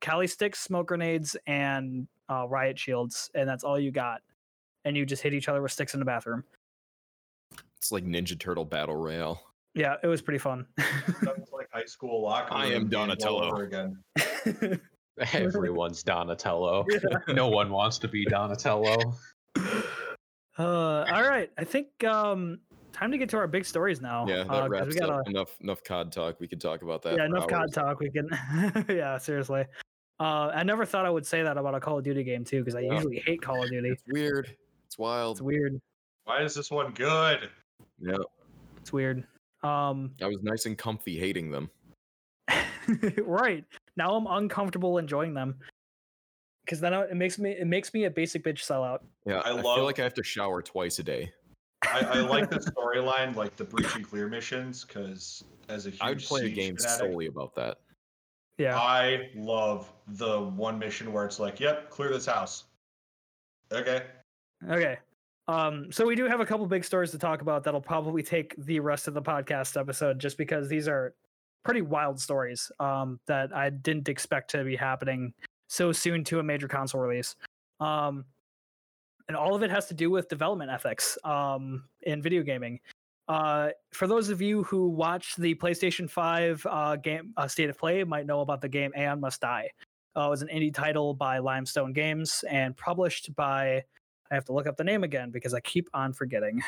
Kali 0.00 0.26
sticks, 0.28 0.60
smoke 0.60 0.86
grenades, 0.86 1.36
and 1.48 2.06
uh, 2.30 2.46
riot 2.46 2.78
shields, 2.78 3.30
and 3.34 3.48
that's 3.48 3.64
all 3.64 3.78
you 3.78 3.90
got. 3.90 4.20
And 4.84 4.96
you 4.96 5.04
just 5.04 5.22
hit 5.22 5.34
each 5.34 5.48
other 5.48 5.60
with 5.60 5.72
sticks 5.72 5.94
in 5.94 6.00
the 6.00 6.06
bathroom. 6.06 6.44
It's 7.76 7.90
like 7.90 8.04
Ninja 8.04 8.38
Turtle 8.38 8.64
Battle 8.64 8.96
Royale. 8.96 9.42
Yeah, 9.74 9.96
it 10.02 10.06
was 10.06 10.22
pretty 10.22 10.38
fun. 10.38 10.66
Sounds 11.24 11.50
like 11.52 11.68
high 11.72 11.84
school 11.84 12.22
locker 12.22 12.52
I 12.52 12.66
am 12.66 12.88
Donatello. 12.88 13.56
again. 13.56 13.98
Everyone's 15.32 16.02
Donatello. 16.02 16.86
No 17.28 17.48
one 17.48 17.70
wants 17.70 17.98
to 17.98 18.08
be 18.08 18.24
Donatello. 18.24 18.96
uh, 20.58 21.04
all 21.12 21.22
right, 21.22 21.50
I 21.58 21.64
think 21.64 22.02
um, 22.04 22.58
time 22.92 23.10
to 23.12 23.18
get 23.18 23.28
to 23.30 23.36
our 23.36 23.46
big 23.46 23.64
stories 23.64 24.00
now. 24.00 24.26
Yeah, 24.26 24.42
uh, 24.48 24.68
wraps 24.68 24.94
we 24.94 25.00
got 25.00 25.10
up 25.10 25.28
enough 25.28 25.56
enough 25.60 25.82
COD 25.84 26.10
talk. 26.12 26.40
We 26.40 26.48
could 26.48 26.60
talk 26.60 26.82
about 26.82 27.02
that. 27.02 27.10
yeah, 27.16 27.26
for 27.28 27.36
enough 27.36 27.48
COD 27.48 27.72
talk. 27.72 28.00
We 28.00 28.10
can, 28.10 28.28
yeah, 28.88 29.18
seriously. 29.18 29.64
Uh, 30.20 30.50
I 30.52 30.64
never 30.64 30.84
thought 30.84 31.06
I 31.06 31.10
would 31.10 31.24
say 31.24 31.42
that 31.42 31.56
about 31.56 31.74
a 31.74 31.80
Call 31.80 31.98
of 31.98 32.04
Duty 32.04 32.24
game 32.24 32.44
too, 32.44 32.58
because 32.60 32.74
I 32.74 32.80
Yeah. 32.80 32.94
usually 32.94 33.22
hate 33.24 33.40
Call 33.40 33.62
of 33.62 33.70
Duty. 33.70 33.90
It's 33.90 34.02
weird. 34.08 34.56
It's 34.86 34.98
wild. 34.98 35.36
It's 35.36 35.42
weird. 35.42 35.80
Why 36.24 36.42
is 36.42 36.54
this 36.54 36.70
one 36.70 36.92
good? 36.92 37.48
Yeah, 38.00 38.16
It's 38.78 38.92
weird. 38.92 39.24
Um, 39.62 40.12
I 40.20 40.26
was 40.26 40.42
nice 40.42 40.66
and 40.66 40.76
comfy 40.76 41.18
hating 41.18 41.50
them. 41.50 41.70
right 43.24 43.64
now 43.96 44.14
I'm 44.14 44.26
uncomfortable 44.26 44.98
enjoying 44.98 45.34
them 45.34 45.56
because 46.68 46.80
then 46.80 46.92
I- 46.92 47.04
it 47.06 47.16
makes 47.16 47.38
me 47.38 47.52
it 47.52 47.66
makes 47.66 47.94
me 47.94 48.04
a 48.04 48.10
basic 48.10 48.44
bitch 48.44 48.58
sellout. 48.58 48.98
Yeah, 49.24 49.38
I 49.38 49.48
I, 49.48 49.52
love- 49.52 49.76
feel 49.76 49.84
like 49.84 49.98
I 49.98 50.02
have 50.02 50.12
to 50.14 50.22
shower 50.22 50.60
twice 50.60 50.98
a 50.98 51.02
day. 51.02 51.32
I, 51.82 52.00
I 52.00 52.20
like 52.20 52.50
the 52.50 52.58
storyline, 52.76 53.34
like 53.34 53.56
the 53.56 53.64
breach 53.64 53.94
and 53.96 54.06
clear 54.06 54.28
missions, 54.28 54.84
because 54.84 55.44
as 55.70 55.86
a 55.86 55.90
huge 55.90 56.00
I 56.02 56.10
would 56.10 56.18
play 56.18 56.44
a 56.46 56.50
game 56.50 56.76
fanatic, 56.76 56.98
solely 56.98 57.26
about 57.26 57.54
that. 57.54 57.78
Yeah, 58.58 58.76
I 58.78 59.30
love 59.34 59.90
the 60.08 60.40
one 60.42 60.78
mission 60.78 61.10
where 61.12 61.24
it's 61.24 61.40
like, 61.40 61.58
"Yep, 61.58 61.88
clear 61.88 62.10
this 62.10 62.26
house." 62.26 62.64
Okay. 63.72 64.02
Okay. 64.68 64.98
Um, 65.46 65.90
so 65.90 66.04
we 66.04 66.14
do 66.16 66.26
have 66.26 66.40
a 66.40 66.46
couple 66.46 66.66
big 66.66 66.84
stories 66.84 67.10
to 67.12 67.18
talk 67.18 67.40
about 67.40 67.64
that'll 67.64 67.80
probably 67.80 68.22
take 68.22 68.54
the 68.66 68.80
rest 68.80 69.08
of 69.08 69.14
the 69.14 69.22
podcast 69.22 69.80
episode 69.80 70.18
just 70.18 70.36
because 70.36 70.68
these 70.68 70.88
are 70.88 71.14
pretty 71.64 71.80
wild 71.80 72.20
stories 72.20 72.70
um, 72.80 73.18
that 73.26 73.54
I 73.56 73.70
didn't 73.70 74.08
expect 74.10 74.50
to 74.50 74.64
be 74.64 74.76
happening 74.76 75.32
so 75.68 75.92
soon 75.92 76.24
to 76.24 76.40
a 76.40 76.42
major 76.42 76.66
console 76.66 77.00
release. 77.00 77.36
Um, 77.80 78.24
and 79.28 79.36
all 79.36 79.54
of 79.54 79.62
it 79.62 79.70
has 79.70 79.86
to 79.86 79.94
do 79.94 80.10
with 80.10 80.28
development 80.28 80.70
ethics 80.70 81.16
um, 81.22 81.84
in 82.02 82.20
video 82.22 82.42
gaming. 82.42 82.80
Uh, 83.28 83.68
for 83.92 84.06
those 84.06 84.30
of 84.30 84.40
you 84.40 84.62
who 84.64 84.88
watched 84.88 85.36
the 85.36 85.54
PlayStation 85.54 86.08
5 86.08 86.66
uh, 86.68 86.96
game 86.96 87.32
uh, 87.36 87.46
State 87.46 87.68
of 87.68 87.78
Play, 87.78 88.02
might 88.04 88.24
know 88.26 88.40
about 88.40 88.62
the 88.62 88.68
game 88.68 88.90
Aeon 88.96 89.20
Must 89.20 89.38
Die. 89.40 89.70
Uh, 90.16 90.26
it 90.26 90.30
was 90.30 90.42
an 90.42 90.48
indie 90.48 90.72
title 90.72 91.12
by 91.12 91.38
Limestone 91.38 91.92
Games 91.92 92.42
and 92.50 92.74
published 92.76 93.34
by 93.36 93.84
I 94.30 94.34
have 94.34 94.44
to 94.46 94.52
look 94.52 94.66
up 94.66 94.76
the 94.76 94.84
name 94.84 95.04
again 95.04 95.30
because 95.30 95.54
I 95.54 95.60
keep 95.60 95.88
on 95.94 96.12
forgetting. 96.12 96.62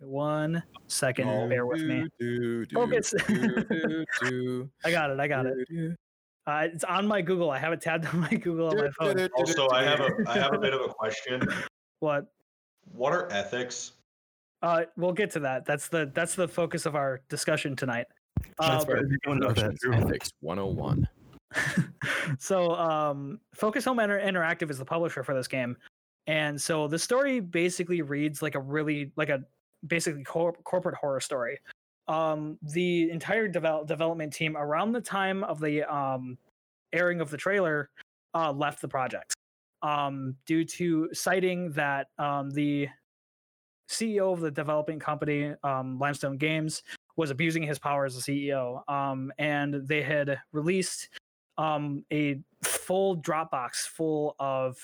One 0.00 0.62
second, 0.88 1.28
Oh, 1.28 1.48
bear 1.48 1.64
with 1.66 1.82
me. 1.82 2.08
Do, 2.18 2.66
do, 2.66 2.74
Focus. 2.74 3.14
do, 3.28 3.64
do, 3.64 4.04
do, 4.20 4.70
I 4.84 4.90
got 4.90 5.10
it. 5.10 5.20
I 5.20 5.28
got 5.28 5.46
it. 5.46 5.56
Do, 6.46 6.52
Uh, 6.52 6.68
it's 6.72 6.84
on 6.84 7.06
my 7.06 7.20
Google. 7.22 7.50
I 7.50 7.58
have 7.58 7.72
it 7.72 7.80
tabbed 7.80 8.06
on 8.12 8.20
my 8.20 8.28
Google 8.30 8.68
on 8.68 8.76
my 8.76 8.90
phone. 8.98 9.16
do, 9.16 9.28
do, 9.28 9.34
Also, 9.36 9.68
I 9.70 9.82
have 9.84 10.00
a 10.00 10.10
I 10.28 10.38
have 10.38 10.54
a 10.54 10.58
bit 10.58 10.72
of 10.72 10.80
a 10.80 10.88
question. 10.94 11.42
What? 12.00 12.26
What 12.92 13.12
are 13.12 13.30
ethics? 13.32 13.92
Uh, 14.62 14.82
we'll 14.96 15.12
get 15.12 15.30
to 15.32 15.40
that. 15.40 15.64
That's 15.64 15.88
the 15.88 16.10
that's 16.14 16.34
the 16.34 16.46
focus 16.48 16.86
of 16.86 16.94
our 16.94 17.20
discussion 17.28 17.74
tonight. 17.76 18.06
That's 18.58 18.84
Um, 18.84 18.90
right. 18.94 19.02
You 19.08 19.18
don't 19.24 19.38
know 19.38 19.48
that, 19.48 19.56
Productions 19.56 19.80
Drew. 19.80 19.94
Ethics 19.94 20.32
101. 20.40 21.08
so 22.38 22.74
um, 22.76 23.38
Focus 23.54 23.84
Home 23.84 24.00
Inter- 24.00 24.20
Interactive 24.20 24.70
is 24.70 24.78
the 24.78 24.84
publisher 24.84 25.22
for 25.22 25.34
this 25.34 25.46
game, 25.48 25.76
and 26.26 26.60
so 26.60 26.88
the 26.88 26.98
story 26.98 27.40
basically 27.40 28.00
reads 28.02 28.40
like 28.40 28.54
a 28.54 28.60
really 28.60 29.12
like 29.16 29.28
a 29.28 29.42
basically 29.86 30.24
cor- 30.24 30.54
corporate 30.64 30.94
horror 30.94 31.20
story. 31.20 31.58
Um, 32.08 32.58
the 32.62 33.10
entire 33.10 33.48
develop- 33.48 33.86
development 33.86 34.32
team 34.32 34.56
around 34.56 34.92
the 34.92 35.00
time 35.00 35.44
of 35.44 35.60
the 35.60 35.82
um, 35.84 36.36
airing 36.92 37.20
of 37.20 37.30
the 37.30 37.36
trailer 37.36 37.90
uh, 38.34 38.52
left 38.52 38.80
the 38.80 38.88
project 38.88 39.34
um, 39.82 40.36
due 40.46 40.64
to 40.64 41.08
citing 41.12 41.70
that 41.72 42.08
um, 42.18 42.50
the 42.50 42.88
CEO 43.88 44.32
of 44.32 44.40
the 44.40 44.50
developing 44.50 44.98
company, 44.98 45.54
um, 45.64 45.98
Limestone 45.98 46.36
Games, 46.36 46.82
was 47.16 47.30
abusing 47.30 47.62
his 47.62 47.78
power 47.78 48.04
as 48.06 48.16
a 48.16 48.20
CEO. 48.20 48.88
Um, 48.88 49.32
and 49.38 49.86
they 49.86 50.02
had 50.02 50.38
released 50.52 51.10
a 51.58 52.38
full 52.62 53.18
Dropbox 53.18 53.86
full 53.86 54.34
of 54.38 54.78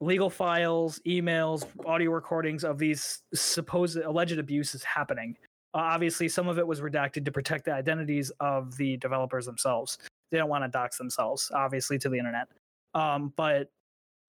legal 0.00 0.28
files, 0.28 1.00
emails, 1.06 1.64
audio 1.86 2.10
recordings 2.10 2.64
of 2.64 2.78
these 2.78 3.22
supposed 3.32 3.96
alleged 3.98 4.38
abuses 4.38 4.82
happening. 4.82 5.36
Uh, 5.74 5.78
obviously, 5.78 6.28
some 6.28 6.48
of 6.48 6.58
it 6.58 6.66
was 6.66 6.80
redacted 6.80 7.24
to 7.24 7.32
protect 7.32 7.64
the 7.64 7.72
identities 7.72 8.30
of 8.40 8.76
the 8.76 8.96
developers 8.98 9.44
themselves. 9.44 9.98
They 10.30 10.38
don't 10.38 10.48
want 10.48 10.64
to 10.64 10.68
dox 10.68 10.96
themselves, 10.98 11.50
obviously, 11.52 11.98
to 11.98 12.08
the 12.08 12.16
internet. 12.16 12.46
Um, 12.94 13.32
but 13.36 13.70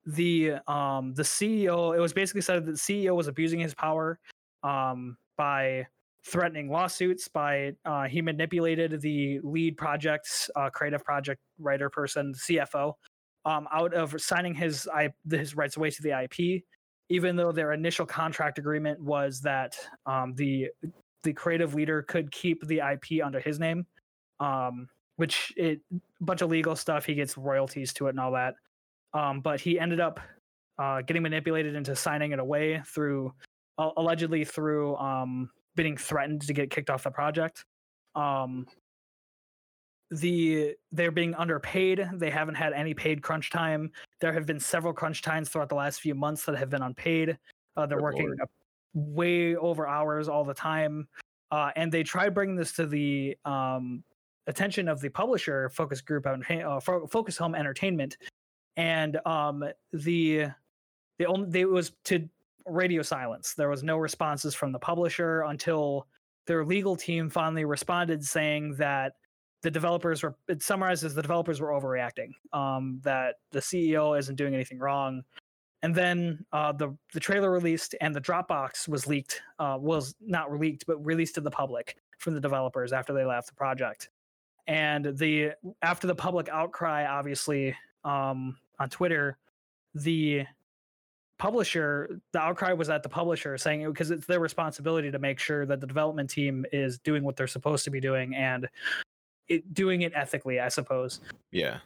the 0.05 0.55
um, 0.67 1.13
the 1.13 1.23
CEO, 1.23 1.95
it 1.95 1.99
was 1.99 2.13
basically 2.13 2.41
said 2.41 2.65
that 2.65 2.71
the 2.71 2.77
CEO 2.77 3.15
was 3.15 3.27
abusing 3.27 3.59
his 3.59 3.75
power 3.75 4.19
um, 4.63 5.17
by 5.37 5.85
threatening 6.25 6.69
lawsuits 6.69 7.27
by 7.27 7.71
uh, 7.85 8.05
he 8.05 8.21
manipulated 8.21 8.99
the 9.01 9.39
lead 9.43 9.77
project's 9.77 10.49
uh, 10.55 10.69
creative 10.71 11.03
project 11.05 11.39
writer 11.59 11.87
person 11.87 12.33
cfo 12.33 12.93
um, 13.45 13.67
out 13.71 13.93
of 13.93 14.19
signing 14.19 14.55
his 14.55 14.87
his 15.29 15.55
rights 15.55 15.77
away 15.77 15.91
to 15.91 16.01
the 16.01 16.23
ip 16.23 16.63
even 17.09 17.35
though 17.35 17.51
their 17.51 17.73
initial 17.73 18.07
contract 18.07 18.57
agreement 18.57 18.99
was 18.99 19.39
that 19.41 19.77
um, 20.07 20.33
the 20.33 20.67
the 21.25 21.33
creative 21.33 21.75
leader 21.75 22.01
could 22.01 22.31
keep 22.31 22.65
the 22.67 22.81
ip 22.93 23.21
under 23.23 23.41
his 23.41 23.59
name 23.59 23.85
um, 24.39 24.87
which 25.17 25.53
it 25.57 25.81
a 25.93 26.23
bunch 26.23 26.41
of 26.41 26.49
legal 26.49 26.75
stuff 26.75 27.05
he 27.05 27.13
gets 27.13 27.37
royalties 27.37 27.91
to 27.93 28.07
it 28.07 28.11
and 28.11 28.19
all 28.19 28.31
that 28.31 28.55
um, 29.13 29.41
but 29.41 29.59
he 29.59 29.77
ended 29.79 29.99
up 29.99 30.19
uh, 30.77 31.01
getting 31.01 31.23
manipulated 31.23 31.75
into 31.75 31.95
signing 31.95 32.31
it 32.31 32.39
away 32.39 32.81
through 32.85 33.33
uh, 33.77 33.91
allegedly 33.97 34.43
through 34.43 34.95
um, 34.97 35.49
being 35.75 35.97
threatened 35.97 36.41
to 36.41 36.53
get 36.53 36.69
kicked 36.69 36.89
off 36.89 37.03
the 37.03 37.11
project. 37.11 37.65
Um, 38.15 38.65
the 40.11 40.75
they're 40.91 41.11
being 41.11 41.33
underpaid. 41.35 42.07
They 42.13 42.29
haven't 42.29 42.55
had 42.55 42.73
any 42.73 42.93
paid 42.93 43.21
crunch 43.21 43.49
time. 43.49 43.91
There 44.21 44.31
have 44.31 44.45
been 44.45 44.59
several 44.59 44.93
crunch 44.93 45.21
times 45.21 45.49
throughout 45.49 45.69
the 45.69 45.75
last 45.75 45.99
few 45.99 46.15
months 46.15 46.45
that 46.45 46.55
have 46.57 46.69
been 46.69 46.83
unpaid. 46.83 47.37
Uh, 47.75 47.85
they're 47.85 47.97
Good 47.97 48.03
working 48.03 48.27
lord. 48.27 48.39
Way 48.95 49.55
over 49.55 49.87
hours 49.87 50.27
all 50.27 50.43
the 50.43 50.53
time, 50.53 51.07
uh, 51.51 51.69
and 51.75 51.91
they 51.91 52.01
tried 52.01 52.33
bringing 52.33 52.55
this 52.55 52.71
to 52.73 52.87
the 52.87 53.37
um, 53.45 54.03
attention 54.47 54.87
of 54.87 55.01
the 55.01 55.09
publisher, 55.09 55.69
Focus 55.69 56.01
Group, 56.01 56.25
uh, 56.25 56.79
Focus 56.79 57.37
Home 57.37 57.53
Entertainment, 57.53 58.17
and 58.77 59.19
um, 59.27 59.63
the 59.93 60.47
the 61.19 61.25
only 61.25 61.61
it 61.61 61.69
was 61.69 61.91
to 62.05 62.27
radio 62.65 63.01
silence. 63.01 63.53
There 63.53 63.69
was 63.69 63.83
no 63.83 63.97
responses 63.97 64.55
from 64.55 64.71
the 64.71 64.79
publisher 64.79 65.43
until 65.43 66.07
their 66.47 66.65
legal 66.65 66.95
team 66.95 67.29
finally 67.29 67.65
responded 67.65 68.23
saying 68.23 68.75
that 68.75 69.13
the 69.61 69.71
developers 69.71 70.21
were 70.21 70.35
it 70.47 70.61
summarizes 70.61 71.15
the 71.15 71.21
developers 71.21 71.59
were 71.59 71.69
overreacting 71.69 72.29
um, 72.53 72.99
that 73.03 73.35
the 73.51 73.59
ceo 73.59 74.17
isn't 74.17 74.35
doing 74.35 74.53
anything 74.53 74.77
wrong 74.77 75.23
and 75.81 75.93
then 75.93 76.45
uh, 76.51 76.71
the 76.71 76.95
the 77.13 77.19
trailer 77.19 77.51
released 77.51 77.95
and 78.01 78.15
the 78.15 78.21
dropbox 78.21 78.87
was 78.87 79.07
leaked 79.07 79.41
uh, 79.59 79.77
was 79.79 80.15
not 80.21 80.51
leaked 80.57 80.85
but 80.87 81.03
released 81.05 81.35
to 81.35 81.41
the 81.41 81.51
public 81.51 81.97
from 82.17 82.33
the 82.33 82.39
developers 82.39 82.93
after 82.93 83.13
they 83.13 83.25
left 83.25 83.47
the 83.47 83.53
project 83.53 84.09
and 84.67 85.17
the 85.17 85.51
after 85.81 86.07
the 86.07 86.15
public 86.15 86.49
outcry 86.49 87.05
obviously 87.05 87.75
um, 88.03 88.57
on 88.79 88.89
twitter 88.89 89.37
the 89.93 90.45
publisher 91.37 92.19
the 92.31 92.39
outcry 92.39 92.71
was 92.71 92.89
at 92.89 93.03
the 93.03 93.09
publisher 93.09 93.57
saying 93.57 93.85
because 93.85 94.09
it's 94.09 94.25
their 94.25 94.39
responsibility 94.39 95.11
to 95.11 95.19
make 95.19 95.37
sure 95.37 95.65
that 95.65 95.81
the 95.81 95.87
development 95.87 96.29
team 96.29 96.65
is 96.71 96.97
doing 96.99 97.23
what 97.23 97.35
they're 97.35 97.45
supposed 97.47 97.83
to 97.83 97.91
be 97.91 97.99
doing 97.99 98.33
and 98.35 98.69
it, 99.49 99.73
doing 99.73 100.01
it 100.01 100.13
ethically 100.15 100.59
i 100.59 100.69
suppose 100.69 101.19
Yeah. 101.51 101.79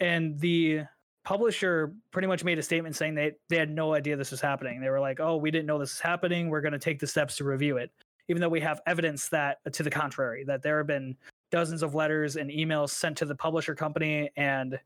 and 0.00 0.38
the 0.40 0.82
publisher 1.26 1.92
pretty 2.12 2.28
much 2.28 2.44
made 2.44 2.58
a 2.58 2.62
statement 2.62 2.96
saying 2.96 3.14
they 3.14 3.32
they 3.48 3.56
had 3.56 3.68
no 3.68 3.92
idea 3.92 4.16
this 4.16 4.30
was 4.30 4.40
happening 4.40 4.80
they 4.80 4.88
were 4.88 5.00
like 5.00 5.18
oh 5.18 5.36
we 5.36 5.50
didn't 5.50 5.66
know 5.66 5.78
this 5.78 5.92
is 5.92 6.00
happening 6.00 6.48
we're 6.48 6.60
going 6.60 6.72
to 6.72 6.78
take 6.78 7.00
the 7.00 7.06
steps 7.06 7.36
to 7.36 7.42
review 7.42 7.76
it 7.78 7.90
even 8.28 8.40
though 8.40 8.48
we 8.48 8.60
have 8.60 8.80
evidence 8.86 9.28
that 9.28 9.58
to 9.72 9.82
the 9.82 9.90
contrary 9.90 10.44
that 10.44 10.62
there 10.62 10.78
have 10.78 10.86
been 10.86 11.16
dozens 11.50 11.82
of 11.82 11.94
letters 11.94 12.36
and 12.36 12.50
emails 12.50 12.90
sent 12.90 13.16
to 13.16 13.24
the 13.24 13.34
publisher 13.34 13.74
company 13.74 14.30
and 14.36 14.78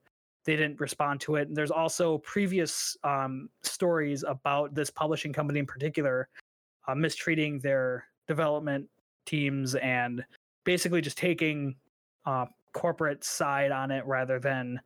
they 0.45 0.57
didn't 0.57 0.81
respond 0.81 1.21
to 1.21 1.37
it. 1.37 1.49
And 1.49 1.57
there's 1.57 1.71
also 1.71 2.19
previous 2.19 2.97
um, 3.05 3.49
stories 3.63 4.25
about 4.27 4.75
this 4.75 4.91
publishing 4.91 5.33
company 5.33 5.61
in 5.61 5.67
particular 5.67 6.29
uh, 6.89 6.95
mistreating 6.95 7.59
their 7.59 8.07
development 8.27 8.89
teams 9.27 9.75
and 9.77 10.25
basically 10.65 11.01
just 11.01 11.19
taking 11.19 11.77
uh, 12.27 12.47
corporate 12.73 13.25
side 13.25 13.71
on 13.71 13.91
it 13.91 14.05
rather 14.07 14.39
than 14.39 14.81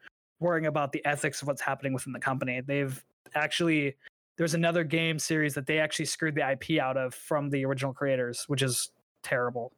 worrying 0.44 0.66
about 0.66 0.92
the 0.92 1.04
ethics 1.06 1.40
of 1.40 1.48
what's 1.48 1.62
happening 1.62 1.92
within 1.94 2.12
the 2.12 2.20
company. 2.20 2.60
They've 2.60 3.02
actually 3.34 3.96
there's 4.36 4.54
another 4.54 4.84
game 4.84 5.18
series 5.18 5.54
that 5.54 5.66
they 5.66 5.78
actually 5.78 6.04
screwed 6.06 6.34
the 6.34 6.48
IP 6.50 6.78
out 6.80 6.96
of 6.96 7.14
from 7.14 7.50
the 7.50 7.64
original 7.64 7.92
creators, 7.92 8.44
which 8.48 8.62
is 8.62 8.90
terrible. 9.22 9.72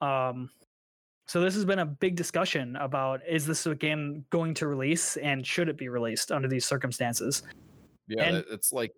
Um, 0.00 0.50
so 1.28 1.40
this 1.40 1.54
has 1.54 1.64
been 1.64 1.78
a 1.78 1.86
big 1.86 2.16
discussion 2.16 2.76
about 2.76 3.20
is 3.28 3.46
this 3.46 3.64
a 3.66 3.74
game 3.74 4.24
going 4.30 4.52
to 4.54 4.66
release 4.66 5.16
and 5.18 5.46
should 5.46 5.68
it 5.68 5.78
be 5.78 5.88
released 5.88 6.32
under 6.32 6.48
these 6.48 6.64
circumstances? 6.66 7.44
Yeah, 8.08 8.24
And- 8.24 8.44
it's 8.50 8.72
like 8.72 8.92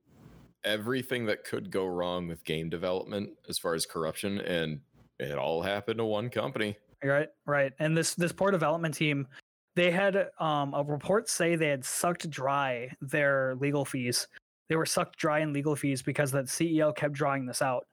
everything 0.64 1.27
that 1.27 1.44
could 1.44 1.70
go 1.70 1.87
wrong 1.87 2.29
with 2.29 2.42
game 2.44 2.70
development 2.70 3.31
as 3.48 3.59
far 3.59 3.75
as 3.75 3.85
corruption, 3.85 4.40
and 4.40 4.81
it 5.18 5.37
all 5.37 5.61
happened 5.61 5.98
to 5.98 6.05
one 6.05 6.31
company. 6.31 6.79
Right, 7.05 7.29
right. 7.44 7.72
And 7.81 7.96
this 7.96 8.14
this 8.14 8.33
poor 8.33 8.53
development 8.53 8.94
team, 8.94 9.27
they 9.74 9.90
had 9.90 10.30
um, 10.38 10.74
a 10.74 10.82
report 10.82 11.28
say 11.28 11.56
they 11.56 11.68
had 11.68 11.85
sucked 11.85 12.28
dry 12.30 12.90
their 13.00 13.54
legal 13.56 13.85
fees. 13.85 14.28
They 14.68 14.76
were 14.76 14.87
sucked 14.87 15.18
dry 15.18 15.40
in 15.40 15.52
legal 15.52 15.76
fees 15.76 16.02
because 16.02 16.30
that 16.32 16.46
CEO 16.46 16.94
kept 16.94 17.14
drawing 17.14 17.46
this 17.46 17.62
out, 17.62 17.87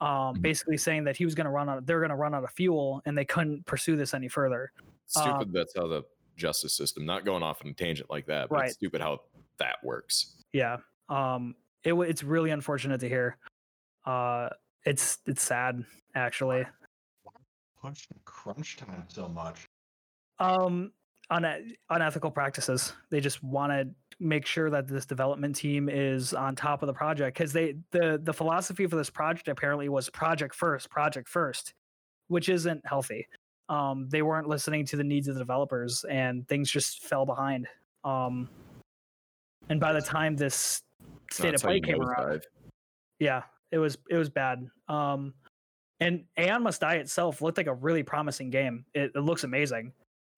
um, 0.00 0.36
Mhm. 0.36 0.42
basically 0.42 0.76
saying 0.76 1.04
that 1.04 1.16
he 1.16 1.24
was 1.24 1.34
going 1.34 1.44
to 1.46 1.50
run 1.50 1.68
out. 1.68 1.84
They're 1.86 2.00
going 2.00 2.10
to 2.10 2.16
run 2.16 2.34
out 2.34 2.44
of 2.44 2.50
fuel, 2.50 3.02
and 3.06 3.16
they 3.16 3.24
couldn't 3.24 3.64
pursue 3.66 3.96
this 3.96 4.14
any 4.14 4.28
further. 4.28 4.72
Stupid. 5.06 5.30
Um, 5.48 5.52
that's 5.52 5.74
how 5.76 5.86
the 5.86 6.02
justice 6.36 6.74
system. 6.74 7.06
Not 7.06 7.24
going 7.24 7.42
off 7.42 7.62
on 7.64 7.70
a 7.70 7.74
tangent 7.74 8.10
like 8.10 8.26
that, 8.26 8.48
but 8.48 8.56
Right. 8.56 8.64
it's 8.66 8.74
stupid 8.74 9.00
how 9.00 9.20
that 9.58 9.82
works. 9.82 10.42
Yeah, 10.52 10.78
um, 11.08 11.54
it 11.84 11.94
it's 11.94 12.22
really 12.22 12.50
unfortunate 12.50 12.98
to 13.00 13.08
hear. 13.08 13.36
Uh, 14.04 14.50
it's 14.84 15.18
it's 15.26 15.42
sad 15.42 15.84
actually. 16.14 16.66
Push 17.80 18.06
crunch 18.24 18.76
time 18.76 19.04
so 19.08 19.28
much. 19.28 19.66
um 20.38 20.92
une- 21.30 21.74
unethical 21.90 22.30
practices. 22.30 22.92
They 23.10 23.20
just 23.20 23.42
want 23.42 23.72
to 23.72 23.88
make 24.18 24.46
sure 24.46 24.70
that 24.70 24.88
this 24.88 25.04
development 25.04 25.56
team 25.56 25.88
is 25.88 26.32
on 26.32 26.56
top 26.56 26.82
of 26.82 26.86
the 26.86 26.92
project 26.92 27.36
because 27.36 27.52
they 27.52 27.74
the 27.90 28.18
the 28.22 28.32
philosophy 28.32 28.86
for 28.86 28.96
this 28.96 29.10
project 29.10 29.48
apparently 29.48 29.88
was 29.88 30.08
project 30.08 30.54
first 30.54 30.88
project 30.88 31.28
first 31.28 31.74
which 32.28 32.48
isn't 32.48 32.80
healthy. 32.86 33.26
Um 33.68 34.08
they 34.08 34.22
weren't 34.22 34.48
listening 34.48 34.86
to 34.86 34.96
the 34.96 35.04
needs 35.04 35.28
of 35.28 35.34
the 35.34 35.40
developers 35.40 36.04
and 36.08 36.48
things 36.48 36.70
just 36.70 37.04
fell 37.04 37.26
behind. 37.26 37.66
Um 38.04 38.48
and 39.68 39.78
by 39.78 39.92
the 39.92 40.00
time 40.00 40.34
this 40.34 40.82
state 41.30 41.50
That's 41.50 41.62
of 41.62 41.68
play 41.68 41.80
came 41.80 42.00
around 42.00 42.42
yeah 43.18 43.42
it 43.70 43.78
was 43.78 43.98
it 44.08 44.16
was 44.16 44.30
bad. 44.30 44.66
Um 44.88 45.34
and 46.00 46.24
aeon 46.38 46.62
must 46.62 46.80
die 46.80 46.94
itself 46.94 47.42
looked 47.42 47.58
like 47.58 47.66
a 47.66 47.74
really 47.74 48.02
promising 48.02 48.48
game. 48.48 48.86
It, 48.94 49.12
it 49.14 49.20
looks 49.20 49.44
amazing 49.44 49.92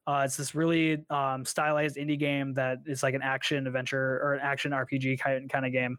uh 0.08 0.22
it's 0.24 0.36
this 0.36 0.54
really 0.54 1.04
um 1.10 1.44
stylized 1.44 1.96
indie 1.96 2.18
game 2.18 2.52
that 2.54 2.78
is 2.86 3.02
like 3.04 3.14
an 3.14 3.22
action 3.22 3.66
adventure 3.66 4.18
or 4.22 4.34
an 4.34 4.40
action 4.42 4.72
rpg 4.72 5.20
kind, 5.20 5.48
kind 5.50 5.64
of 5.66 5.70
game 5.72 5.96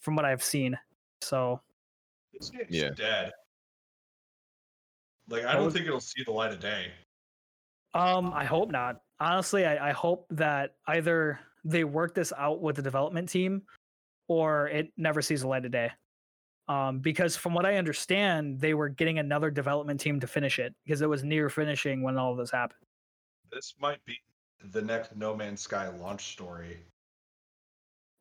from 0.00 0.16
what 0.16 0.24
i've 0.24 0.42
seen 0.42 0.76
so 1.20 1.60
This 2.32 2.50
game's 2.50 2.66
Yeah. 2.70 2.90
dead. 2.90 3.32
Like 5.28 5.44
I 5.44 5.52
don't 5.54 5.66
was- 5.66 5.74
think 5.74 5.86
it'll 5.86 6.00
see 6.00 6.22
the 6.24 6.32
light 6.32 6.52
of 6.52 6.60
day. 6.60 6.92
um 7.94 8.32
i 8.34 8.44
hope 8.44 8.70
not 8.70 9.00
honestly 9.20 9.64
i, 9.66 9.88
I 9.90 9.92
hope 9.92 10.26
that 10.30 10.74
either 10.88 11.38
they 11.64 11.84
work 11.84 12.14
this 12.14 12.32
out 12.36 12.60
with 12.60 12.76
the 12.76 12.82
development 12.82 13.28
team 13.28 13.62
or 14.28 14.68
it 14.68 14.92
never 14.96 15.20
sees 15.22 15.42
the 15.42 15.48
light 15.48 15.64
of 15.64 15.70
day 15.72 15.90
um, 16.68 16.98
because 16.98 17.36
from 17.36 17.54
what 17.54 17.64
I 17.64 17.76
understand, 17.76 18.60
they 18.60 18.74
were 18.74 18.88
getting 18.88 19.20
another 19.20 19.52
development 19.52 20.00
team 20.00 20.18
to 20.18 20.26
finish 20.26 20.58
it 20.58 20.74
because 20.84 21.00
it 21.00 21.08
was 21.08 21.22
near 21.22 21.48
finishing 21.48 22.02
when 22.02 22.16
all 22.18 22.32
of 22.32 22.38
this 22.38 22.50
happened. 22.50 22.80
This 23.52 23.74
might 23.80 24.04
be 24.04 24.18
the 24.72 24.82
next 24.82 25.16
No 25.16 25.34
Man's 25.36 25.60
Sky 25.60 25.88
launch 25.88 26.32
story. 26.32 26.78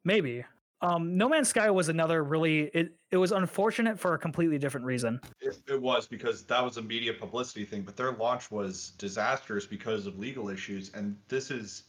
Maybe. 0.04 0.46
Um, 0.82 1.18
no 1.18 1.30
Man's 1.30 1.48
Sky 1.50 1.70
was 1.72 1.90
another 1.90 2.24
really. 2.24 2.64
It 2.74 2.94
it 3.10 3.18
was 3.18 3.32
unfortunate 3.32 3.98
for 4.00 4.14
a 4.14 4.18
completely 4.20 4.60
different 4.60 4.86
reason. 4.86 5.20
It, 5.42 5.58
it 5.68 5.82
was 5.82 6.06
because 6.06 6.44
that 6.44 6.64
was 6.64 6.78
a 6.78 6.82
media 6.82 7.14
publicity 7.14 7.66
thing, 7.66 7.82
but 7.82 7.96
their 7.96 8.12
launch 8.12 8.52
was 8.52 8.92
disastrous 8.98 9.66
because 9.66 10.06
of 10.06 10.20
legal 10.20 10.50
issues, 10.50 10.92
and 10.94 11.18
this 11.28 11.50
is 11.50 11.84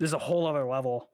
this 0.00 0.08
is 0.08 0.14
a 0.14 0.18
whole 0.18 0.46
other 0.46 0.64
level. 0.64 1.08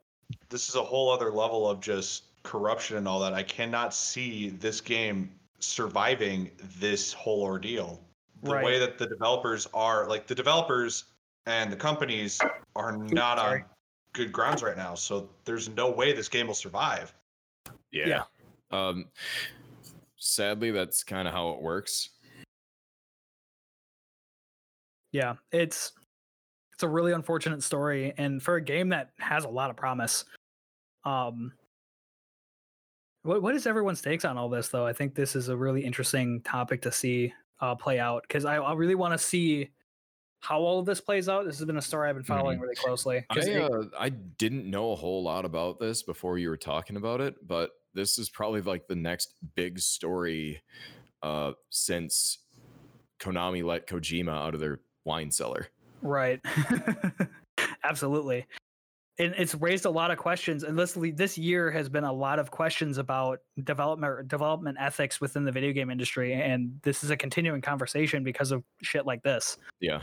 this 0.48 0.68
is 0.68 0.74
a 0.74 0.83
whole 0.83 1.11
other 1.11 1.31
level 1.31 1.68
of 1.68 1.81
just 1.81 2.24
corruption 2.42 2.96
and 2.96 3.07
all 3.07 3.20
that. 3.20 3.35
I 3.35 3.42
cannot 3.42 3.94
see 3.94 4.48
this 4.50 4.81
game 4.81 5.31
surviving 5.59 6.50
this 6.79 7.12
whole 7.12 7.42
ordeal. 7.42 8.00
The 8.42 8.53
Right. 8.53 8.64
way 8.64 8.79
that 8.79 8.99
the 8.99 9.07
developers 9.07 9.66
are, 9.72 10.07
like 10.09 10.27
the 10.27 10.35
developers 10.35 11.05
and 11.46 11.72
the 11.72 11.77
companies 11.77 12.40
are 12.75 12.96
not 12.96 13.38
sorry. 13.38 13.62
on 13.62 13.68
good 14.12 14.33
grounds 14.33 14.62
right 14.62 14.77
now. 14.77 14.94
So 14.94 15.31
there's 15.44 15.68
no 15.70 15.90
way 15.90 16.12
this 16.12 16.29
game 16.29 16.46
will 16.46 16.55
survive. 16.55 17.14
Yeah. 17.92 18.25
Um, 18.70 19.09
sadly, 20.16 20.70
that's 20.70 21.03
kind 21.03 21.27
of 21.27 21.33
how 21.33 21.51
it 21.51 21.62
works. 21.62 22.11
Yeah, 25.12 25.35
it's 25.53 25.92
it's 26.75 26.83
a 26.83 26.88
really 26.88 27.12
unfortunate 27.12 27.62
story, 27.62 28.12
and 28.18 28.42
for 28.42 28.57
a 28.57 28.61
game 28.61 28.90
that 28.90 29.12
has 29.18 29.44
a 29.44 29.49
lot 29.49 29.70
of 29.70 29.77
promise. 29.77 30.25
Um, 31.05 31.53
what 33.22 33.40
what 33.40 33.55
is 33.55 33.66
everyone's 33.66 34.03
takes 34.03 34.25
on 34.27 34.37
all 34.37 34.49
this 34.51 34.68
though? 34.68 34.87
I 34.87 34.92
think 34.92 35.14
this 35.14 35.35
is 35.37 35.49
a 35.49 35.57
really 35.57 35.83
interesting 35.85 36.42
topic 36.42 36.83
to 36.83 36.92
see 36.92 37.33
uh, 37.61 37.75
play 37.75 37.99
out 37.99 38.23
because 38.23 38.45
I, 38.45 38.57
I 38.57 38.75
really 38.75 38.95
want 38.95 39.12
to 39.12 39.19
see 39.19 39.71
how 40.40 40.61
all 40.61 40.79
of 40.79 40.87
this 40.87 41.01
plays 41.01 41.29
out. 41.29 41.45
This 41.45 41.59
has 41.59 41.66
been 41.66 41.79
a 41.79 41.83
story 41.83 42.09
I've 42.09 42.14
been 42.16 42.25
following 42.25 42.61
really 42.61 42.75
closely. 42.77 43.25
I, 43.31 43.38
it- 43.38 43.73
uh, 43.73 43.85
I 43.99 44.11
didn't 44.11 44.69
know 44.71 44.92
a 44.92 44.97
whole 44.97 45.23
lot 45.23 45.45
about 45.45 45.81
this 45.81 46.03
before 46.03 46.38
you 46.38 46.49
were 46.51 46.57
talking 46.57 46.97
about 46.97 47.21
it, 47.21 47.35
but 47.47 47.71
this 47.95 48.19
is 48.19 48.29
probably 48.29 48.61
like 48.61 48.87
the 48.87 48.95
next 48.95 49.35
big 49.55 49.79
story 49.79 50.62
uh, 51.23 51.53
since 51.71 52.38
Konami 53.19 53.64
let 53.64 53.87
Kojima 53.87 54.31
out 54.31 54.55
of 54.55 54.61
their 54.61 54.81
wine 55.05 55.31
cellar. 55.31 55.69
Right. 56.03 56.40
Absolutely. 57.85 58.47
And 59.18 59.35
it's 59.38 59.55
raised 59.55 59.87
a 59.87 59.90
lot 59.90 60.11
of 60.11 60.18
questions. 60.18 60.62
And 60.62 60.79
this 60.79 60.92
this 61.14 61.38
year 61.38 61.70
has 61.70 61.88
been 61.88 62.05
a 62.05 62.12
lot 62.12 62.38
of 62.38 62.50
questions 62.50 62.98
about 62.98 63.40
development 63.64 64.29
development 64.29 64.76
ethics 64.79 65.20
within 65.20 65.44
the 65.44 65.52
video 65.52 65.72
game 65.72 65.90
industry. 65.90 66.35
And 66.35 66.79
this 66.83 67.02
is 67.02 67.11
a 67.11 67.16
continuing 67.16 67.62
conversation 67.62 68.22
because 68.24 68.52
of 68.52 68.62
shit 68.83 69.07
like 69.07 69.22
this. 69.22 69.57
Yeah. 69.81 70.02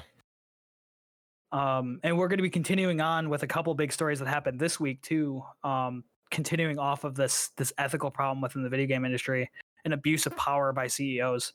Um, 1.51 1.99
and 2.03 2.17
we're 2.17 2.27
going 2.27 2.39
to 2.39 2.43
be 2.43 2.49
continuing 2.49 3.01
on 3.01 3.29
with 3.29 3.43
a 3.43 3.47
couple 3.47 3.75
big 3.75 3.93
stories 3.93 4.17
that 4.17 4.27
happened 4.27 4.59
this 4.59 4.79
week 4.79 5.01
too. 5.03 5.43
Um, 5.63 6.03
continuing 6.31 6.79
off 6.79 7.03
of 7.03 7.13
this 7.13 7.49
this 7.57 7.71
ethical 7.77 8.09
problem 8.09 8.41
within 8.41 8.63
the 8.63 8.69
video 8.69 8.87
game 8.87 9.05
industry 9.05 9.47
and 9.85 9.93
abuse 9.93 10.25
of 10.25 10.35
power 10.35 10.73
by 10.73 10.87
CEOs. 10.87 11.53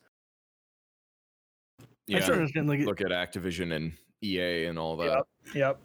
I 1.80 1.84
Yeah. 2.06 2.20
still 2.20 2.34
understand 2.36 2.68
like 2.68 2.80
Look 2.80 3.00
at 3.00 3.08
Activision 3.08 3.74
and 3.74 3.92
EA 4.22 4.66
and 4.66 4.78
all 4.78 4.96
that. 4.98 5.06
Yep. 5.06 5.54
Yep. 5.54 5.80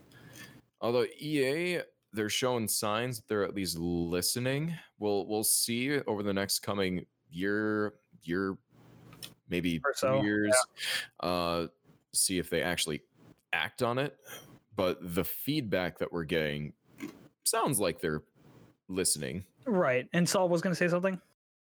Although 0.84 1.06
EA, 1.18 1.80
they're 2.12 2.30
showing 2.30 2.68
signs 2.68 3.18
that 3.18 3.28
they're 3.30 3.46
at 3.46 3.56
least 3.56 3.78
listening. 3.80 4.76
We'll 5.00 5.26
we'll 5.28 5.46
see 5.46 6.00
over 6.02 6.22
the 6.22 6.34
next 6.34 6.60
coming 6.60 7.06
year, 7.32 7.94
year, 8.22 8.58
maybe 9.50 9.82
Or 9.84 9.94
two 9.94 9.98
so, 9.98 10.16
yeah. 10.18 10.22
years, 10.22 10.56
uh, 11.22 11.68
see 12.14 12.38
if 12.38 12.50
they 12.50 12.62
actually 12.62 13.02
act 13.54 13.82
on 13.82 13.98
it. 13.98 14.18
But 14.76 14.98
the 15.16 15.24
feedback 15.24 15.98
that 16.00 16.12
we're 16.12 16.26
getting 16.26 16.74
sounds 17.46 17.80
like 17.80 18.02
they're 18.02 18.24
listening. 18.90 19.46
Right. 19.66 20.08
And 20.14 20.28
Saul 20.28 20.50
was 20.50 20.62
going 20.62 20.74
to 20.74 20.78
say 20.78 20.90
something. 20.90 21.20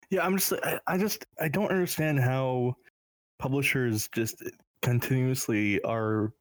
Yeah, 0.09 0.25
I'm 0.25 0.37
just 0.37 0.53
I, 0.61 0.79
I 0.87 0.97
just 0.97 1.25
I 1.39 1.47
don't 1.47 1.69
understand 1.69 2.19
how 2.19 2.75
publishers 3.39 4.09
just 4.13 4.43
continuously 4.81 5.81
are 5.83 6.33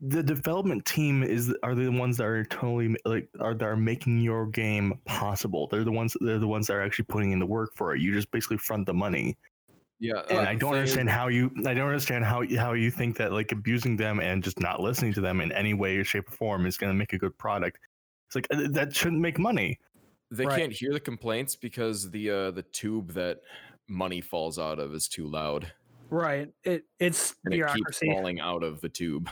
the 0.00 0.22
development 0.22 0.84
team 0.84 1.22
is 1.22 1.54
are 1.62 1.74
the 1.74 1.88
ones 1.88 2.18
that 2.18 2.26
are 2.26 2.44
totally 2.44 2.94
like 3.04 3.28
are 3.40 3.54
that 3.54 3.64
are 3.64 3.76
making 3.76 4.20
your 4.20 4.46
game 4.46 5.00
possible. 5.06 5.68
They're 5.70 5.84
the 5.84 5.92
ones 5.92 6.16
they're 6.20 6.38
the 6.38 6.46
ones 6.48 6.66
that 6.66 6.74
are 6.74 6.82
actually 6.82 7.06
putting 7.06 7.32
in 7.32 7.38
the 7.38 7.46
work 7.46 7.70
for 7.74 7.94
it. 7.94 8.00
You 8.02 8.12
just 8.12 8.30
basically 8.30 8.58
front 8.58 8.86
the 8.86 8.94
money. 8.94 9.36
Yeah, 9.98 10.20
And 10.28 10.40
uh, 10.40 10.42
I 10.42 10.54
don't 10.56 10.72
they- 10.72 10.80
understand 10.80 11.08
how 11.08 11.28
you 11.28 11.50
I 11.64 11.72
don't 11.72 11.86
understand 11.88 12.24
how 12.26 12.42
how 12.58 12.74
you 12.74 12.90
think 12.90 13.16
that 13.16 13.32
like 13.32 13.52
abusing 13.52 13.96
them 13.96 14.20
and 14.20 14.44
just 14.44 14.60
not 14.60 14.80
listening 14.80 15.14
to 15.14 15.22
them 15.22 15.40
in 15.40 15.50
any 15.52 15.72
way, 15.72 16.02
shape, 16.02 16.28
or 16.28 16.32
form 16.32 16.66
is 16.66 16.76
going 16.76 16.92
to 16.92 16.98
make 16.98 17.14
a 17.14 17.18
good 17.18 17.36
product. 17.38 17.78
It's 18.28 18.34
like 18.34 18.46
uh, 18.50 18.68
that 18.72 18.94
shouldn't 18.94 19.22
make 19.22 19.38
money. 19.38 19.78
They 20.30 20.44
Right. 20.44 20.58
can't 20.58 20.72
hear 20.72 20.92
the 20.92 21.00
complaints 21.00 21.56
because 21.56 22.10
the 22.10 22.28
uh, 22.30 22.50
the 22.50 22.62
tube 22.64 23.12
that 23.14 23.38
money 23.88 24.20
falls 24.20 24.58
out 24.58 24.78
of 24.78 24.92
is 24.92 25.08
too 25.08 25.26
loud, 25.28 25.72
Right. 26.10 26.50
It 26.64 26.84
it's 26.98 27.34
and 27.46 27.54
it 27.54 27.66
keeps 27.74 28.00
falling 28.04 28.40
out 28.40 28.62
of 28.62 28.82
the 28.82 28.88
tube. 28.90 29.30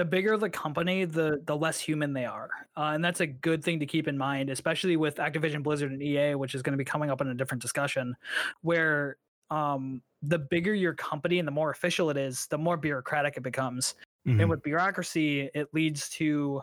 The 0.00 0.04
bigger 0.06 0.34
the 0.38 0.48
company, 0.48 1.04
the 1.04 1.42
the 1.44 1.54
less 1.54 1.78
human 1.78 2.14
they 2.14 2.24
are, 2.24 2.48
uh, 2.74 2.92
and 2.94 3.04
that's 3.04 3.20
a 3.20 3.26
good 3.26 3.62
thing 3.62 3.78
to 3.78 3.84
keep 3.84 4.08
in 4.08 4.16
mind, 4.16 4.48
especially 4.48 4.96
with 4.96 5.16
Activision 5.16 5.62
Blizzard 5.62 5.92
and 5.92 6.02
EA, 6.02 6.36
which 6.36 6.54
is 6.54 6.62
going 6.62 6.72
to 6.72 6.78
be 6.78 6.86
coming 6.86 7.10
up 7.10 7.20
in 7.20 7.28
a 7.28 7.34
different 7.34 7.60
discussion, 7.60 8.16
where 8.62 9.18
um, 9.50 10.00
the 10.22 10.38
bigger 10.38 10.72
your 10.72 10.94
company 10.94 11.38
and 11.38 11.46
the 11.46 11.52
more 11.52 11.70
official 11.70 12.08
it 12.08 12.16
is, 12.16 12.46
the 12.46 12.56
more 12.56 12.78
bureaucratic 12.78 13.36
it 13.36 13.42
becomes. 13.42 13.94
Mhm. 14.26 14.40
And 14.40 14.48
with 14.48 14.62
bureaucracy, 14.62 15.50
it 15.52 15.68
leads 15.74 16.08
to 16.10 16.62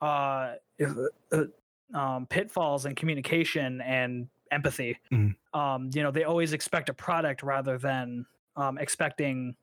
uh, 0.00 0.54
uh, 1.32 1.44
um, 1.92 2.26
pitfalls 2.26 2.86
in 2.86 2.94
communication 2.94 3.80
and 3.80 4.28
empathy. 4.52 4.96
Mhm. 5.10 5.34
Um, 5.54 5.90
you 5.92 6.04
know, 6.04 6.12
they 6.12 6.22
always 6.22 6.52
expect 6.52 6.88
a 6.88 6.94
product 6.94 7.42
rather 7.42 7.78
than 7.78 8.26
um, 8.54 8.78
expecting. 8.78 9.56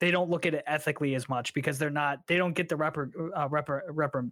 They 0.00 0.10
don't 0.10 0.28
look 0.28 0.44
at 0.46 0.54
it 0.54 0.62
ethically 0.66 1.14
as 1.14 1.28
much 1.28 1.54
because 1.54 1.78
they're 1.78 1.90
not. 1.90 2.26
They 2.26 2.36
don't 2.36 2.52
get 2.54 2.68
the 2.68 2.74
repr 2.76 3.10
uh, 3.34 3.48
repr 3.48 3.80
repr 3.90 4.30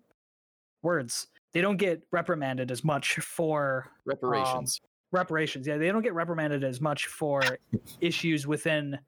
words. 0.83 1.29
They 1.53 1.61
don't 1.61 1.77
get 1.77 2.03
reprimanded 2.13 2.71
as 2.71 2.85
much 2.85 3.15
for 3.17 3.91
Reparations. 4.05 4.81
reparations. 5.13 5.67
Yeah, 5.67 5.79
they 5.79 5.91
don't 5.91 6.03
get 6.03 6.15
reprimanded 6.15 6.65
as 6.65 6.81
much 6.81 7.07
for 7.07 7.43
issues 8.01 8.47
within. 8.47 8.99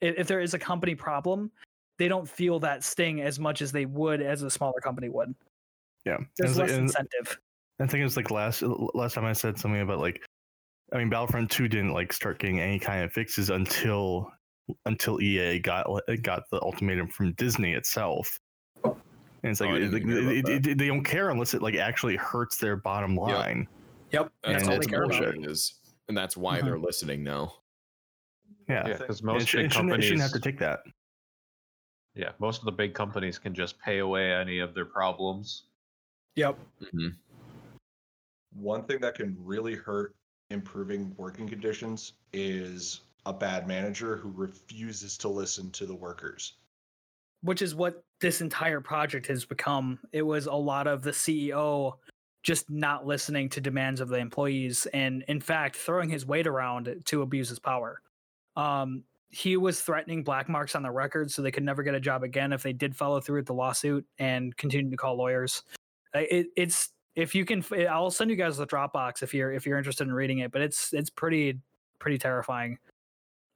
If, 0.00 0.18
if 0.18 0.26
there 0.26 0.40
is 0.40 0.52
a 0.54 0.58
company 0.58 0.94
problem, 0.94 1.50
they 1.98 2.08
don't 2.08 2.28
feel 2.28 2.58
that 2.60 2.82
sting 2.84 3.20
as 3.22 3.38
much 3.38 3.62
as 3.62 3.70
they 3.72 3.86
would 3.86 4.20
as 4.20 4.42
a 4.42 4.50
smaller 4.50 4.80
company 4.82 5.08
would. 5.08 5.34
yeah. 6.04 6.16
And 6.16 6.26
There's 6.36 6.50
it's 6.52 6.58
like- 6.58 6.68
less 6.70 6.78
incentive. 6.78 7.38
I 7.80 7.86
think 7.86 8.00
it 8.00 8.04
was 8.04 8.16
like 8.16 8.30
last 8.30 8.62
last 8.94 9.14
time 9.14 9.24
I 9.24 9.32
said 9.32 9.58
something 9.58 9.80
about 9.80 9.98
like, 9.98 10.22
I 10.92 10.98
mean, 10.98 11.08
Battlefront 11.08 11.50
Two 11.50 11.68
didn't 11.68 11.92
like 11.94 12.12
start 12.12 12.38
getting 12.38 12.60
any 12.60 12.78
kind 12.78 13.02
of 13.02 13.12
fixes 13.12 13.48
until 13.50 14.30
until 14.86 15.20
EA 15.20 15.58
got 15.58 15.86
got 16.22 16.44
the 16.50 16.60
ultimatum 16.62 17.08
from 17.08 17.32
Disney 17.34 17.72
itself. 17.72 18.38
And 18.84 19.50
it's 19.50 19.60
Oh, 19.60 19.66
like, 19.66 19.74
I 19.74 19.78
didn't 19.80 20.08
it- 20.10 20.48
it- 20.48 20.66
it- 20.66 20.78
they 20.78 20.86
don't 20.86 21.02
care 21.04 21.30
unless 21.30 21.52
it 21.54 21.62
like 21.62 21.74
actually 21.74 22.16
hurts 22.16 22.58
their 22.58 22.76
bottom 22.76 23.16
line. 23.16 23.66
Yep, 24.12 24.32
That's 24.42 24.62
and 24.62 24.70
all 24.70 24.76
it's 24.76 24.86
the 24.86 24.90
care 24.92 25.04
about. 25.04 25.34
is. 25.48 25.74
And 26.08 26.16
that's 26.16 26.36
why 26.36 26.60
Mhm. 26.60 26.64
they're 26.64 26.78
listening 26.78 27.24
now. 27.24 27.56
Yeah, 28.68 28.86
Yeah, 28.86 28.98
because 28.98 29.20
And 29.20 29.26
most 29.26 29.54
it, 29.54 29.56
big 29.56 29.64
it 29.66 29.72
shouldn't, 29.72 29.72
it 29.72 29.72
companies, 29.74 30.04
shouldn't 30.04 30.22
have 30.22 30.32
to 30.32 30.40
take 30.40 30.58
that. 30.58 30.84
yeah, 32.14 32.32
most 32.38 32.60
of 32.60 32.66
the 32.66 32.72
big 32.72 32.94
companies 32.94 33.38
can 33.38 33.54
just 33.54 33.78
pay 33.80 33.98
away 33.98 34.32
any 34.32 34.58
of 34.60 34.74
their 34.74 34.84
problems. 34.84 35.64
Yep. 36.36 36.58
hmm 36.92 37.08
One 38.54 38.84
thing 38.84 39.00
that 39.00 39.14
can 39.14 39.34
really 39.38 39.74
hurt 39.74 40.14
improving 40.50 41.14
working 41.16 41.48
conditions 41.48 42.12
is 42.32 43.00
a 43.26 43.32
bad 43.32 43.68
manager 43.68 44.16
who 44.16 44.32
refuses 44.34 45.16
to 45.18 45.28
listen 45.28 45.70
to 45.72 45.86
the 45.86 45.94
workers. 45.94 46.54
Which 47.42 47.62
is 47.62 47.74
what 47.74 48.04
this 48.20 48.40
entire 48.40 48.80
project 48.80 49.26
has 49.26 49.44
become. 49.44 49.98
It 50.12 50.22
was 50.22 50.46
a 50.46 50.52
lot 50.52 50.86
of 50.86 51.02
the 51.02 51.10
CEO 51.10 51.94
just 52.42 52.70
not 52.70 53.06
listening 53.06 53.48
to 53.50 53.60
demands 53.60 54.00
of 54.00 54.08
the 54.08 54.16
employees 54.16 54.86
and 54.92 55.24
in 55.28 55.40
fact 55.40 55.76
throwing 55.76 56.10
his 56.10 56.26
weight 56.26 56.46
around 56.46 57.02
to 57.04 57.22
abuse 57.22 57.48
his 57.48 57.60
power. 57.60 58.00
Um, 58.56 59.04
he 59.30 59.56
was 59.56 59.80
threatening 59.80 60.24
black 60.24 60.48
marks 60.48 60.74
on 60.74 60.82
the 60.82 60.90
record 60.90 61.30
so 61.30 61.40
they 61.40 61.50
could 61.50 61.62
never 61.62 61.82
get 61.82 61.94
a 61.94 62.00
job 62.00 62.22
again 62.22 62.52
if 62.52 62.62
they 62.62 62.72
did 62.72 62.94
follow 62.94 63.20
through 63.20 63.38
with 63.38 63.46
the 63.46 63.54
lawsuit 63.54 64.04
and 64.18 64.56
continue 64.56 64.90
to 64.90 64.96
call 64.96 65.16
lawyers. 65.16 65.62
It, 66.14 66.48
it's 66.56 66.90
if 67.14 67.34
you 67.34 67.44
can, 67.44 67.64
I'll 67.88 68.10
send 68.10 68.30
you 68.30 68.36
guys 68.36 68.56
the 68.56 68.66
Dropbox 68.66 69.22
if 69.22 69.32
you're 69.32 69.52
if 69.52 69.64
you're 69.64 69.78
interested 69.78 70.06
in 70.06 70.12
reading 70.12 70.40
it. 70.40 70.52
But 70.52 70.62
it's 70.62 70.92
it's 70.92 71.08
pretty 71.08 71.58
pretty 71.98 72.18
terrifying 72.18 72.78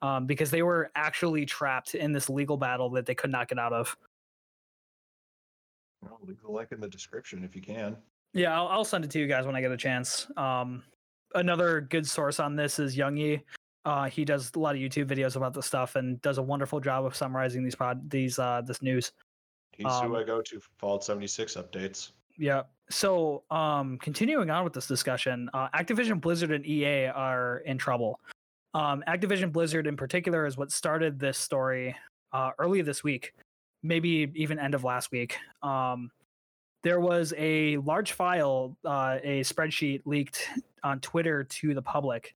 um, 0.03 0.27
because 0.27 0.51
they 0.51 0.63
were 0.63 0.91
actually 0.95 1.47
trapped 1.47 1.95
in 1.95 2.13
this 2.13 2.29
legal 2.29 2.57
battle 2.57 2.91
that 2.91 3.07
they 3.07 3.15
could 3.15 3.31
not 3.31 3.49
get 3.49 3.59
out 3.59 3.73
of. 3.73 3.97
Well, 6.03 6.19
leave 6.23 6.41
the 6.41 6.51
link 6.51 6.73
in 6.73 6.81
the 6.81 6.89
description 6.89 7.45
if 7.45 7.57
you 7.57 7.63
can. 7.63 7.97
Yeah, 8.33 8.55
I'll, 8.55 8.69
I'll 8.69 8.85
send 8.85 9.05
it 9.05 9.11
to 9.13 9.19
you 9.19 9.27
guys 9.27 9.47
when 9.47 9.57
I 9.57 9.61
get 9.61 9.73
a 9.73 9.77
chance. 9.77 10.27
Um, 10.37 10.83
another 11.35 11.81
good 11.81 12.07
source 12.07 12.39
on 12.39 12.57
this 12.57 12.79
is 12.79 12.97
YongYea. 12.97 13.43
Uh, 13.85 14.05
he 14.11 14.25
does 14.25 14.51
a 14.55 14.59
lot 14.59 14.75
of 14.75 14.81
YouTube 14.81 15.07
videos 15.07 15.37
about 15.37 15.55
this 15.55 15.65
stuff 15.65 15.95
and 15.95 16.21
does 16.21 16.39
a 16.39 16.43
wonderful 16.43 16.81
job 16.81 17.05
of 17.07 17.15
summarizing 17.15 17.63
these 17.63 17.77
pod 17.77 18.11
these 18.11 18.37
uh 18.39 18.61
this 18.67 18.83
news. 18.83 19.13
He's 19.73 19.87
Um, 19.87 20.09
who 20.09 20.17
I 20.17 20.25
go 20.25 20.43
to 20.43 20.61
for 20.61 20.71
Fallout 20.79 21.05
76 21.05 21.55
updates. 21.55 22.11
Yeah. 22.37 22.63
So, 22.91 23.45
um, 23.51 23.99
continuing 23.99 24.51
on 24.51 24.65
with 24.65 24.73
this 24.73 24.87
discussion, 24.87 25.49
uh, 25.55 25.69
Activision 25.71 26.21
Blizzard 26.21 26.51
and 26.51 26.67
EA 26.67 27.07
are 27.07 27.59
in 27.59 27.79
trouble. 27.79 28.21
Um, 28.75 29.03
Activision 29.09 29.53
Blizzard, 29.53 29.87
in 29.87 29.97
particular, 29.97 30.47
is 30.47 30.57
what 30.57 30.71
started 30.71 31.19
this 31.19 31.39
story 31.39 31.97
uh, 32.33 32.51
early 32.59 32.83
this 32.83 33.03
week, 33.03 33.33
maybe 33.83 34.31
even 34.35 34.59
end 34.59 34.75
of 34.75 34.85
last 34.85 35.11
week. 35.11 35.39
Um, 35.63 36.11
there 36.83 37.01
was 37.01 37.33
a 37.37 37.79
large 37.79 38.13
file, 38.13 38.77
uh, 38.85 39.19
a 39.23 39.41
spreadsheet 39.41 40.03
leaked 40.05 40.49
on 40.85 41.01
Twitter 41.01 41.43
to 41.45 41.75
the 41.75 41.83
public, 41.83 42.35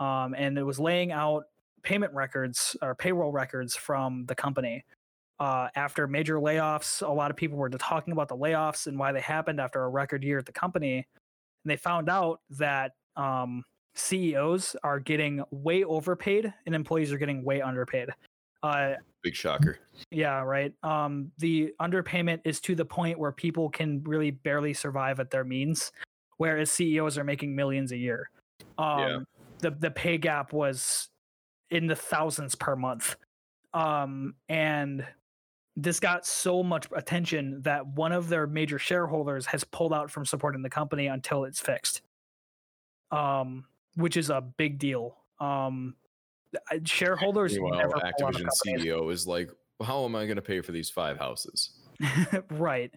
um, 0.00 0.34
and 0.36 0.58
it 0.58 0.64
was 0.64 0.78
laying 0.80 1.12
out 1.12 1.44
payment 1.82 2.12
records 2.12 2.76
or 2.82 2.94
payroll 2.94 3.32
records 3.32 3.76
from 3.76 4.26
the 4.26 4.34
company 4.34 4.84
uh, 5.40 5.68
after 5.74 6.06
major 6.06 6.36
layoffs. 6.36 7.06
A 7.06 7.10
lot 7.10 7.30
of 7.30 7.36
people 7.36 7.56
were 7.56 7.70
talking 7.70 8.12
about 8.12 8.28
the 8.28 8.36
layoffs 8.36 8.86
and 8.86 8.98
why 8.98 9.12
they 9.12 9.20
happened 9.20 9.60
after 9.60 9.82
a 9.82 9.88
record 9.88 10.22
year 10.22 10.38
at 10.38 10.46
the 10.46 10.52
company. 10.52 10.96
And 11.64 11.70
they 11.70 11.76
found 11.76 12.08
out 12.08 12.40
that 12.50 12.92
um, 13.16 13.64
CEOs 13.94 14.76
are 14.82 15.00
getting 15.00 15.42
way 15.50 15.84
overpaid 15.84 16.52
and 16.66 16.74
employees 16.74 17.12
are 17.12 17.18
getting 17.18 17.44
way 17.44 17.60
underpaid. 17.60 18.08
Uh, 18.62 18.94
Big 19.22 19.34
shocker. 19.34 19.78
yeah, 20.10 20.40
right. 20.40 20.72
Um, 20.82 21.30
the 21.38 21.74
underpayment 21.80 22.40
is 22.44 22.60
to 22.62 22.74
the 22.74 22.84
point 22.84 23.18
where 23.18 23.32
people 23.32 23.68
can 23.68 24.02
really 24.04 24.30
barely 24.30 24.72
survive 24.72 25.20
at 25.20 25.30
their 25.30 25.44
means, 25.44 25.92
whereas 26.38 26.70
CEOs 26.70 27.18
are 27.18 27.24
making 27.24 27.54
millions 27.54 27.92
a 27.92 27.96
year. 27.96 28.30
Um, 28.78 28.98
Yeah. 28.98 29.18
The 29.58 29.70
the 29.72 29.90
pay 29.90 30.16
gap 30.16 30.54
was 30.54 31.10
in 31.70 31.86
the 31.86 31.94
thousands 31.94 32.54
per 32.54 32.76
month, 32.76 33.16
um, 33.74 34.34
and 34.48 35.06
this 35.76 36.00
got 36.00 36.24
so 36.24 36.62
much 36.62 36.88
attention 36.96 37.60
that 37.62 37.86
one 37.86 38.12
of 38.12 38.30
their 38.30 38.46
major 38.46 38.78
shareholders 38.78 39.44
has 39.46 39.64
pulled 39.64 39.92
out 39.92 40.10
from 40.10 40.24
supporting 40.24 40.62
the 40.62 40.70
company 40.70 41.08
until 41.08 41.44
it's 41.44 41.60
fixed. 41.60 42.00
Um, 43.10 43.66
which 43.96 44.16
is 44.16 44.30
a 44.30 44.40
big 44.40 44.78
deal. 44.78 45.16
Um, 45.40 45.94
shareholders 46.84 47.54
Meanwhile, 47.54 47.78
never 47.78 47.92
pull 47.92 48.26
out 48.26 48.34
of 48.34 48.42
Activision. 48.42 48.48
CEO 48.66 49.12
is 49.12 49.26
like, 49.26 49.50
how 49.82 50.04
am 50.04 50.16
I 50.16 50.24
going 50.24 50.36
to 50.36 50.42
pay 50.42 50.60
for 50.60 50.72
these 50.72 50.90
five 50.90 51.18
houses? 51.18 51.70
right 52.50 52.92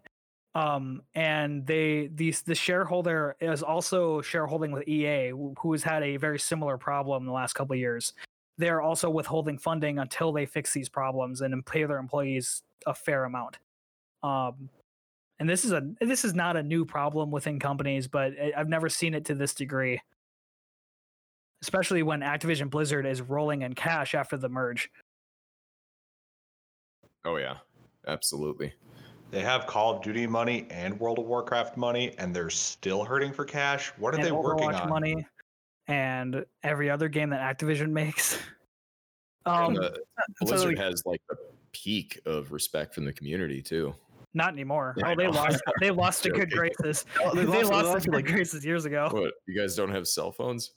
um 0.56 1.01
and 1.15 1.65
they 1.65 2.10
these 2.13 2.41
the 2.41 2.53
shareholder 2.53 3.36
is 3.41 3.63
also 3.63 4.21
shareholding 4.21 4.71
with 4.71 4.88
ea 4.88 5.29
who 5.29 5.71
has 5.71 5.84
had 5.84 6.03
a 6.03 6.17
very 6.17 6.38
similar 6.38 6.77
problem 6.77 7.23
in 7.23 7.27
the 7.27 7.34
last 7.34 7.53
couple 7.53 7.73
of 7.73 7.79
years 7.79 8.13
they're 8.58 8.82
also 8.82 9.10
withholding 9.10 9.58
funding 9.58 9.97
until 9.97 10.32
they 10.32 10.45
fix 10.45 10.71
these 10.71 10.89
problems 10.89 11.41
and 11.41 11.65
pay 11.65 11.86
their 11.86 11.97
employees 11.97 12.62
a 12.86 12.93
fair 12.93 13.23
amount 13.25 13.58
um 14.21 14.69
and 15.39 15.49
this 15.49 15.65
is 15.65 15.71
a 15.71 15.82
this 15.99 16.23
is 16.23 16.36
not 16.36 16.56
a 16.56 16.62
new 16.62 16.86
problem 16.86 17.32
within 17.32 17.60
companies 17.60 18.08
but 18.08 18.32
i've 18.56 18.69
never 18.69 18.89
seen 18.89 19.15
it 19.15 19.25
to 19.25 19.34
this 19.34 19.56
degree 19.56 19.99
especially 21.63 22.04
when 22.04 22.19
activision 22.19 22.69
blizzard 22.69 23.06
is 23.06 23.21
rolling 23.21 23.62
in 23.62 23.73
cash 23.73 24.13
after 24.13 24.36
the 24.38 24.49
merge 24.49 24.89
Oh, 27.26 27.38
yeah. 27.38 27.56
Absolutely. 28.06 28.73
They 29.32 29.39
have 29.39 29.65
Call 29.65 29.95
of 29.95 30.04
Duty 30.04 30.28
money 30.28 30.67
and 30.69 30.99
World 30.99 31.19
of 31.19 31.26
Warcraft 31.26 31.78
money, 31.78 32.13
and 32.17 32.36
they're 32.36 32.49
still 32.49 33.06
hurting 33.06 33.32
for 33.32 33.45
cash. 33.45 33.93
What 33.97 34.13
are 34.13 34.17
and 34.17 34.26
they 34.26 34.32
working 34.34 34.67
Overwatch 34.67 34.82
on? 34.82 34.89
money 34.89 35.26
and 35.88 36.45
every 36.63 36.89
other 36.89 37.08
game 37.08 37.30
that 37.30 37.39
Activision 37.58 37.89
makes. 38.02 38.38
Um, 39.45 39.78
And, 39.78 39.86
uh, 39.86 39.89
so, 39.93 40.45
Blizzard 40.47 40.76
like- 40.76 40.86
has 40.86 41.04
like 41.06 41.21
a 41.32 41.36
peak 41.71 42.19
of 42.26 42.52
respect 42.52 42.93
from 42.93 43.06
the 43.06 43.13
community, 43.13 43.62
too. 43.62 43.95
not 44.34 44.52
anymore. 44.52 44.93
Yeah, 44.97 45.12
oh, 45.12 45.15
they 45.15 45.28
lost. 45.30 45.62
They 45.80 45.91
lost 45.91 46.23
to 46.23 46.30
good 46.30 46.52
graces. 46.52 47.06
Oh, 47.23 47.34
They, 47.34 47.41
they 47.41 47.47
lost- 47.47 47.62
they 47.62 47.63
lost, 47.69 47.86
lost 47.88 47.93
to 47.93 48.02
to, 48.02 48.12
good 48.12 48.15
like- 48.26 48.26
graces 48.36 48.65
years 48.65 48.84
ago. 48.84 49.08
What? 49.13 49.34
You 49.47 49.58
guys 49.60 49.78
don't 49.78 49.91
have 49.93 50.10
cell 50.10 50.34
phones? 50.34 50.73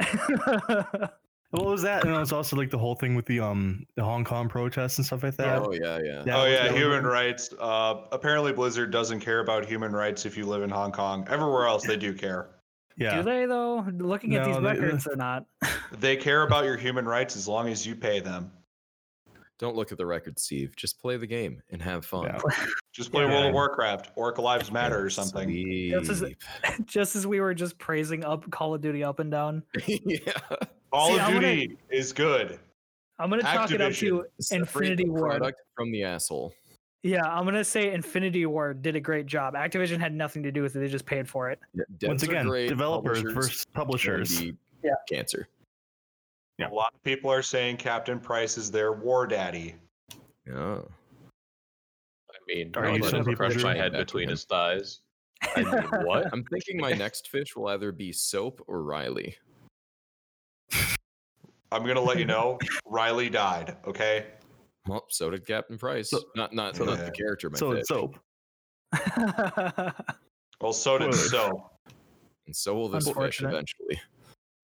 What 1.50 1.64
was 1.64 1.80
that? 1.82 2.04
And 2.04 2.14
it 2.14 2.18
was 2.18 2.30
also 2.32 2.56
like 2.56 2.68
the 2.68 2.76
whole 2.76 2.94
thing 2.94 3.14
with 3.14 3.24
the 3.24 3.40
um 3.40 3.86
the 3.94 4.04
Hong 4.04 4.22
Kong 4.22 4.50
protests 4.50 4.98
and 4.98 5.06
stuff 5.06 5.22
like 5.22 5.36
that. 5.36 5.62
Oh, 5.62 5.72
yeah, 5.72 5.98
yeah. 6.04 6.22
Yeah, 6.26 6.42
oh 6.42 6.44
yeah, 6.44 6.64
was- 6.70 6.76
human 6.76 7.04
rights. 7.06 7.54
Uh, 7.58 8.02
apparently, 8.12 8.52
Blizzard 8.52 8.90
doesn't 8.90 9.20
care 9.20 9.40
about 9.40 9.64
human 9.64 9.92
rights 9.92 10.26
if 10.26 10.36
you 10.36 10.44
live 10.44 10.62
in 10.62 10.68
Hong 10.68 10.92
Kong. 10.92 11.26
Everywhere 11.30 11.66
else, 11.66 11.86
they 11.86 11.96
do 11.96 12.12
care. 12.12 12.50
Yeah. 12.98 13.16
Do 13.16 13.22
they 13.22 13.46
though? 13.46 13.86
Looking 13.96 14.34
at 14.34 14.44
these 14.44 14.56
they- 14.56 14.62
records, 14.62 15.04
they're 15.04 15.16
not. 15.16 15.46
They 16.00 16.16
care 16.16 16.42
about 16.42 16.66
your 16.66 16.76
human 16.76 17.06
rights 17.06 17.34
as 17.34 17.48
long 17.48 17.66
as 17.68 17.86
you 17.86 17.94
pay 17.96 18.20
them. 18.20 18.52
Don't 19.58 19.74
look 19.74 19.90
at 19.90 19.98
the 19.98 20.06
record, 20.06 20.38
Steve. 20.38 20.74
Just 20.76 21.00
play 21.00 21.16
the 21.16 21.26
game 21.26 21.60
and 21.70 21.82
have 21.82 22.04
fun. 22.04 22.24
Yeah. 22.26 22.38
Just 22.92 23.10
play 23.10 23.24
Yeah. 23.24 23.30
World 23.30 23.46
of 23.46 23.54
Warcraft, 23.54 24.10
Orca 24.16 24.40
Lives 24.40 24.70
Matter, 24.70 25.04
or 25.04 25.10
something. 25.10 25.48
This 25.90 26.08
is- 26.08 26.18
Sleep. 26.18 26.40
just 26.84 27.16
as 27.16 27.26
we 27.26 27.40
were 27.40 27.54
just 27.54 27.78
praising 27.78 28.24
up 28.24 28.48
Call 28.50 28.74
of 28.74 28.80
Duty 28.80 29.02
up 29.04 29.18
and 29.18 29.30
down, 29.30 29.62
yeah. 29.86 30.18
Call 30.92 31.08
See, 31.08 31.14
of 31.14 31.20
I'm 31.20 31.32
gonna- 31.34 31.54
Duty 31.56 31.78
is 31.90 32.12
good. 32.12 32.58
I'm 33.20 33.30
gonna 33.30 33.42
chalk 33.42 33.72
it 33.72 33.80
up 33.80 33.92
to 33.94 34.24
Separate 34.40 34.60
Infinity 34.90 35.04
the 35.04 35.10
Ward. 35.10 35.54
from 35.74 35.90
the 35.90 36.04
asshole. 36.04 36.54
yeah. 37.02 37.24
I'm 37.24 37.44
gonna 37.44 37.64
say 37.64 37.92
Infinity 37.92 38.46
Ward 38.46 38.80
did 38.80 38.94
a 38.94 39.00
great 39.00 39.26
job. 39.26 39.54
Activision 39.54 39.98
had 39.98 40.14
nothing 40.14 40.44
to 40.44 40.52
do 40.52 40.62
with 40.62 40.76
it; 40.76 40.78
they 40.78 40.86
just 40.88 41.04
paid 41.04 41.28
for 41.28 41.50
it. 41.50 41.58
Yeah, 41.74 42.08
Once 42.08 42.22
again, 42.22 42.46
great, 42.46 42.68
developers 42.68 43.18
publishers 43.22 43.34
versus 43.34 43.66
publishers. 43.74 44.42
Yeah. 44.84 44.92
Cancer. 45.08 45.48
Yeah. 46.58 46.70
A 46.70 46.72
lot 46.74 46.92
of 46.94 47.02
people 47.04 47.30
are 47.30 47.42
saying 47.42 47.76
Captain 47.76 48.18
Price 48.18 48.58
is 48.58 48.70
their 48.70 48.92
war 48.92 49.26
daddy. 49.26 49.74
Yeah. 50.46 50.78
I 52.30 52.36
mean, 52.48 52.72
Are 52.74 52.86
I 52.86 52.94
you 52.94 53.00
would 53.00 53.10
some 53.10 53.18
never 53.20 53.30
people 53.30 53.46
crush 53.46 53.56
my 53.56 53.62
doing 53.74 53.76
head 53.76 53.92
that 53.92 53.98
to 53.98 54.04
between 54.04 54.24
him? 54.24 54.30
his 54.30 54.44
thighs. 54.44 55.00
I 55.54 55.62
mean, 55.62 55.72
what? 56.04 56.28
I'm 56.32 56.42
thinking 56.44 56.78
my 56.80 56.92
next 56.92 57.28
fish 57.28 57.54
will 57.54 57.68
either 57.68 57.92
be 57.92 58.10
Soap 58.12 58.62
or 58.66 58.82
Riley. 58.82 59.36
I'm 61.70 61.86
gonna 61.86 62.00
let 62.00 62.18
you 62.18 62.24
know, 62.34 62.58
Riley 62.86 63.28
died. 63.30 63.76
Okay. 63.86 64.26
Well, 64.86 65.04
so 65.10 65.30
did 65.30 65.46
Captain 65.46 65.76
Price. 65.78 66.10
So- 66.10 66.22
not 66.34 66.52
not 66.54 66.76
so- 66.76 66.84
not 66.86 66.98
the 67.04 67.10
character, 67.12 67.50
my 67.50 67.58
so 67.58 67.70
fish. 67.72 67.80
it's 67.80 67.88
soap. 67.88 68.16
Well, 70.60 70.72
so 70.72 70.98
did 70.98 71.14
Spoilers. 71.14 71.30
so. 71.30 71.70
And 72.48 72.56
so 72.56 72.74
will 72.74 72.88
this 72.88 73.08
fish 73.08 73.42
eventually. 73.42 74.00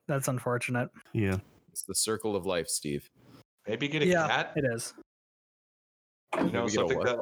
That's 0.09 0.27
unfortunate. 0.27 0.89
Yeah. 1.13 1.37
It's 1.75 1.83
the 1.83 1.95
circle 1.97 2.37
of 2.37 2.47
life, 2.47 2.69
Steve. 2.69 3.11
Maybe 3.67 3.89
get 3.89 4.01
a 4.03 4.07
Yeah, 4.07 4.29
cat. 4.29 4.53
It 4.55 4.65
is. 4.65 4.95
You 6.37 6.45
know, 6.53 6.61
Maybe 6.61 6.69
something 6.73 7.01
that 7.01 7.19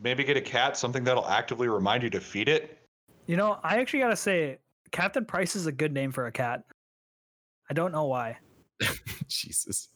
maybe 0.00 0.24
get 0.24 0.38
a 0.38 0.40
cat, 0.40 0.78
something 0.78 1.04
that'll 1.04 1.28
actively 1.28 1.68
remind 1.68 2.02
you 2.02 2.08
to 2.08 2.18
feed 2.20 2.48
it. 2.48 2.78
You 3.26 3.36
know, 3.36 3.58
I 3.62 3.76
actually 3.80 4.00
gotta 4.00 4.16
say, 4.16 4.56
Captain 4.92 5.26
Price 5.26 5.54
is 5.56 5.66
a 5.66 5.72
good 5.72 5.92
name 5.92 6.10
for 6.10 6.26
a 6.26 6.32
cat. 6.32 6.62
I 7.68 7.74
don't 7.74 7.92
know 7.92 8.04
why. 8.06 8.38
Jesus. 9.28 9.90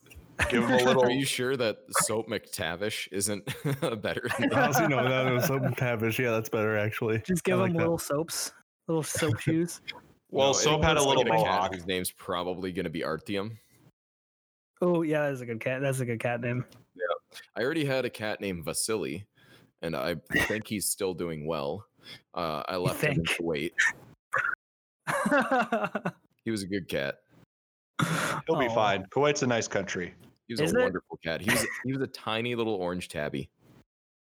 Give 0.51 0.63
him 0.65 0.73
a 0.73 0.77
little. 0.85 1.03
Are 1.05 1.11
you 1.11 1.25
sure 1.25 1.57
that 1.57 1.79
Soap 2.03 2.29
MacTavish 2.29 3.09
isn't 3.13 3.47
better 4.03 4.29
than 4.39 4.51
that? 4.51 4.53
Honestly, 4.53 4.89
no, 4.89 5.09
that 5.09 5.33
was 5.33 5.47
soap 5.47 5.63
and 5.63 5.75
tavish. 5.75 6.19
Yeah, 6.19 6.33
that's 6.33 6.51
better 6.51 6.77
actually. 6.77 7.23
Just 7.27 7.45
give 7.45 7.57
I 7.59 7.63
like 7.63 7.71
him 7.71 7.77
that. 7.79 7.83
little 7.85 7.97
soaps, 7.99 8.53
little 8.89 9.03
soap 9.03 9.41
shoes. 9.41 9.81
well, 10.31 10.49
No, 10.49 10.53
Soap 10.53 10.85
had 10.85 10.99
a 10.99 11.03
little 11.03 11.23
like 11.25 11.33
cat 11.33 11.39
mohawk. 11.47 11.75
Whose 11.75 11.87
name's 11.87 12.11
probably 12.11 12.73
going 12.73 12.85
to 12.85 12.91
be 12.91 13.01
Artyom. 13.01 13.57
Oh 14.83 15.03
yeah, 15.03 15.29
that's 15.29 15.41
a 15.41 15.47
good 15.47 15.61
cat. 15.61 15.81
That's 15.81 16.01
a 16.01 16.05
good 16.05 16.21
cat 16.21 16.41
name. 16.41 16.65
Yeah, 16.95 17.39
I 17.57 17.63
already 17.63 17.85
had 17.85 18.05
a 18.05 18.11
cat 18.11 18.41
named 18.41 18.65
Vasily, 18.65 19.27
and 19.83 19.97
I 19.97 20.17
think 20.47 20.67
he's 20.67 20.87
still 20.91 21.15
doing 21.15 21.47
well. 21.47 21.87
Uh, 22.35 22.63
I 22.69 22.77
left 22.77 23.01
him 23.03 23.13
in 23.13 23.25
think? 23.25 23.29
Kuwait. 23.41 23.73
He 26.45 26.53
was 26.53 26.63
a 26.63 26.67
good 26.69 26.89
cat. 26.89 27.17
He'll 28.47 28.57
be 28.61 28.69
fine. 28.69 29.05
Kuwait's 29.11 29.43
a 29.43 29.49
nice 29.49 29.67
country. 29.67 30.15
He 30.47 30.55
was 30.55 30.61
Is 30.61 30.73
a 30.75 30.79
it? 30.79 30.83
wonderful 30.83 31.19
cat. 31.25 31.41
He 31.41 31.51
was 31.51 31.67
he 31.85 31.93
was 31.93 32.01
a 32.03 32.07
tiny 32.07 32.55
little 32.55 32.75
orange 32.75 33.09
tabby. 33.09 33.51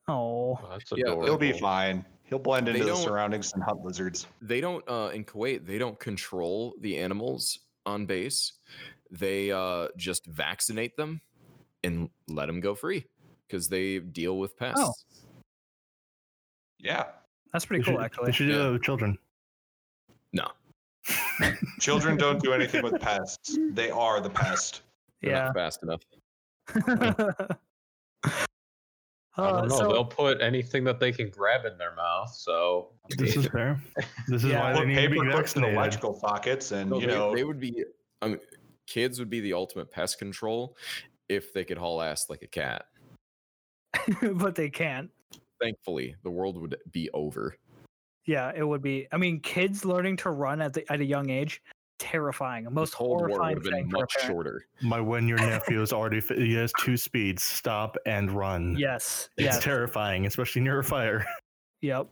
Oh, 0.08 0.58
Oh, 0.60 0.68
that's 0.72 0.90
Yeah, 0.96 1.04
adorable. 1.04 1.24
He'll 1.26 1.38
be 1.38 1.52
fine. 1.52 2.04
He'll 2.24 2.40
blend 2.40 2.66
They 2.66 2.72
into 2.72 2.82
the 2.84 2.90
don't- 2.94 3.02
surroundings 3.04 3.52
and 3.52 3.62
hunt 3.62 3.84
lizards. 3.84 4.26
They 4.42 4.60
don't 4.60 4.82
uh, 4.88 5.10
in 5.14 5.24
Kuwait. 5.24 5.64
They 5.66 5.78
don't 5.78 6.00
control 6.00 6.74
the 6.80 6.98
animals 6.98 7.60
on 7.86 8.06
base. 8.06 8.54
They 9.10 9.50
uh, 9.50 9.88
just 9.96 10.26
vaccinate 10.26 10.96
them 10.96 11.20
and 11.82 12.10
let 12.28 12.46
them 12.46 12.60
go 12.60 12.74
free 12.74 13.06
because 13.48 13.68
they 13.68 13.98
deal 13.98 14.38
with 14.38 14.56
pests. 14.56 15.04
Yeah. 16.78 17.06
that's 17.52 17.64
pretty 17.66 17.82
They 17.82 17.90
cool 17.90 17.98
should, 17.98 18.04
actually. 18.04 18.26
They 18.26 18.32
should 18.32 18.46
do 18.46 18.52
Yeah. 18.52 18.58
that 18.64 18.72
with 18.72 18.82
children. 18.82 19.18
No, 20.32 20.46
Children 21.80 22.16
don't 22.18 22.40
do 22.42 22.52
anything 22.52 22.82
with 22.84 23.00
pests. 23.00 23.58
They 23.72 23.90
are 23.90 24.20
the 24.20 24.30
pest. 24.30 24.82
they're 25.20 25.32
Yeah. 25.32 25.44
not 25.46 25.54
fast 25.54 25.82
enough. 25.82 26.02
I 29.36 29.42
Uh, 29.42 29.60
don't 29.60 29.68
know. 29.68 29.76
so 29.76 29.88
They'll 29.92 30.04
put 30.04 30.40
anything 30.42 30.84
that 30.84 31.00
they 31.00 31.12
can 31.12 31.30
grab 31.30 31.64
in 31.64 31.78
their 31.78 31.94
mouth. 31.94 32.30
So 32.34 32.92
This 33.16 33.36
is 33.36 33.46
fair. 33.52 33.80
This 34.28 34.44
is 34.44 34.50
Yeah. 34.50 34.60
why 34.60 34.72
they 34.72 34.78
Put 34.80 34.88
need 34.88 34.94
to 34.96 35.00
paper 35.00 35.14
be 35.14 35.20
clips 35.20 35.32
in 35.56 35.62
vaccinated. 35.62 35.74
electrical 35.74 36.14
sockets, 36.20 36.72
and 36.72 36.90
No, 36.90 37.00
you 37.00 37.06
they, 37.06 37.12
know, 37.14 37.34
they 37.34 37.44
would 37.44 37.60
be. 37.60 37.84
I 38.22 38.28
mean, 38.28 38.40
kids 38.90 39.18
would 39.18 39.30
be 39.30 39.40
the 39.40 39.54
ultimate 39.54 39.90
pest 39.90 40.18
control 40.18 40.76
if 41.30 41.54
they 41.54 41.64
could 41.64 41.78
haul 41.78 42.02
ass 42.02 42.28
like 42.28 42.42
a 42.42 42.46
cat. 42.46 42.86
but 44.34 44.54
they 44.54 44.68
can't. 44.68 45.10
Thankfully, 45.60 46.16
the 46.22 46.30
world 46.30 46.60
would 46.60 46.76
be 46.92 47.08
over. 47.14 47.56
Yeah, 48.26 48.52
it 48.54 48.64
would 48.64 48.82
be. 48.82 49.06
I 49.12 49.16
mean, 49.16 49.40
kids 49.40 49.84
learning 49.84 50.16
to 50.18 50.30
run 50.30 50.60
at 50.60 50.74
the 50.74 50.90
at 50.92 51.00
a 51.00 51.04
young 51.04 51.30
age, 51.30 51.62
terrifying. 51.98 52.64
The 52.64 52.70
most 52.70 52.90
the 52.92 52.96
Cold 52.98 53.10
War 53.10 53.22
would 53.22 53.30
horrifying 53.32 53.56
have 53.56 53.64
thing 53.64 53.72
been 53.84 53.90
for 53.90 53.96
much 53.98 54.14
parent. 54.16 54.32
shorter. 54.32 54.66
My 54.82 55.00
one-year 55.00 55.36
nephew 55.38 55.80
is 55.82 55.92
already. 55.92 56.20
He 56.20 56.54
has 56.54 56.72
two 56.80 56.96
speeds: 56.96 57.42
stop 57.42 57.96
and 58.06 58.30
run. 58.30 58.76
Yes. 58.78 59.28
It's 59.36 59.44
Yes. 59.56 59.62
terrifying, 59.64 60.26
especially 60.26 60.62
near 60.62 60.80
a 60.80 60.84
fire. 60.84 61.24
Yep. 61.82 62.08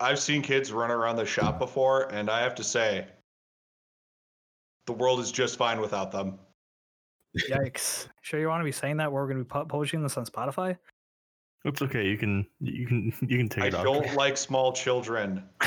I've 0.00 0.20
seen 0.20 0.40
kids 0.40 0.70
run 0.70 0.92
around 0.92 1.16
the 1.16 1.26
shop 1.26 1.58
before, 1.58 2.04
and 2.14 2.30
I 2.30 2.42
have 2.42 2.54
to 2.54 2.62
say, 2.62 3.08
the 4.86 4.92
world 4.92 5.20
is 5.20 5.30
just 5.32 5.56
fine 5.56 5.80
without 5.80 6.10
them. 6.12 6.38
Yikes. 7.48 8.08
Sure, 8.22 8.40
you 8.40 8.48
want 8.48 8.60
to 8.60 8.64
be 8.64 8.72
saying 8.72 8.96
that? 8.96 9.10
We're 9.10 9.26
going 9.26 9.38
to 9.38 9.44
be 9.44 9.48
pu- 9.48 9.66
publishing 9.66 10.02
this 10.02 10.16
on 10.16 10.26
Spotify. 10.26 10.76
It's 11.64 11.82
okay. 11.82 12.06
You 12.06 12.16
can 12.16 12.46
you 12.60 12.86
can 12.86 13.12
you 13.20 13.36
can 13.36 13.48
take 13.48 13.64
I 13.64 13.66
it 13.68 13.74
off. 13.74 13.80
I 13.80 13.84
don't 13.84 14.14
like 14.16 14.36
small 14.36 14.72
children. 14.72 15.44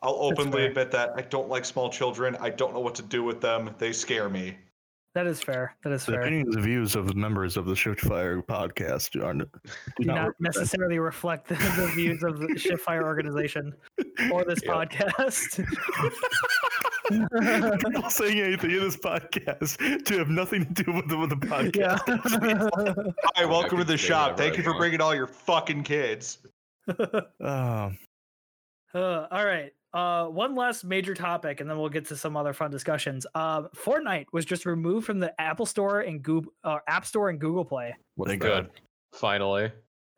I'll 0.00 0.14
openly 0.14 0.66
admit 0.66 0.92
that 0.92 1.10
I 1.16 1.22
don't 1.22 1.48
like 1.48 1.64
small 1.64 1.90
children. 1.90 2.36
I 2.40 2.50
don't 2.50 2.72
know 2.72 2.80
what 2.80 2.94
to 2.96 3.02
do 3.02 3.24
with 3.24 3.40
them. 3.40 3.74
They 3.78 3.92
scare 3.92 4.28
me. 4.28 4.56
That 5.14 5.26
is 5.26 5.40
fair. 5.42 5.74
That 5.82 5.92
is 5.92 6.04
The 6.04 6.12
fair. 6.12 6.20
opinions 6.22 6.54
and 6.54 6.64
views 6.64 6.94
of 6.94 7.06
the 7.08 7.14
members 7.14 7.56
of 7.56 7.64
the 7.66 7.74
Shift 7.74 8.00
Fire 8.02 8.40
podcast 8.42 9.16
are 9.22 9.32
do 9.32 9.44
Do 9.98 10.04
not, 10.04 10.14
not 10.14 10.24
represent- 10.26 10.40
necessarily 10.40 10.98
reflect 10.98 11.48
the, 11.48 11.54
the 11.54 11.90
views 11.94 12.22
of 12.22 12.38
the 12.38 12.46
Shiftfire 12.54 13.02
organization 13.02 13.74
or 14.30 14.44
this 14.44 14.60
Yeah. 14.64 14.72
podcast. 14.74 15.64
People 17.84 18.10
saying 18.10 18.38
anything 18.38 18.70
in 18.70 18.80
this 18.80 18.96
podcast 18.96 20.04
to 20.04 20.18
have 20.18 20.28
nothing 20.28 20.66
to 20.72 20.84
do 20.84 20.92
with 20.92 21.08
the, 21.08 21.16
with 21.16 21.30
the 21.30 21.36
podcast. 21.36 21.74
yeah. 21.76 23.04
Hi, 23.36 23.44
welcome 23.46 23.78
to 23.78 23.84
the 23.84 23.96
shop. 23.96 24.36
Thank 24.36 24.54
I 24.54 24.56
you 24.58 24.62
for 24.62 24.70
want. 24.70 24.80
bringing 24.80 25.00
all 25.00 25.14
your 25.14 25.26
fucking 25.26 25.84
kids. 25.84 26.38
Oh, 27.40 27.92
Uh, 28.94 29.26
all 29.30 29.44
right. 29.44 29.72
Uh, 29.94 30.26
one 30.26 30.54
last 30.54 30.84
major 30.84 31.14
topic, 31.14 31.60
and 31.60 31.68
then 31.70 31.78
we'll 31.78 31.88
get 31.88 32.04
to 32.06 32.16
some 32.16 32.36
other 32.36 32.52
fun 32.52 32.70
discussions. 32.70 33.26
Uh, 33.34 33.62
Fortnite 33.68 34.26
was 34.32 34.44
just 34.44 34.66
removed 34.66 35.06
from 35.06 35.18
the 35.18 35.32
Apple 35.40 35.64
Store 35.64 36.00
and 36.00 36.22
Google 36.22 36.52
uh, 36.62 36.78
App 36.86 37.06
Store 37.06 37.30
and 37.30 37.38
Google 37.40 37.64
Play. 37.64 37.96
What's 38.16 38.30
Thank 38.30 38.42
that? 38.42 38.48
good. 38.64 38.70
Finally, 39.14 39.72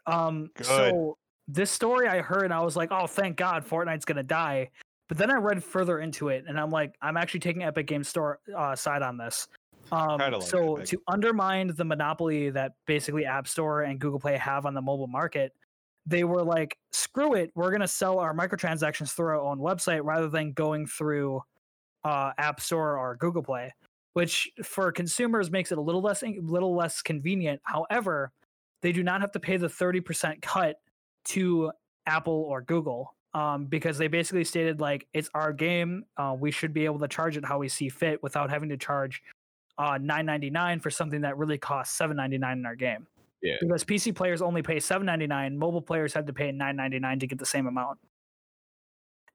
Um, 0.06 0.50
Good. 0.56 0.66
so 0.66 1.16
this 1.46 1.70
story 1.70 2.08
I 2.08 2.20
heard, 2.20 2.42
and 2.44 2.52
I 2.52 2.60
was 2.60 2.76
like, 2.76 2.90
"Oh, 2.90 3.06
thank 3.06 3.36
God, 3.36 3.64
Fortnite's 3.64 4.04
gonna 4.04 4.24
die." 4.24 4.70
But 5.08 5.18
then 5.18 5.30
I 5.30 5.34
read 5.34 5.62
further 5.62 6.00
into 6.00 6.28
it, 6.28 6.44
and 6.48 6.58
I'm 6.58 6.70
like, 6.70 6.94
I'm 7.02 7.16
actually 7.16 7.40
taking 7.40 7.62
Epic 7.62 7.86
Games 7.86 8.08
Store 8.08 8.40
uh, 8.56 8.74
side 8.74 9.02
on 9.02 9.16
this. 9.16 9.46
Um, 9.92 10.18
like 10.18 10.42
so 10.42 10.76
Epic. 10.76 10.88
to 10.88 11.02
undermine 11.08 11.68
the 11.76 11.84
monopoly 11.84 12.50
that 12.50 12.72
basically 12.86 13.24
App 13.24 13.46
Store 13.48 13.82
and 13.82 13.98
Google 14.00 14.18
Play 14.20 14.36
have 14.36 14.66
on 14.66 14.74
the 14.74 14.82
mobile 14.82 15.06
market, 15.08 15.52
they 16.10 16.24
were 16.24 16.42
like, 16.42 16.76
"Screw 16.92 17.34
it, 17.34 17.50
we're 17.54 17.70
gonna 17.70 17.88
sell 17.88 18.18
our 18.18 18.34
microtransactions 18.34 19.14
through 19.14 19.28
our 19.28 19.40
own 19.40 19.58
website 19.58 20.02
rather 20.04 20.28
than 20.28 20.52
going 20.52 20.86
through 20.86 21.42
uh, 22.04 22.32
App 22.38 22.60
Store 22.60 22.98
or 22.98 23.16
Google 23.16 23.42
Play." 23.42 23.72
Which 24.12 24.50
for 24.64 24.90
consumers 24.90 25.50
makes 25.50 25.70
it 25.70 25.78
a 25.78 25.80
little 25.80 26.02
less 26.02 26.22
little 26.22 26.74
less 26.74 27.00
convenient. 27.00 27.60
However, 27.64 28.32
they 28.82 28.92
do 28.92 29.02
not 29.02 29.20
have 29.20 29.32
to 29.32 29.40
pay 29.40 29.56
the 29.56 29.68
30% 29.68 30.42
cut 30.42 30.76
to 31.26 31.70
Apple 32.06 32.44
or 32.48 32.62
Google 32.62 33.14
um, 33.34 33.66
because 33.66 33.98
they 33.98 34.08
basically 34.08 34.44
stated 34.44 34.80
like 34.80 35.06
it's 35.14 35.30
our 35.34 35.52
game. 35.52 36.04
Uh, 36.16 36.34
we 36.38 36.50
should 36.50 36.72
be 36.72 36.84
able 36.84 36.98
to 36.98 37.08
charge 37.08 37.36
it 37.36 37.44
how 37.44 37.58
we 37.58 37.68
see 37.68 37.88
fit 37.88 38.22
without 38.22 38.50
having 38.50 38.68
to 38.68 38.76
charge 38.76 39.22
uh, 39.78 39.92
9.99 39.92 40.82
for 40.82 40.90
something 40.90 41.20
that 41.22 41.36
really 41.36 41.58
costs 41.58 41.98
7.99 41.98 42.52
in 42.52 42.66
our 42.66 42.74
game. 42.74 43.06
Yeah. 43.42 43.56
Because 43.60 43.84
PC 43.84 44.14
players 44.14 44.42
only 44.42 44.62
pay 44.62 44.76
7.99, 44.76 45.56
mobile 45.56 45.82
players 45.82 46.12
had 46.12 46.26
to 46.26 46.32
pay 46.32 46.52
9.99 46.52 47.20
to 47.20 47.26
get 47.26 47.38
the 47.38 47.46
same 47.46 47.66
amount. 47.66 47.98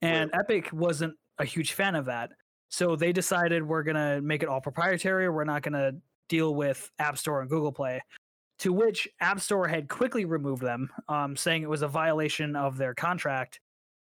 And 0.01 0.29
Epic 0.33 0.69
wasn't 0.71 1.15
a 1.39 1.45
huge 1.45 1.73
fan 1.73 1.95
of 1.95 2.05
that. 2.05 2.31
So 2.69 2.95
they 2.95 3.11
decided 3.11 3.63
we're 3.63 3.83
going 3.83 3.95
to 3.95 4.21
make 4.21 4.43
it 4.43 4.49
all 4.49 4.61
proprietary. 4.61 5.29
We're 5.29 5.45
not 5.45 5.63
going 5.63 5.73
to 5.73 5.95
deal 6.29 6.55
with 6.55 6.89
App 6.99 7.17
Store 7.17 7.41
and 7.41 7.49
Google 7.49 7.71
Play 7.71 8.01
to 8.59 8.71
which 8.71 9.07
App 9.19 9.39
Store 9.39 9.67
had 9.67 9.89
quickly 9.89 10.25
removed 10.25 10.61
them, 10.61 10.89
um, 11.09 11.35
saying 11.35 11.63
it 11.63 11.69
was 11.69 11.81
a 11.81 11.87
violation 11.87 12.55
of 12.55 12.77
their 12.77 12.93
contract. 12.93 13.59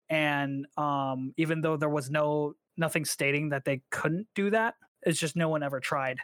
And 0.08 0.66
um, 0.76 1.32
even 1.36 1.60
though 1.60 1.76
there 1.76 1.88
was 1.88 2.10
no 2.10 2.54
nothing 2.76 3.04
stating 3.04 3.50
that 3.50 3.64
they 3.64 3.80
couldn't 3.90 4.26
do 4.34 4.50
that, 4.50 4.74
it's 5.02 5.18
just 5.18 5.36
no 5.36 5.48
one 5.48 5.62
ever 5.62 5.78
tried. 5.78 6.18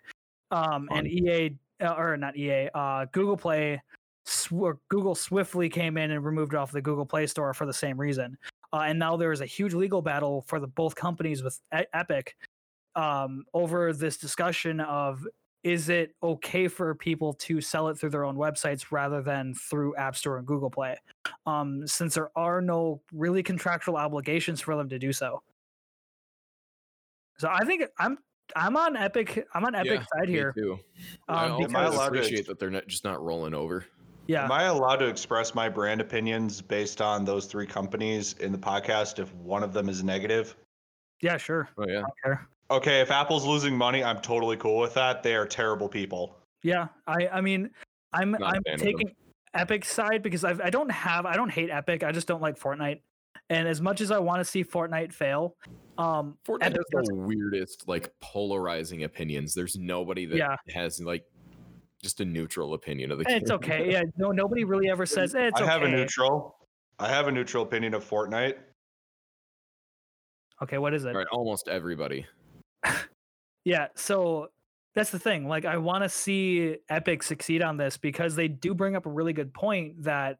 Um, 0.51 0.89
and 0.91 1.07
EA 1.07 1.57
or 1.81 2.16
not 2.16 2.37
EA, 2.37 2.68
uh, 2.74 3.07
Google 3.12 3.37
Play, 3.37 3.83
sw- 4.24 4.79
Google 4.89 5.14
swiftly 5.14 5.68
came 5.68 5.97
in 5.97 6.11
and 6.11 6.24
removed 6.24 6.55
off 6.55 6.72
the 6.72 6.83
Google 6.83 7.07
Play 7.07 7.27
Store 7.27 7.55
for 7.55 7.66
the 7.66 7.72
same 7.72 7.99
reason. 7.99 8.37
Uh, 8.72 8.81
and 8.87 8.99
now 8.99 9.16
there 9.16 9.33
is 9.33 9.41
a 9.41 9.47
huge 9.47 9.74
legal 9.74 10.03
battle 10.03 10.45
for 10.47 10.61
the 10.61 10.66
both 10.66 10.95
companies 10.95 11.43
with 11.43 11.61
E- 11.77 11.85
Epic 11.93 12.37
um, 12.95 13.45
over 13.55 13.93
this 13.93 14.16
discussion 14.16 14.81
of 14.81 15.27
is 15.62 15.89
it 15.89 16.14
okay 16.22 16.68
for 16.68 16.95
people 16.95 17.35
to 17.35 17.61
sell 17.61 17.89
it 17.89 17.99
through 17.99 18.11
their 18.11 18.24
own 18.24 18.37
websites 18.37 18.93
rather 18.93 19.20
than 19.20 19.53
through 19.55 19.97
App 19.97 20.14
Store 20.14 20.39
and 20.39 20.47
Google 20.47 20.70
Play? 20.70 20.97
Um, 21.45 21.87
since 21.87 22.14
there 22.14 22.31
are 22.37 22.61
no 22.61 23.01
really 23.12 23.43
contractual 23.43 23.97
obligations 23.97 24.61
for 24.61 24.77
them 24.77 24.89
to 24.89 24.99
do 24.99 25.12
so. 25.12 25.43
So 27.39 27.49
I 27.51 27.64
think 27.64 27.83
I'm 27.99 28.18
I'm 28.55 28.76
on 28.76 28.97
Epic. 28.97 29.47
I'm 29.55 29.64
on 29.64 29.74
Epic 29.74 30.01
Yeah, 30.01 30.07
side 30.18 30.28
me 30.28 30.32
here. 30.34 30.53
too. 30.53 30.78
I 31.28 31.47
Um, 31.47 31.53
also 31.53 31.64
Am 31.64 31.76
I 31.76 31.84
allowed 31.84 32.11
to- 32.11 32.18
appreciate 32.18 32.47
that 32.47 32.59
they're 32.59 32.70
not 32.70 32.86
just 32.86 33.05
not 33.05 33.22
rolling 33.22 33.55
over. 33.55 33.84
Yeah. 34.28 34.44
Am 34.44 34.53
I 34.53 34.64
allowed 34.64 34.97
to 34.97 35.07
express 35.07 35.55
my 35.55 35.68
brand 35.68 36.01
opinions 36.01 36.61
based 36.61 37.01
on 37.01 37.24
those 37.24 37.47
three 37.47 37.66
companies 37.66 38.34
in 38.40 38.53
the 38.53 38.59
podcast 38.59 39.18
if 39.18 39.32
one 39.34 39.62
of 39.62 39.72
them 39.72 39.88
is 39.88 40.03
negative? 40.05 40.57
yeah. 41.22 41.36
Sure. 41.36 41.68
Oh 41.78 41.84
yeah. 41.88 41.99
I 41.99 42.01
don't 42.03 42.12
care. 42.22 42.49
Okay, 42.70 43.01
if 43.01 43.11
Apple's 43.12 43.47
losing 43.47 43.76
money, 43.76 44.03
I'm 44.03 44.20
totally 44.20 44.57
cool 44.57 44.78
with 44.80 44.92
that. 44.94 45.22
They 45.22 45.34
are 45.36 45.47
terrible 45.47 45.88
people. 45.88 46.36
Yeah. 46.62 46.88
I. 47.07 47.28
I 47.32 47.40
mean, 47.40 47.70
I'm. 48.12 48.32
Not 48.32 48.42
a 48.42 48.44
I'm 48.47 48.62
fan 48.64 48.74
of 48.74 48.80
them. 48.80 48.86
taking 48.86 49.14
Epic 49.55 49.84
side 49.84 50.22
because 50.22 50.42
I've, 50.44 50.61
I 50.61 50.70
don't 50.70 50.90
have. 50.90 51.24
I 51.26 51.36
don't 51.36 51.49
hate 51.51 51.70
Epic. 51.70 52.03
I 52.03 52.11
just 52.11 52.26
don't 52.26 52.42
like 52.42 52.59
Fortnite. 52.59 53.01
And 53.49 53.68
as 53.68 53.80
much 53.80 54.01
as 54.01 54.11
I 54.11 54.18
want 54.18 54.40
to 54.40 54.44
see 54.44 54.64
Fortnite 54.64 55.12
fail, 55.12 55.55
um, 55.99 56.36
Fortnite 56.47 56.62
Epic 56.62 56.82
has 56.97 57.07
the 57.07 57.14
weirdest, 57.14 57.86
like 57.86 58.12
polarizing 58.20 59.05
opinions. 59.05 59.55
There's 59.55 59.76
nobody 59.76 60.26
that 60.26 60.36
Yeah. 60.36 60.57
has 60.74 61.01
like 61.01 61.24
just 62.03 62.20
a 62.20 62.24
neutral 62.24 62.74
opinion 62.74 63.11
of 63.12 63.18
the 63.18 63.24
it's 63.28 63.49
game. 63.51 63.57
okay. 63.57 63.90
Yeah. 63.92 64.03
No. 64.16 64.30
Nobody 64.32 64.64
really 64.64 64.90
ever 64.90 65.07
says 65.07 65.34
"Eh, 65.34 65.47
it's 65.47 65.61
I 65.61 65.64
okay. 65.64 65.72
have 65.72 65.82
a 65.82 65.88
neutral. 65.88 66.57
I 66.99 67.09
have 67.09 67.28
a 67.28 67.32
neutral 67.32 67.62
opinion 67.62 67.94
of 67.94 68.05
Fortnite. 68.09 68.55
Okay. 70.62 70.78
What 70.78 70.94
is 70.94 71.05
it? 71.05 71.14
Right, 71.14 71.26
almost 71.32 71.68
everybody. 71.68 72.26
Yeah, 73.64 73.88
so 73.97 74.51
that's 74.94 75.11
the 75.11 75.18
thing. 75.18 75.49
Like, 75.49 75.64
I 75.64 75.76
want 75.76 76.05
to 76.05 76.09
see 76.09 76.76
Epic 76.88 77.24
succeed 77.24 77.62
on 77.62 77.76
this 77.76 77.97
because 77.97 78.36
they 78.36 78.47
do 78.47 78.74
bring 78.74 78.94
up 78.94 79.07
a 79.07 79.11
really 79.11 79.32
good 79.32 79.53
point 79.53 80.05
that 80.05 80.38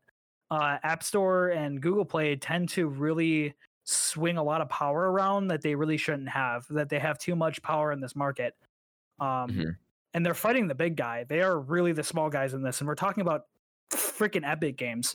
uh, 0.51 0.79
App 0.83 1.03
Store 1.03 1.49
and 1.49 1.81
Google 1.81 2.05
Play 2.05 2.37
tend 2.37 2.69
to 2.71 2.87
really 2.89 3.55
swing 3.85 4.37
a 4.37 4.43
lot 4.43 4.61
of 4.61 4.69
power 4.69 5.11
around 5.13 5.49
that 5.49 5.63
they 5.63 5.75
really 5.75 5.97
shouldn't 5.97 6.29
have. 6.29 6.67
That 6.71 6.89
they 6.89 6.99
have 6.99 7.19
too 7.19 7.37
much 7.37 7.63
power 7.63 7.93
in 7.93 8.01
this 8.01 8.17
market, 8.17 8.55
um, 9.21 9.51
Mhm. 9.51 9.77
and 10.15 10.27
they're 10.27 10.35
fighting 10.35 10.67
the 10.67 10.75
big 10.75 10.97
guy. 10.97 11.25
They 11.25 11.41
are 11.43 11.59
really 11.61 11.93
the 11.93 12.03
small 12.03 12.29
guys 12.31 12.55
in 12.55 12.63
this, 12.63 12.81
and 12.81 12.89
we're 12.89 12.95
talking 12.95 13.21
about 13.23 13.47
freaking 13.91 14.49
Epic 14.49 14.77
Games, 14.77 15.15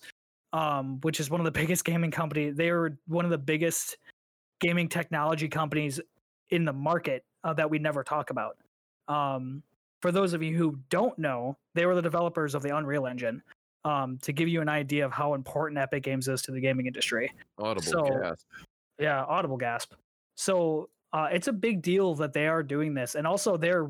um, 0.54 1.00
which 1.02 1.20
is 1.20 1.30
one 1.30 1.42
of 1.42 1.46
the 1.46 1.52
biggest 1.70 1.84
gaming 1.86 2.12
company. 2.12 2.50
They 2.52 2.70
are 2.70 2.98
one 3.08 3.26
of 3.26 3.32
the 3.32 3.38
biggest 3.38 3.98
gaming 4.60 4.88
technology 4.88 5.48
companies 5.50 6.00
in 6.50 6.66
the 6.66 6.74
market 6.74 7.26
uh, 7.44 7.54
that 7.54 7.70
we 7.70 7.80
never 7.80 8.04
talk 8.04 8.30
about. 8.30 8.58
Um, 9.08 9.64
for 10.02 10.12
those 10.12 10.34
of 10.34 10.42
you 10.44 10.56
who 10.58 10.78
don't 10.90 11.18
know, 11.18 11.58
they 11.74 11.86
were 11.86 11.96
the 11.96 12.02
developers 12.02 12.56
of 12.56 12.62
the 12.62 12.76
Unreal 12.76 13.08
Engine. 13.08 13.42
Um, 13.84 14.20
to 14.20 14.32
give 14.32 14.48
you 14.48 14.62
an 14.62 14.70
idea 14.70 15.04
of 15.06 15.12
how 15.12 15.34
important 15.34 15.80
Epic 15.80 16.04
Games 16.04 16.28
is 16.28 16.44
to 16.44 16.52
the 16.52 16.62
gaming 16.62 16.86
industry. 16.86 17.34
Audible 17.58 17.82
So- 17.82 18.04
gasp. 18.04 18.46
Yeah, 19.00 19.24
audible 19.24 19.58
gasp. 19.58 19.94
So 20.36 20.90
uh, 21.14 21.30
it's 21.32 21.48
a 21.48 21.54
big 21.54 21.82
deal 21.82 22.14
that 22.16 22.34
they 22.34 22.48
are 22.48 22.62
doing 22.62 22.94
this, 22.94 23.16
and 23.16 23.26
also 23.26 23.58
they're 23.58 23.90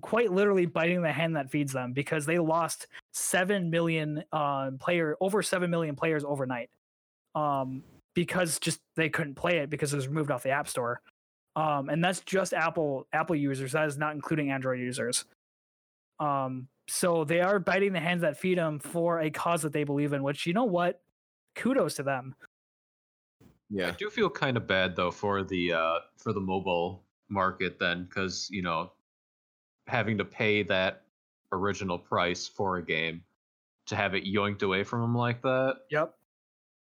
quite 0.00 0.32
literally 0.32 0.64
biting 0.66 1.02
the 1.02 1.12
hand 1.12 1.36
that 1.36 1.50
feeds 1.50 1.72
them 1.72 1.92
because 1.92 2.24
they 2.24 2.38
lost 2.38 2.86
seven 3.12 3.68
million 3.70 4.24
uh, 4.32 4.70
player 4.80 5.16
over 5.20 5.42
seven 5.42 5.70
million 5.70 5.94
players 5.94 6.24
overnight, 6.24 6.70
um, 7.34 7.82
because 8.14 8.58
just 8.58 8.80
they 8.96 9.10
couldn't 9.10 9.34
play 9.34 9.58
it 9.58 9.68
because 9.68 9.92
it 9.92 9.96
was 9.96 10.08
removed 10.08 10.30
off 10.30 10.42
the 10.42 10.50
App 10.50 10.68
Store, 10.68 11.02
um, 11.56 11.90
and 11.90 12.02
that's 12.02 12.20
just 12.20 12.54
Apple 12.54 13.06
Apple 13.12 13.36
users. 13.36 13.72
That 13.72 13.86
is 13.86 13.98
not 13.98 14.14
including 14.14 14.50
Android 14.50 14.80
users. 14.80 15.26
Um, 16.18 16.68
so 16.90 17.24
they 17.24 17.40
are 17.40 17.58
biting 17.58 17.92
the 17.92 18.00
hands 18.00 18.22
that 18.22 18.36
feed 18.36 18.58
them 18.58 18.78
for 18.80 19.20
a 19.20 19.30
cause 19.30 19.62
that 19.62 19.72
they 19.72 19.84
believe 19.84 20.12
in. 20.12 20.22
Which 20.22 20.46
you 20.46 20.52
know 20.52 20.64
what, 20.64 21.00
kudos 21.54 21.94
to 21.96 22.02
them. 22.02 22.34
Yeah. 23.70 23.88
I 23.88 23.90
do 23.92 24.10
feel 24.10 24.28
kind 24.28 24.56
of 24.56 24.66
bad 24.66 24.96
though 24.96 25.12
for 25.12 25.44
the 25.44 25.72
uh, 25.72 25.98
for 26.16 26.32
the 26.32 26.40
mobile 26.40 27.04
market 27.28 27.78
then, 27.78 28.04
because 28.04 28.48
you 28.50 28.62
know, 28.62 28.92
having 29.86 30.18
to 30.18 30.24
pay 30.24 30.62
that 30.64 31.02
original 31.52 31.98
price 31.98 32.48
for 32.48 32.78
a 32.78 32.84
game 32.84 33.22
to 33.86 33.96
have 33.96 34.14
it 34.14 34.24
yoinked 34.24 34.62
away 34.62 34.82
from 34.84 35.00
them 35.00 35.14
like 35.16 35.42
that, 35.42 35.76
Yep. 35.90 36.14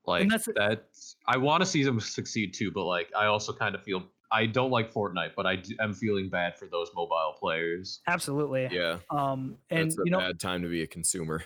like 0.05 0.29
that's- 0.29 0.49
that. 0.55 0.85
I 1.27 1.37
want 1.37 1.61
to 1.61 1.65
see 1.65 1.83
them 1.83 1.99
succeed 1.99 2.53
too, 2.53 2.71
but 2.71 2.83
like 2.85 3.09
I 3.15 3.25
also 3.25 3.53
kind 3.53 3.75
of 3.75 3.83
feel 3.83 4.03
I 4.35 4.45
don't 4.47 4.71
like 4.71 4.91
Fortnite, 4.93 5.31
but 5.35 5.45
I 5.47 5.61
am 5.79 5.93
feeling 5.93 6.29
bad 6.29 6.57
for 6.57 6.67
those 6.67 6.89
mobile 6.95 7.35
players. 7.39 8.01
Absolutely. 8.07 8.67
Yeah. 8.71 8.97
Um, 9.09 9.55
and 9.69 9.89
That's 9.89 9.97
a 9.97 10.01
you 10.05 10.11
know, 10.11 10.19
bad 10.19 10.39
time 10.39 10.61
to 10.63 10.67
be 10.67 10.81
a 10.81 10.87
consumer. 10.87 11.43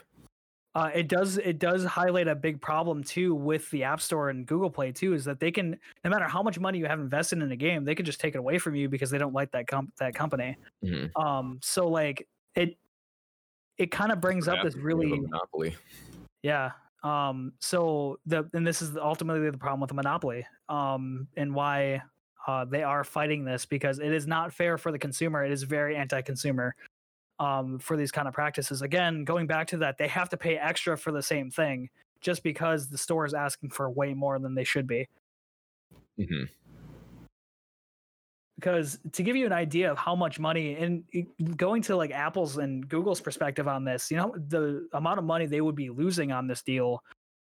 uh, 0.76 0.90
it 0.94 1.08
does 1.08 1.38
it 1.38 1.60
does 1.60 1.84
highlight 1.86 2.28
a 2.28 2.36
big 2.36 2.62
problem 2.62 3.04
too 3.04 3.34
with 3.36 3.70
the 3.72 3.84
App 3.84 4.02
Store 4.02 4.30
and 4.30 4.46
Google 4.46 4.70
Play 4.70 4.92
too, 4.92 5.14
is 5.14 5.26
that 5.26 5.40
they 5.40 5.52
can 5.52 5.78
no 6.04 6.10
matter 6.10 6.28
how 6.28 6.42
much 6.44 6.60
money 6.60 6.80
you 6.80 6.86
have 6.86 7.00
invested 7.00 7.42
in 7.42 7.52
a 7.52 7.56
game, 7.56 7.86
they 7.86 7.96
can 7.96 8.06
just 8.06 8.20
take 8.20 8.36
it 8.36 8.40
away 8.40 8.58
from 8.58 8.76
you 8.76 8.90
because 8.90 9.10
they 9.12 9.18
don't 9.18 9.34
like 9.34 9.52
that 9.52 9.68
comp- 9.68 9.96
that 9.98 10.16
company. 10.16 10.58
Mhm. 10.84 11.10
Um, 11.16 11.60
so 11.62 11.88
like 11.88 12.28
it 12.56 12.78
it 13.78 13.92
kind 13.92 14.12
of 14.12 14.20
brings 14.20 14.48
up 14.48 14.64
this 14.64 14.76
really 14.76 15.08
monopoly. 15.08 15.76
yeah. 16.44 16.72
Um, 17.02 17.54
so 17.60 18.20
the 18.26 18.50
and 18.54 18.68
this 18.68 18.82
is 18.82 18.98
ultimately 18.98 19.50
the 19.50 19.58
problem 19.58 19.80
with 19.80 19.88
the 19.90 19.94
monopoly. 19.96 20.46
Um, 20.68 21.28
and 21.38 21.56
why 21.56 22.02
uh, 22.50 22.66
they 22.66 22.82
are 22.82 23.04
fighting 23.04 23.46
this 23.46 23.64
because 23.68 24.00
it 24.00 24.12
is 24.12 24.26
not 24.26 24.52
fair 24.52 24.76
for 24.80 24.92
the 24.92 24.98
consumer. 24.98 25.46
It 25.46 25.52
is 25.52 25.62
very 25.62 25.96
anti-consumer 25.96 26.76
um, 27.38 27.78
for 27.78 27.96
these 27.96 28.12
kind 28.12 28.28
of 28.28 28.34
practices. 28.34 28.82
Again, 28.82 29.24
going 29.24 29.46
back 29.46 29.68
to 29.68 29.78
that, 29.78 30.00
they 30.00 30.08
have 30.08 30.30
to 30.30 30.38
pay 30.38 30.58
extra 30.58 30.98
for 30.98 31.12
the 31.12 31.22
same 31.22 31.52
thing 31.52 31.90
just 32.22 32.42
because 32.42 32.90
the 32.90 32.98
store 32.98 33.24
is 33.28 33.36
asking 33.36 33.70
for 33.70 33.88
way 33.92 34.16
more 34.16 34.40
than 34.40 34.56
they 34.56 34.64
should 34.64 34.88
be. 34.88 35.08
hmm 36.18 36.46
because 38.56 39.00
to 39.14 39.24
give 39.24 39.38
you 39.38 39.46
an 39.46 39.54
idea 39.54 39.90
of 39.90 39.98
how 39.98 40.14
much 40.14 40.38
money 40.38 40.76
and 40.76 41.06
going 41.56 41.82
to 41.82 41.96
like 41.96 42.12
apple's 42.12 42.58
and 42.58 42.90
google's 42.90 43.22
perspective 43.22 43.70
on 43.70 43.86
this 43.86 44.12
you 44.12 44.18
know 44.18 44.36
the 44.50 44.86
amount 44.92 45.18
of 45.18 45.24
money 45.24 45.46
they 45.46 45.62
would 45.62 45.78
be 45.78 45.90
losing 45.90 46.34
on 46.34 46.46
this 46.46 46.62
deal 46.62 47.02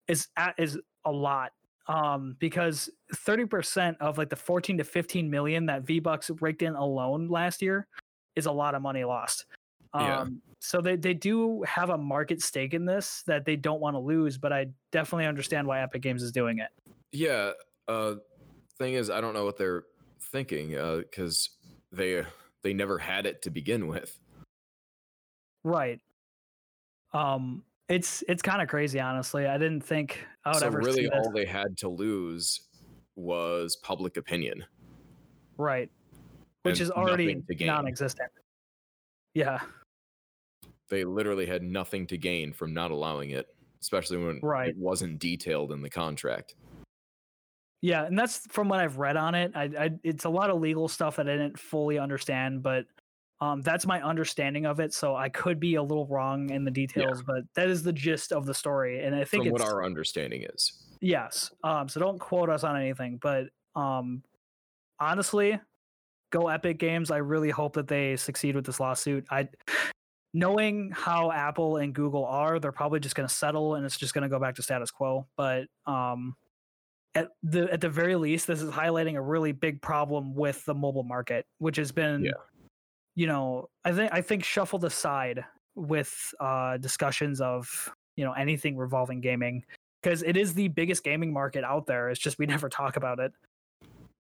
is 0.09 0.27
at, 0.37 0.53
is 0.59 0.81
a 1.05 1.13
lot 1.13 1.53
um 1.89 2.37
because 2.39 2.91
30% 3.14 3.97
of 4.01 4.18
like 4.18 4.28
the 4.28 4.37
14 4.37 4.78
to 4.78 4.84
15 4.84 5.30
million 5.30 5.66
that 5.66 5.82
v-bucks 5.82 6.30
raked 6.41 6.62
in 6.62 6.74
alone 6.74 7.28
last 7.28 7.62
year 7.62 7.87
is 8.34 8.47
a 8.47 8.53
lot 8.53 8.74
of 8.74 8.82
money 8.82 9.05
lost 9.05 9.47
um 9.95 10.03
Yeah. 10.05 10.26
so 10.61 10.80
they, 10.80 10.97
they 10.97 11.14
do 11.14 11.62
have 11.62 11.91
a 11.91 11.99
market 11.99 12.43
stake 12.43 12.74
in 12.74 12.84
this 12.84 13.22
that 13.26 13.45
they 13.45 13.57
don't 13.57 13.80
want 13.80 13.95
to 13.95 14.01
lose 14.01 14.37
but 14.37 14.53
i 14.53 14.66
definitely 14.91 15.26
understand 15.26 15.66
why 15.66 15.80
epic 15.80 16.03
games 16.03 16.22
is 16.22 16.32
doing 16.32 16.59
it 16.59 16.68
Yeah. 17.12 17.53
Uh, 17.89 18.16
thing 18.78 18.95
is, 18.95 19.09
I 19.11 19.20
don't 19.20 19.32
know 19.32 19.45
what 19.45 19.57
they're 19.57 19.84
thinking 20.20 20.76
uh, 20.76 20.97
because 20.97 21.51
they 21.93 22.24
they 22.62 22.74
never 22.74 22.99
had 22.99 23.24
it 23.26 23.41
to 23.43 23.51
begin 23.51 23.87
with. 23.87 24.18
Right. 25.62 26.01
Um, 27.14 27.62
it's 27.89 28.24
it's 28.28 28.43
kind 28.43 28.61
of 28.62 28.68
crazy, 28.68 29.01
honestly. 29.01 29.47
I 29.47 29.59
didn't 29.59 29.82
think 29.82 30.26
I 30.45 30.51
would 30.51 30.59
so 30.59 30.66
ever 30.66 30.78
really, 30.78 31.09
all 31.11 31.30
they 31.30 31.45
had 31.45 31.76
to 31.78 31.89
lose 31.89 32.62
was 33.14 33.76
public 33.76 34.16
opinion. 34.16 34.64
Right. 35.57 35.91
Which 36.62 36.80
and 36.80 36.82
is 36.82 36.91
already 36.91 37.26
nothing 37.26 37.45
to 37.49 37.55
gain. 37.55 37.66
non-existent. 37.68 38.30
Yeah. 39.34 39.61
They 40.89 41.05
literally 41.05 41.47
had 41.47 41.62
nothing 41.62 42.07
to 42.09 42.18
gain 42.18 42.53
from 42.53 42.74
not 42.74 42.91
allowing 42.91 43.30
it, 43.30 43.47
especially 43.80 44.18
when 44.18 44.41
Right. 44.43 44.70
it 44.70 44.76
wasn't 44.76 45.18
detailed 45.18 45.72
in 45.72 45.80
the 45.82 45.91
contract. 45.91 46.55
Yeah, 47.82 48.05
and 48.05 48.18
that's 48.18 48.47
from 48.49 48.68
what 48.68 48.80
I've 48.80 48.99
read 48.99 49.16
on 49.16 49.34
it. 49.34 49.53
I, 49.55 49.64
I 49.78 49.91
it's 50.03 50.24
a 50.24 50.28
lot 50.28 50.51
of 50.51 50.61
legal 50.61 50.89
stuff 50.89 51.16
that 51.16 51.28
I 51.28 51.32
didn't 51.32 51.59
fully 51.59 51.99
understand, 51.99 52.62
but 52.62 52.87
um, 53.41 53.61
that's 53.62 53.87
my 53.87 54.03
understanding 54.03 54.64
of 54.64 54.80
it. 54.80 54.95
So 54.95 55.14
I 55.14 55.28
could 55.28 55.61
be 55.61 55.74
a 55.74 55.82
little 55.82 56.07
wrong 56.07 56.51
in 56.51 56.64
the 56.64 56.70
details, 56.70 57.22
but 57.22 57.45
that 57.55 57.68
is 57.68 57.82
the 57.82 57.93
gist 57.93 58.32
of 58.32 58.47
the 58.47 58.55
story. 58.55 59.05
And 59.05 59.14
I 59.14 59.24
think 59.24 59.45
From 59.45 59.55
it's 59.55 59.62
what 59.62 59.62
our 59.62 59.84
understanding 59.84 60.45
is. 60.55 60.72
Yes. 61.01 61.51
Um, 61.62 61.89
so 61.89 62.01
don't 62.01 62.18
quote 62.18 62.49
us 62.49 62.64
on 62.64 62.76
anything, 62.80 63.18
but 63.20 63.49
um, 63.74 64.22
honestly, 64.99 65.61
go 66.30 66.49
Epic 66.49 66.78
Games. 66.78 67.11
I 67.11 67.18
really 67.18 67.51
hope 67.51 67.74
that 67.74 67.89
they 67.89 68.16
succeed 68.16 68.57
with 68.57 68.64
this 68.64 68.80
lawsuit. 68.80 69.26
I, 69.30 69.49
knowing 70.32 70.91
how 70.95 71.30
Apple 71.30 71.76
and 71.76 71.95
Google 71.95 72.24
are, 72.24 72.59
they're 72.59 72.72
probably 72.72 73.01
just 73.01 73.14
going 73.14 73.28
to 73.28 73.34
settle 73.34 73.74
and 73.74 73.84
it's 73.84 73.99
just 73.99 74.14
going 74.14 74.22
to 74.22 74.28
go 74.28 74.39
back 74.39 74.55
to 74.55 74.62
status 74.62 74.91
quo. 74.91 75.26
But 75.37 75.66
um, 75.84 76.37
at 77.14 77.28
the 77.43 77.70
at 77.72 77.82
the 77.82 77.89
very 77.91 78.16
least, 78.16 78.47
this 78.47 78.62
is 78.62 78.70
highlighting 78.70 79.16
a 79.16 79.20
really 79.20 79.53
big 79.53 79.82
problem 79.82 80.34
with 80.34 80.64
the 80.64 80.74
mobile 80.74 81.05
market, 81.05 81.45
which 81.59 81.76
has 81.76 81.93
been, 81.93 82.24
Yeah. 82.24 82.32
You 83.17 83.27
know, 83.27 83.69
I 83.85 83.93
think 83.93 84.12
I 84.12 84.21
think 84.21 84.45
shuffled 84.45 84.85
aside 84.85 85.45
with 85.75 86.35
uh, 86.39 86.77
discussions 86.77 87.41
of 87.41 87.93
you 88.17 88.25
know 88.25 88.33
anything 88.33 88.77
revolving 88.77 89.21
gaming 89.21 89.64
because 90.03 90.23
it 90.23 90.37
is 90.37 90.55
the 90.55 90.69
biggest 90.69 91.03
gaming 91.03 91.33
market 91.33 91.64
out 91.64 91.87
there. 91.87 92.11
It's 92.11 92.21
just 92.21 92.39
we 92.39 92.47
never 92.55 92.69
talk 92.69 92.97
about 92.97 93.19
it. 93.19 93.33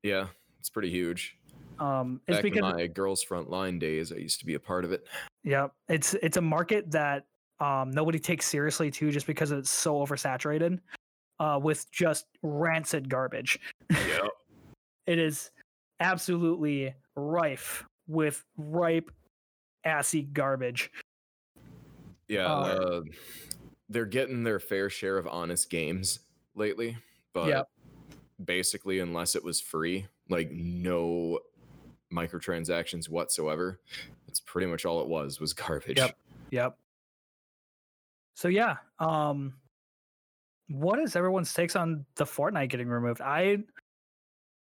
Yeah, 0.02 0.26
it's 0.58 0.70
pretty 0.70 0.90
huge. 0.90 1.36
Um, 1.78 2.20
it's 2.26 2.38
Back 2.38 2.42
because 2.42 2.70
in 2.70 2.76
my 2.76 2.86
Girls' 2.86 3.24
Frontline 3.24 3.78
days, 3.78 4.10
I 4.12 4.16
used 4.16 4.40
to 4.40 4.46
be 4.46 4.54
a 4.54 4.60
part 4.60 4.84
of 4.84 4.92
it. 4.92 5.06
yeah, 5.44 5.68
it's 5.88 6.14
it's 6.14 6.38
a 6.38 6.42
market 6.42 6.90
that 6.90 7.26
um, 7.60 7.90
nobody 7.90 8.18
takes 8.18 8.46
seriously 8.46 8.90
too, 8.90 9.10
just 9.10 9.26
because 9.26 9.50
it's 9.52 9.70
so 9.70 9.94
oversaturated 9.96 10.78
uh, 11.38 11.58
with 11.62 11.90
just 11.92 12.26
rancid 12.42 13.08
garbage. 13.08 13.58
Yeah. 13.90 14.28
It 15.06 15.20
is 15.20 15.52
absolutely 16.00 16.92
rife 17.14 17.84
with 18.06 18.44
ripe, 18.56 19.10
assy 19.84 20.22
garbage. 20.22 20.90
Yeah, 22.28 22.46
Uh, 22.46 22.50
uh, 22.50 23.02
they're 23.88 24.04
getting 24.04 24.42
their 24.42 24.58
fair 24.58 24.90
share 24.90 25.16
of 25.16 25.26
honest 25.26 25.70
games 25.70 26.20
lately, 26.54 26.96
but 27.32 27.68
basically, 28.44 28.98
unless 28.98 29.36
it 29.36 29.44
was 29.44 29.60
free, 29.60 30.06
like 30.28 30.50
no 30.50 31.38
microtransactions 32.12 33.08
whatsoever, 33.08 33.80
that's 34.26 34.40
pretty 34.40 34.66
much 34.66 34.84
all 34.84 35.00
it 35.00 35.08
was 35.08 35.40
was 35.40 35.52
garbage. 35.52 35.98
Yep. 35.98 36.16
Yep. 36.50 36.78
So 38.34 38.48
yeah, 38.48 38.76
um 38.98 39.54
what 40.68 40.98
is 40.98 41.14
everyone's 41.14 41.54
takes 41.54 41.76
on 41.76 42.04
the 42.16 42.24
Fortnite 42.24 42.70
getting 42.70 42.88
removed? 42.88 43.20
I 43.20 43.58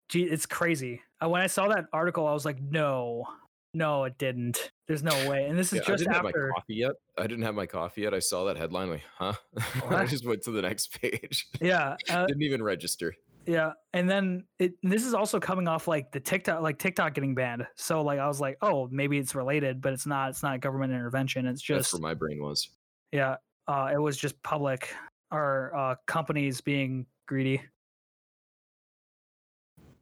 gee, 0.09 0.23
it's 0.23 0.45
crazy. 0.45 1.01
When 1.22 1.41
I 1.41 1.47
saw 1.47 1.68
that 1.70 1.86
article, 1.93 2.28
I 2.28 2.34
was 2.34 2.45
like, 2.45 2.61
no, 2.61 3.26
no, 3.74 4.05
it 4.05 4.18
didn't. 4.18 4.72
There's 4.88 5.03
no 5.03 5.30
way. 5.30 5.45
And 5.45 5.57
this 5.57 5.74
is 5.74 5.78
Yeah, 5.78 5.82
I 5.82 5.86
just 5.91 6.03
didn't 6.03 6.13
have 6.13 6.24
my 6.24 6.32
coffee 6.32 6.76
yet. 6.76 6.91
I 7.18 7.28
didn't 7.28 7.43
have 7.43 7.55
my 7.55 7.66
coffee 7.66 8.01
yet. 8.01 8.13
I 8.13 8.20
saw 8.20 8.45
that 8.45 8.57
headline, 8.57 8.89
like, 8.89 9.03
huh? 9.18 9.34
I 9.89 10.05
just 10.05 10.26
went 10.26 10.43
to 10.43 10.51
the 10.51 10.61
next 10.61 10.99
page. 11.01 11.47
Yeah, 11.61 11.97
uh, 12.09 12.26
didn't 12.26 12.43
even 12.43 12.63
register. 12.63 13.13
yeah, 13.45 13.74
and 13.93 14.09
then 14.09 14.45
it. 14.59 14.74
This 14.82 15.05
is 15.05 15.13
also 15.13 15.39
coming 15.39 15.68
off 15.68 15.88
like 15.88 16.11
the 16.11 16.20
TikTok, 16.20 16.61
like 16.61 16.80
TikTok 16.80 17.13
getting 17.13 17.36
banned. 17.36 17.68
So 17.76 18.01
like 18.01 18.20
I 18.20 18.28
was 18.28 18.39
like, 18.39 18.57
oh, 18.61 18.88
maybe 18.91 19.18
it's 19.18 19.36
related, 19.36 19.82
but 19.82 19.93
it's 19.93 20.05
not. 20.05 20.30
It's 20.30 20.43
not 20.43 20.61
government 20.61 20.93
intervention. 20.93 21.45
It's 21.45 21.66
That's 21.68 21.91
just 21.91 21.93
where 21.93 22.01
my 22.01 22.13
brain 22.13 22.41
was. 22.41 22.70
yeah. 23.11 23.36
Uh, 23.68 23.89
it 23.91 23.97
was 23.97 24.16
just 24.16 24.41
public 24.43 24.93
or 25.32 25.76
uh, 25.76 25.95
companies 26.05 26.61
being 26.61 27.07
greedy. 27.28 27.61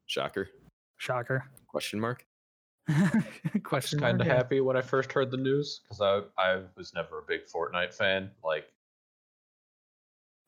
Shocker? 0.05 0.49
Shocker. 1.03 1.43
Question 1.67 1.99
mark? 1.99 2.25
Question. 3.63 3.99
kind 3.99 4.21
of 4.21 4.27
yeah. 4.27 4.35
happy 4.35 4.61
when 4.61 4.77
I 4.77 4.81
first 4.81 5.11
heard 5.11 5.31
the 5.31 5.37
news 5.37 5.81
because 5.83 5.99
I 5.99 6.21
I 6.41 6.61
was 6.77 6.93
never 6.93 7.19
a 7.19 7.23
big 7.27 7.41
Fortnite 7.45 7.93
fan. 7.93 8.31
Like, 8.41 8.65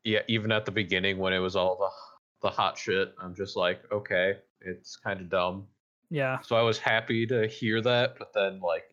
yeah, 0.06 0.22
even 0.30 0.54
at 0.54 0.64
the 0.66 0.72
beginning 0.72 1.18
when 1.18 1.34
it 1.34 1.40
was 1.40 1.58
all 1.58 1.76
the 1.78 2.48
the 2.48 2.54
hot 2.54 2.78
shit, 2.78 3.14
I'm 3.22 3.36
just 3.36 3.58
like, 3.58 3.82
okay, 3.92 4.38
it's 4.62 4.96
kind 4.96 5.20
of 5.20 5.30
dumb. 5.30 5.68
Yeah. 6.10 6.40
So 6.42 6.56
I 6.56 6.62
was 6.62 6.78
happy 6.78 7.26
to 7.28 7.48
hear 7.48 7.82
that, 7.82 8.18
but 8.18 8.32
then 8.34 8.62
like 8.62 8.84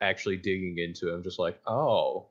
actually 0.00 0.36
digging 0.36 0.78
into 0.78 1.10
it, 1.10 1.14
I'm 1.14 1.22
just 1.24 1.38
like, 1.40 1.60
oh, 1.66 2.28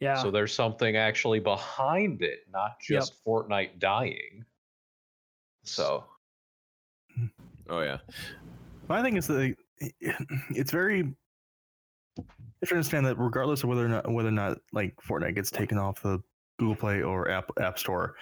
Yeah. 0.00 0.14
so 0.16 0.30
there's 0.32 0.52
something 0.54 0.96
actually 0.96 1.38
behind 1.40 2.22
it, 2.22 2.40
not 2.52 2.78
Yep. 2.88 3.00
just 3.00 3.24
Fortnite 3.24 3.78
dying. 3.78 4.44
So 5.64 6.04
Oh 7.68 7.80
yeah. 7.80 7.98
My 8.88 9.02
thing 9.02 9.16
is 9.16 9.26
that 9.26 9.54
it's 10.50 10.70
very. 10.70 11.14
To 12.64 12.72
understand 12.72 13.06
that 13.06 13.16
regardless 13.18 13.62
of 13.62 13.68
whether 13.68 13.84
or 13.84 13.88
not 13.88 14.10
whether 14.10 14.28
or 14.28 14.32
not 14.32 14.58
like 14.72 14.96
Fortnite 14.96 15.36
gets 15.36 15.50
taken 15.50 15.78
off 15.78 16.02
the 16.02 16.20
Google 16.58 16.74
Play 16.74 17.02
or 17.02 17.30
App 17.30 17.50
App 17.60 17.78
Store, 17.78 18.16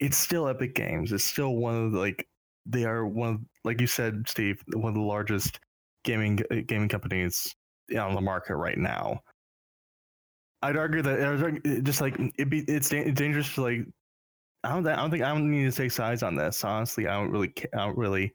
it's 0.00 0.16
still 0.16 0.48
Epic 0.48 0.74
Games. 0.74 1.12
It's 1.12 1.24
still 1.24 1.56
one 1.56 1.74
of 1.74 1.92
the, 1.92 1.98
like 1.98 2.26
they 2.64 2.84
are 2.84 3.06
one 3.06 3.28
of 3.28 3.40
like 3.64 3.80
you 3.80 3.86
said, 3.86 4.24
Steve, 4.26 4.62
one 4.72 4.88
of 4.88 4.94
the 4.94 5.02
largest 5.02 5.60
gaming 6.04 6.36
gaming 6.66 6.88
companies 6.88 7.54
on 7.98 8.14
the 8.14 8.20
market 8.20 8.56
right 8.56 8.78
now. 8.78 9.20
I'd 10.62 10.76
argue 10.76 11.02
that 11.02 11.82
just 11.84 12.00
like 12.00 12.18
it 12.38 12.48
be 12.48 12.60
it's 12.60 12.88
dangerous 12.88 13.54
to 13.54 13.62
like. 13.62 13.80
I 14.64 14.70
don't. 14.70 14.86
I 14.88 14.96
don't 14.96 15.10
think 15.10 15.22
I 15.22 15.28
don't 15.28 15.50
need 15.50 15.70
to 15.70 15.76
take 15.76 15.92
sides 15.92 16.22
on 16.22 16.34
this. 16.34 16.64
Honestly, 16.64 17.06
I 17.06 17.14
don't 17.14 17.30
really. 17.30 17.52
I 17.74 17.78
don't 17.86 17.96
really. 17.96 18.32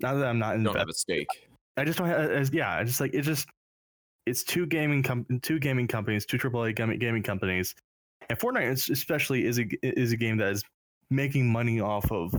Not 0.00 0.14
that 0.14 0.26
I'm 0.26 0.38
not 0.38 0.56
in. 0.56 0.62
Don't 0.62 0.76
invested. 0.76 0.78
have 0.80 0.88
a 0.88 0.92
stake. 0.92 1.28
I 1.76 1.84
just 1.84 1.98
don't 1.98 2.08
have. 2.08 2.30
As, 2.30 2.52
yeah, 2.52 2.74
I 2.76 2.84
just 2.84 3.00
like 3.00 3.14
it. 3.14 3.22
Just 3.22 3.48
it's 4.26 4.42
two 4.44 4.66
gaming 4.66 5.02
com- 5.02 5.26
two 5.42 5.58
gaming 5.58 5.86
companies, 5.86 6.26
two 6.26 6.38
AAA 6.38 6.74
gaming 6.76 6.98
gaming 6.98 7.22
companies, 7.22 7.74
and 8.28 8.38
Fortnite 8.38 8.90
especially 8.90 9.44
is 9.46 9.58
a 9.58 9.64
g- 9.64 9.78
is 9.82 10.12
a 10.12 10.16
game 10.16 10.36
that 10.38 10.52
is 10.52 10.64
making 11.10 11.50
money 11.50 11.80
off 11.80 12.10
of 12.10 12.34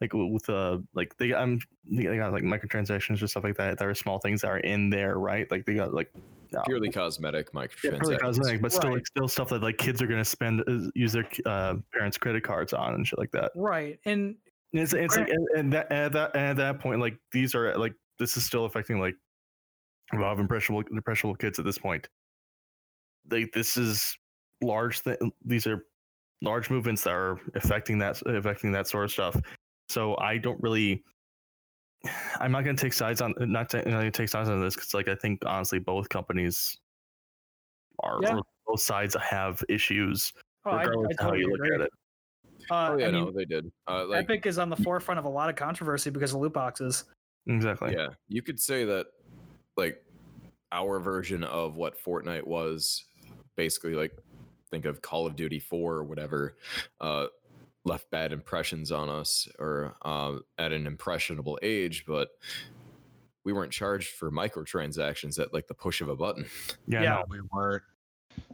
like 0.00 0.12
with 0.12 0.48
uh 0.50 0.78
like 0.94 1.16
they 1.18 1.32
um 1.32 1.58
they 1.90 2.16
got 2.16 2.32
like 2.32 2.42
microtransactions 2.44 3.22
or 3.22 3.26
stuff 3.26 3.44
like 3.44 3.56
that. 3.56 3.78
There 3.78 3.88
are 3.90 3.94
small 3.94 4.18
things 4.18 4.42
that 4.42 4.48
are 4.48 4.58
in 4.58 4.90
there, 4.90 5.18
right? 5.18 5.50
Like 5.50 5.64
they 5.66 5.74
got 5.74 5.92
like 5.94 6.10
uh, 6.56 6.62
Purely 6.64 6.90
cosmetic 6.90 7.48
yeah, 7.52 7.60
microtransactions. 7.62 8.00
purely 8.00 8.16
cosmetic, 8.18 8.62
but 8.62 8.72
still 8.72 8.90
Right. 8.90 8.96
like 8.96 9.06
still 9.06 9.26
stuff 9.28 9.48
that 9.48 9.62
like 9.62 9.78
kids 9.78 10.00
are 10.02 10.06
gonna 10.06 10.24
spend 10.24 10.60
uh, 10.68 10.90
use 10.94 11.12
their 11.12 11.26
uh, 11.46 11.74
parents' 11.92 12.18
credit 12.18 12.44
cards 12.44 12.72
on 12.72 12.94
and 12.94 13.06
shit 13.06 13.18
like 13.18 13.32
that. 13.32 13.52
right. 13.56 13.98
And 14.04 14.20
And 14.20 14.36
it's 14.72 14.92
it's 14.92 15.16
like 15.16 15.28
and, 15.54 15.72
that 15.72 15.90
at 15.90 16.12
that 16.12 16.36
at 16.36 16.56
that 16.56 16.80
point, 16.80 17.00
like 17.00 17.16
these 17.32 17.54
are 17.54 17.76
like 17.78 17.94
this 18.18 18.36
is 18.36 18.44
still 18.44 18.64
affecting 18.64 19.00
like 19.00 19.14
a 20.12 20.18
lot 20.18 20.32
of 20.32 20.38
impressionable 20.38 20.84
impressionable 20.90 21.36
kids 21.36 21.58
at 21.58 21.64
this 21.64 21.78
point. 21.78 22.08
Like 23.30 23.52
this 23.52 23.76
is 23.76 24.16
large. 24.62 25.02
Th- 25.02 25.18
these 25.44 25.66
are 25.66 25.84
large 26.42 26.70
movements 26.70 27.02
that 27.04 27.12
are 27.12 27.40
affecting 27.54 27.98
that 27.98 28.20
affecting 28.26 28.72
that 28.72 28.86
sort 28.86 29.04
of 29.04 29.10
stuff. 29.10 29.36
So 29.88 30.16
I 30.18 30.38
don't 30.38 30.60
really. 30.62 31.02
I'm 32.38 32.52
not 32.52 32.62
going 32.62 32.76
to 32.76 32.82
take 32.82 32.92
sides 32.92 33.20
on 33.20 33.34
not 33.38 33.70
to, 33.70 33.88
not 33.88 34.12
take 34.12 34.28
sides 34.28 34.48
on 34.48 34.60
this 34.60 34.74
because 34.74 34.94
like 34.94 35.08
I 35.08 35.14
think 35.14 35.42
honestly 35.44 35.78
both 35.78 36.08
companies 36.08 36.76
are 38.00 38.20
Yeah. 38.22 38.38
both 38.66 38.80
sides 38.80 39.16
have 39.20 39.64
issues 39.68 40.32
oh, 40.66 40.70
I, 40.70 40.74
I 40.74 40.84
regardless 40.84 41.16
of 41.18 41.26
how 41.26 41.34
you 41.34 41.48
look 41.48 41.54
agree. 41.56 41.74
at 41.74 41.80
it. 41.80 41.90
Uh, 42.70 42.90
Oh 42.92 42.96
yeah, 42.96 43.08
I 43.08 43.10
mean, 43.10 43.24
no, 43.24 43.30
they 43.30 43.44
did. 43.44 43.70
Uh, 43.86 44.06
like, 44.06 44.24
Epic 44.24 44.46
is 44.46 44.58
on 44.58 44.70
the 44.70 44.76
forefront 44.76 45.18
of 45.18 45.24
a 45.24 45.28
lot 45.28 45.48
of 45.48 45.56
controversy 45.56 46.10
because 46.10 46.32
of 46.32 46.40
loot 46.40 46.52
boxes. 46.52 47.04
Exactly. 47.46 47.92
yeah, 47.92 48.08
you 48.28 48.42
could 48.42 48.60
say 48.60 48.84
that, 48.84 49.06
like, 49.76 50.02
our 50.72 50.98
version 50.98 51.44
of 51.44 51.76
what 51.76 52.02
Fortnite 52.02 52.46
was, 52.46 53.04
basically, 53.56 53.94
like, 53.94 54.12
think 54.70 54.84
of 54.84 55.00
Call 55.00 55.26
of 55.26 55.36
Duty 55.36 55.60
Four 55.60 55.94
or 55.94 56.04
whatever, 56.04 56.56
uh, 57.00 57.26
left 57.84 58.10
bad 58.10 58.32
impressions 58.32 58.90
on 58.90 59.08
us, 59.08 59.46
or 59.58 59.94
uh, 60.02 60.38
at 60.58 60.72
an 60.72 60.86
impressionable 60.86 61.58
age, 61.62 62.04
but. 62.06 62.28
We 63.44 63.52
weren't 63.52 63.70
charged 63.70 64.16
for 64.16 64.32
microtransactions 64.32 65.38
at 65.38 65.54
like 65.54 65.68
the 65.68 65.74
push 65.74 66.00
of 66.00 66.08
a 66.08 66.16
button. 66.16 66.46
Yeah. 66.88 67.02
Yeah. 67.02 67.08
no. 67.10 67.24
we 67.28 67.38
weren't. 67.52 67.84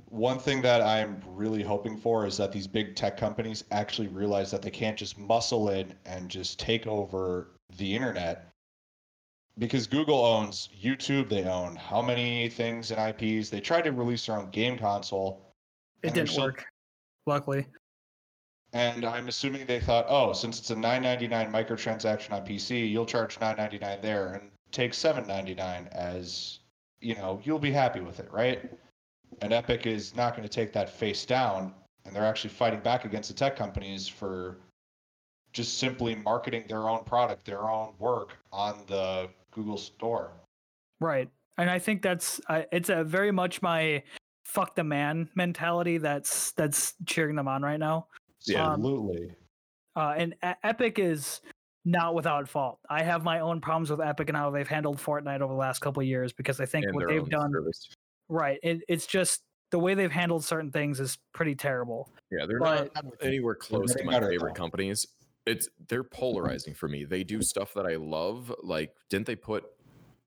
One 0.09 0.39
thing 0.39 0.61
that 0.63 0.83
I'm 0.83 1.23
really 1.27 1.63
hoping 1.63 1.97
for 1.97 2.27
is 2.27 2.37
that 2.37 2.53
these 2.53 2.67
big 2.67 2.95
tech 2.95 3.17
companies 3.17 3.65
actually 3.71 4.09
realize 4.09 4.51
that 4.51 4.61
they 4.63 4.71
can't 4.71 4.97
just 4.97 5.19
muscle 5.19 5.71
in 5.71 5.95
and 6.05 6.29
just 6.29 6.59
take 6.59 6.87
over 6.87 7.49
the 7.79 7.95
internet. 7.95 8.49
Because 9.59 9.87
Google 9.87 10.25
owns 10.25 10.69
YouTube, 10.83 11.29
they 11.29 11.45
own 11.45 11.77
how 11.77 12.03
many 12.03 12.49
things 12.49 12.91
and 12.91 12.99
IPs. 13.01 13.49
They 13.51 13.61
tried 13.61 13.83
to 13.83 13.93
release 13.93 14.27
their 14.27 14.37
own 14.39 14.51
game 14.51 14.79
console, 14.79 15.41
It 16.03 16.15
didn't 16.15 16.29
still- 16.31 16.45
work. 16.45 16.65
Luckily. 17.27 17.67
and 18.75 19.05
I'm 19.05 19.29
assuming 19.29 19.67
they 19.67 19.81
thought, 19.81 20.07
oh, 20.09 20.33
since 20.33 20.59
it's 20.59 20.71
a 20.71 20.75
9.99 20.75 21.51
microtransaction 21.53 22.33
on 22.33 22.45
PC, 22.45 22.91
you'll 22.91 23.07
charge 23.07 23.39
9.99 23.39 24.01
there 24.03 24.33
and 24.35 24.51
take 24.73 24.93
7.99 24.93 25.87
as 25.93 26.61
you 27.01 27.15
know 27.15 27.41
you'll 27.45 27.59
be 27.59 27.71
happy 27.71 28.01
with 28.01 28.19
it, 28.21 28.31
right? 28.33 28.71
And 29.41 29.53
Epic 29.53 29.87
is 29.87 30.15
not 30.15 30.37
going 30.37 30.47
to 30.47 30.53
take 30.53 30.73
that 30.73 30.91
face 30.91 31.25
down, 31.25 31.73
and 32.05 32.15
they're 32.15 32.25
actually 32.25 32.51
fighting 32.51 32.81
back 32.81 33.05
against 33.05 33.29
the 33.29 33.35
tech 33.35 33.57
companies 33.57 34.07
for 34.07 34.59
just 35.53 35.79
simply 35.79 36.15
marketing 36.15 36.65
their 36.69 36.89
own 36.89 37.05
product, 37.05 37.45
their 37.45 37.69
own 37.69 37.93
work 37.99 38.37
on 38.53 38.81
the 38.87 39.29
Google 39.51 39.79
Store. 39.79 40.33
Right. 41.01 41.29
And 41.59 41.69
I 41.69 41.79
think 41.79 42.03
that's 42.03 42.41
I 42.49 42.67
it's 42.73 42.89
a 42.89 43.05
very 43.05 43.31
much 43.31 43.61
my 43.61 44.03
fuck 44.45 44.75
the 44.75 44.85
man 44.85 45.29
mentality 45.35 45.99
that's 45.99 46.53
that's 46.53 46.95
cheering 47.07 47.37
them 47.37 47.49
on 47.49 47.63
right 47.63 47.79
now. 47.79 48.07
Yeah. 48.47 48.65
Um, 48.65 48.73
Absolutely. 48.73 49.35
Uh, 49.95 50.15
and 50.17 50.35
E- 50.45 50.53
Epic 50.63 50.99
is 50.99 51.43
not 51.85 52.15
without 52.15 52.49
fault. 52.49 52.79
I 52.89 53.03
have 53.03 53.25
my 53.25 53.41
own 53.41 53.61
problems 53.61 53.91
with 53.91 54.01
Epic 54.01 54.29
and 54.29 54.37
how 54.37 54.51
they've 54.51 54.67
handled 54.67 54.99
Fortnite 54.99 55.41
over 55.41 55.53
the 55.53 55.59
last 55.59 55.81
couple 55.81 56.01
of 56.01 56.07
years 56.07 56.33
because 56.33 56.61
I 56.61 56.67
think 56.67 56.87
and 56.87 56.95
what 56.95 57.09
they've 57.09 57.29
done 57.29 57.53
service. 57.53 57.89
Right. 58.29 58.59
It, 58.63 58.83
it's 58.89 59.07
just 59.07 59.43
the 59.71 59.79
way 59.79 59.95
they've 59.95 60.11
handled 60.13 60.45
certain 60.45 60.71
things 60.71 61.01
is 61.01 61.19
pretty 61.33 61.55
terrible. 61.55 62.11
Yeah, 62.31 62.47
they're 62.47 62.59
But- 62.59 62.95
not 62.95 63.05
anywhere 63.21 63.55
close 63.55 63.95
to 63.95 64.05
my 64.05 64.19
favorite 64.21 64.41
though. 64.41 64.53
companies. 64.55 65.07
It's 65.47 65.69
they're 65.89 66.05
polarizing 66.05 66.75
for 66.75 66.89
me. 66.89 67.05
They 67.05 67.25
do 67.25 67.43
stuff 67.43 67.75
that 67.75 67.85
I 67.87 67.97
love. 67.97 68.55
Like, 68.63 68.95
didn't 69.09 69.27
they 69.27 69.35
put 69.37 69.65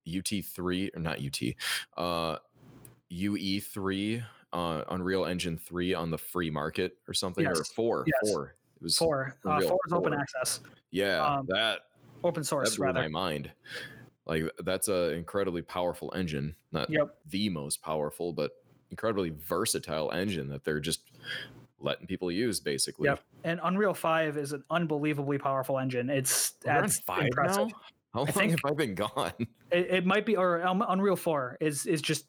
UT 0.08 0.41
three 0.43 0.91
or 0.93 1.00
not 1.00 1.20
UT, 1.20 1.56
uh, 1.96 2.38
UE 3.10 3.62
three, 3.62 4.22
uh, 4.52 4.84
Unreal 4.89 5.26
Engine 5.26 5.58
three 5.58 5.93
on 5.93 6.12
the 6.12 6.18
free 6.18 6.50
market 6.50 6.98
or 7.08 7.14
something 7.14 7.46
or 7.48 7.56
four, 7.64 8.04
Yes. 8.08 8.32
four. 8.32 8.56
It 8.76 8.82
was 8.84 8.98
Four, 8.98 9.38
uh, 9.46 9.62
four 9.62 9.80
is 9.88 9.93
open 9.93 10.12
four. 10.12 10.20
access, 10.22 10.60
Yeah, 10.91 11.26
um, 11.26 11.46
that 11.48 11.82
open 12.24 12.41
that 12.41 12.46
source 12.46 12.76
blew 12.76 12.86
rather. 12.88 13.00
my 13.02 13.08
mind. 13.08 13.52
Like 14.26 14.43
that's 14.63 14.88
a 14.88 15.11
incredibly 15.13 15.61
powerful 15.61 16.11
engine. 16.15 16.55
Not 16.71 16.89
Yep. 16.89 17.15
the 17.30 17.49
most 17.49 17.82
powerful, 17.82 18.34
but 18.34 18.51
incredibly 18.91 19.30
versatile 19.32 20.11
engine 20.11 20.49
that 20.49 20.63
they're 20.63 20.80
just 20.80 21.01
letting 21.80 22.07
people 22.07 22.32
use 22.32 22.59
basically. 22.59 23.05
Yep. 23.07 23.21
And 23.43 23.59
Unreal 23.63 23.93
Five 23.93 24.38
is 24.38 24.53
an 24.53 24.63
unbelievably 24.69 25.38
powerful 25.38 25.78
engine. 25.78 26.09
It's 26.09 26.51
that's 26.63 26.99
five 27.01 27.26
impressive. 27.26 27.67
now? 27.69 27.76
How 28.13 28.19
long 28.21 28.28
think- 28.28 28.51
have 28.51 28.71
I 28.71 28.73
been 28.73 28.95
gone? 28.95 29.34
It, 29.71 29.88
it 29.89 30.05
might 30.05 30.26
be, 30.28 30.38
or 30.38 30.65
um, 30.65 30.86
Unreal 30.88 31.15
Four 31.15 31.57
is 31.59 31.86
is 31.88 31.99
just 32.01 32.28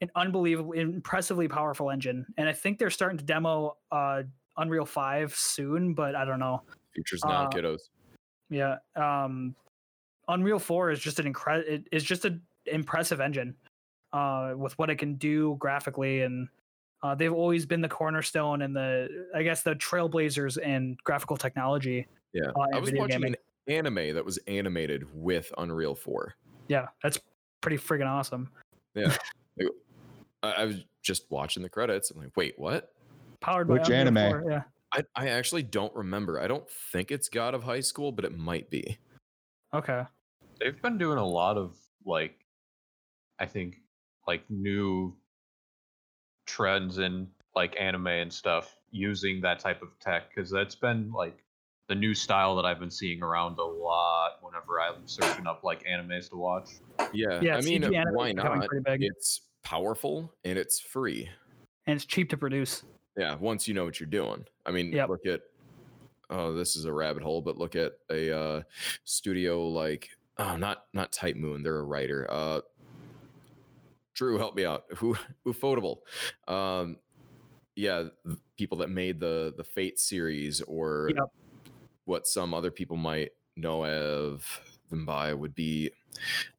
an 0.00 0.10
unbelievable, 0.16 0.72
impressively 0.72 1.46
powerful 1.46 1.90
engine, 1.90 2.24
and 2.38 2.48
I 2.48 2.54
think 2.54 2.78
they're 2.78 2.88
starting 2.90 3.18
to 3.18 3.24
demo 3.24 3.76
uh, 3.92 4.22
Unreal 4.56 4.86
Five 4.86 5.34
soon, 5.36 5.92
but 5.92 6.14
I 6.16 6.24
don't 6.24 6.40
know. 6.40 6.62
Futures 6.94 7.22
now, 7.22 7.44
Uh, 7.44 7.50
kiddos. 7.50 7.80
Yeah, 8.48 8.78
um, 8.96 9.54
Unreal 10.30 10.58
Four 10.58 10.90
is 10.90 11.00
just 11.00 11.18
an 11.18 11.26
incredible. 11.26 11.70
It 11.70 11.84
is 11.92 12.04
just 12.04 12.24
an 12.24 12.40
impressive 12.66 13.20
engine, 13.20 13.54
uh, 14.12 14.54
with 14.56 14.78
what 14.78 14.88
it 14.88 14.96
can 14.96 15.16
do 15.16 15.56
graphically, 15.58 16.22
and 16.22 16.48
uh, 17.02 17.14
they've 17.14 17.32
always 17.32 17.66
been 17.66 17.80
the 17.80 17.88
cornerstone 17.88 18.62
and 18.62 18.74
the, 18.74 19.26
I 19.34 19.42
guess, 19.42 19.62
the 19.62 19.74
trailblazers 19.74 20.58
in 20.58 20.96
graphical 21.04 21.36
technology. 21.36 22.06
Yeah, 22.32 22.50
uh, 22.56 22.66
I 22.72 22.78
was 22.78 22.92
watching 22.92 23.20
gaming. 23.20 23.34
an 23.66 23.74
anime 23.74 24.14
that 24.14 24.24
was 24.24 24.38
animated 24.46 25.04
with 25.12 25.52
Unreal 25.58 25.94
Four. 25.94 26.34
Yeah, 26.68 26.86
that's 27.02 27.18
pretty 27.60 27.78
friggin' 27.78 28.06
awesome. 28.06 28.50
I, 28.96 29.10
I 30.42 30.64
was 30.64 30.84
just 31.02 31.26
watching 31.30 31.62
the 31.62 31.68
credits. 31.68 32.10
I'm 32.10 32.18
like, 32.18 32.36
wait, 32.36 32.54
what? 32.56 32.92
Powered 33.40 33.66
by 33.66 33.74
Which 33.74 33.88
Unreal 33.88 34.00
anime? 34.00 34.42
4, 34.42 34.50
yeah. 34.50 34.62
I, 34.92 35.02
I 35.16 35.28
actually 35.28 35.62
don't 35.62 35.94
remember. 35.94 36.40
I 36.40 36.46
don't 36.46 36.68
think 36.92 37.10
it's 37.10 37.28
God 37.28 37.54
of 37.54 37.64
High 37.64 37.80
School, 37.80 38.12
but 38.12 38.24
it 38.24 38.36
might 38.36 38.70
be. 38.70 38.98
Okay. 39.74 40.02
They've 40.60 40.80
been 40.80 40.98
doing 40.98 41.18
a 41.18 41.26
lot 41.26 41.56
of 41.56 41.76
like, 42.04 42.34
I 43.38 43.46
think, 43.46 43.76
like 44.26 44.42
new 44.50 45.16
trends 46.46 46.98
in 46.98 47.28
like 47.54 47.74
anime 47.78 48.06
and 48.06 48.32
stuff 48.32 48.76
using 48.90 49.40
that 49.40 49.58
type 49.58 49.82
of 49.82 49.88
tech 50.00 50.34
because 50.34 50.50
that's 50.50 50.74
been 50.74 51.10
like 51.12 51.42
the 51.88 51.94
new 51.94 52.14
style 52.14 52.54
that 52.56 52.64
I've 52.64 52.78
been 52.78 52.90
seeing 52.90 53.22
around 53.22 53.58
a 53.58 53.64
lot 53.64 54.38
whenever 54.42 54.80
I'm 54.80 55.06
searching 55.06 55.46
up 55.46 55.64
like 55.64 55.84
animes 55.84 56.30
to 56.30 56.36
watch. 56.36 56.70
Yeah, 57.12 57.40
Yeah, 57.40 57.56
I 57.56 57.60
mean, 57.62 57.82
CG 57.82 58.12
why 58.12 58.32
not? 58.32 58.68
It's 58.84 59.40
powerful 59.62 60.32
and 60.44 60.58
it's 60.58 60.78
free. 60.78 61.28
And 61.86 61.96
it's 61.96 62.04
cheap 62.04 62.28
to 62.30 62.36
produce. 62.36 62.84
Yeah, 63.16 63.34
once 63.34 63.66
you 63.66 63.74
know 63.74 63.84
what 63.84 63.98
you're 63.98 64.08
doing. 64.08 64.44
I 64.64 64.70
mean, 64.70 64.92
Yep. 64.92 65.08
look 65.08 65.26
at 65.26 65.40
oh, 66.30 66.54
this 66.54 66.76
is 66.76 66.84
a 66.84 66.92
rabbit 66.92 67.22
hole, 67.24 67.42
but 67.42 67.58
look 67.58 67.74
at 67.74 67.94
a 68.08 68.36
uh, 68.36 68.62
studio 69.04 69.66
like 69.68 70.10
oh, 70.40 70.56
not 70.56 70.84
not 70.92 71.12
Type 71.12 71.36
Moon. 71.36 71.62
They're 71.62 71.78
a 71.78 71.84
writer. 71.84 72.26
Uh, 72.30 72.60
Drew, 74.14 74.38
help 74.38 74.54
me 74.54 74.64
out. 74.64 74.84
Who 74.96 75.16
Ufotable. 75.46 75.98
Um, 76.48 76.96
yeah, 77.76 78.04
people 78.58 78.78
that 78.78 78.90
made 78.90 79.20
the 79.20 79.54
the 79.56 79.64
Fate 79.64 79.98
series 79.98 80.60
or 80.62 81.10
Yep. 81.14 81.24
what 82.04 82.26
some 82.26 82.52
other 82.54 82.70
people 82.70 82.96
might 82.96 83.30
know 83.56 83.84
of 83.84 84.60
them 84.90 85.06
by 85.06 85.32
would 85.32 85.54
be 85.54 85.90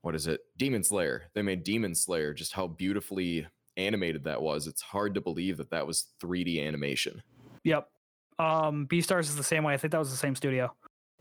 what 0.02 0.16
is 0.16 0.28
it? 0.28 0.42
Demon 0.58 0.84
Slayer. 0.84 1.24
They 1.34 1.42
made 1.42 1.64
Demon 1.64 1.94
Slayer. 1.94 2.34
Just 2.34 2.54
how 2.54 2.68
beautifully 2.68 3.46
animated 3.78 4.24
that 4.24 4.42
was. 4.42 4.66
It's 4.68 4.82
hard 4.82 5.14
to 5.16 5.22
believe 5.22 5.58
that 5.58 5.70
that 5.72 5.86
was 5.86 6.08
3D 6.22 6.66
animation. 6.66 7.22
Yep. 7.64 7.88
Um, 8.40 8.88
Beastars 8.88 9.22
is 9.24 9.36
the 9.36 9.44
same 9.44 9.64
way. 9.64 9.74
I 9.74 9.78
think 9.78 9.92
that 9.92 10.00
was 10.00 10.10
the 10.10 10.18
same 10.18 10.36
studio. 10.36 10.74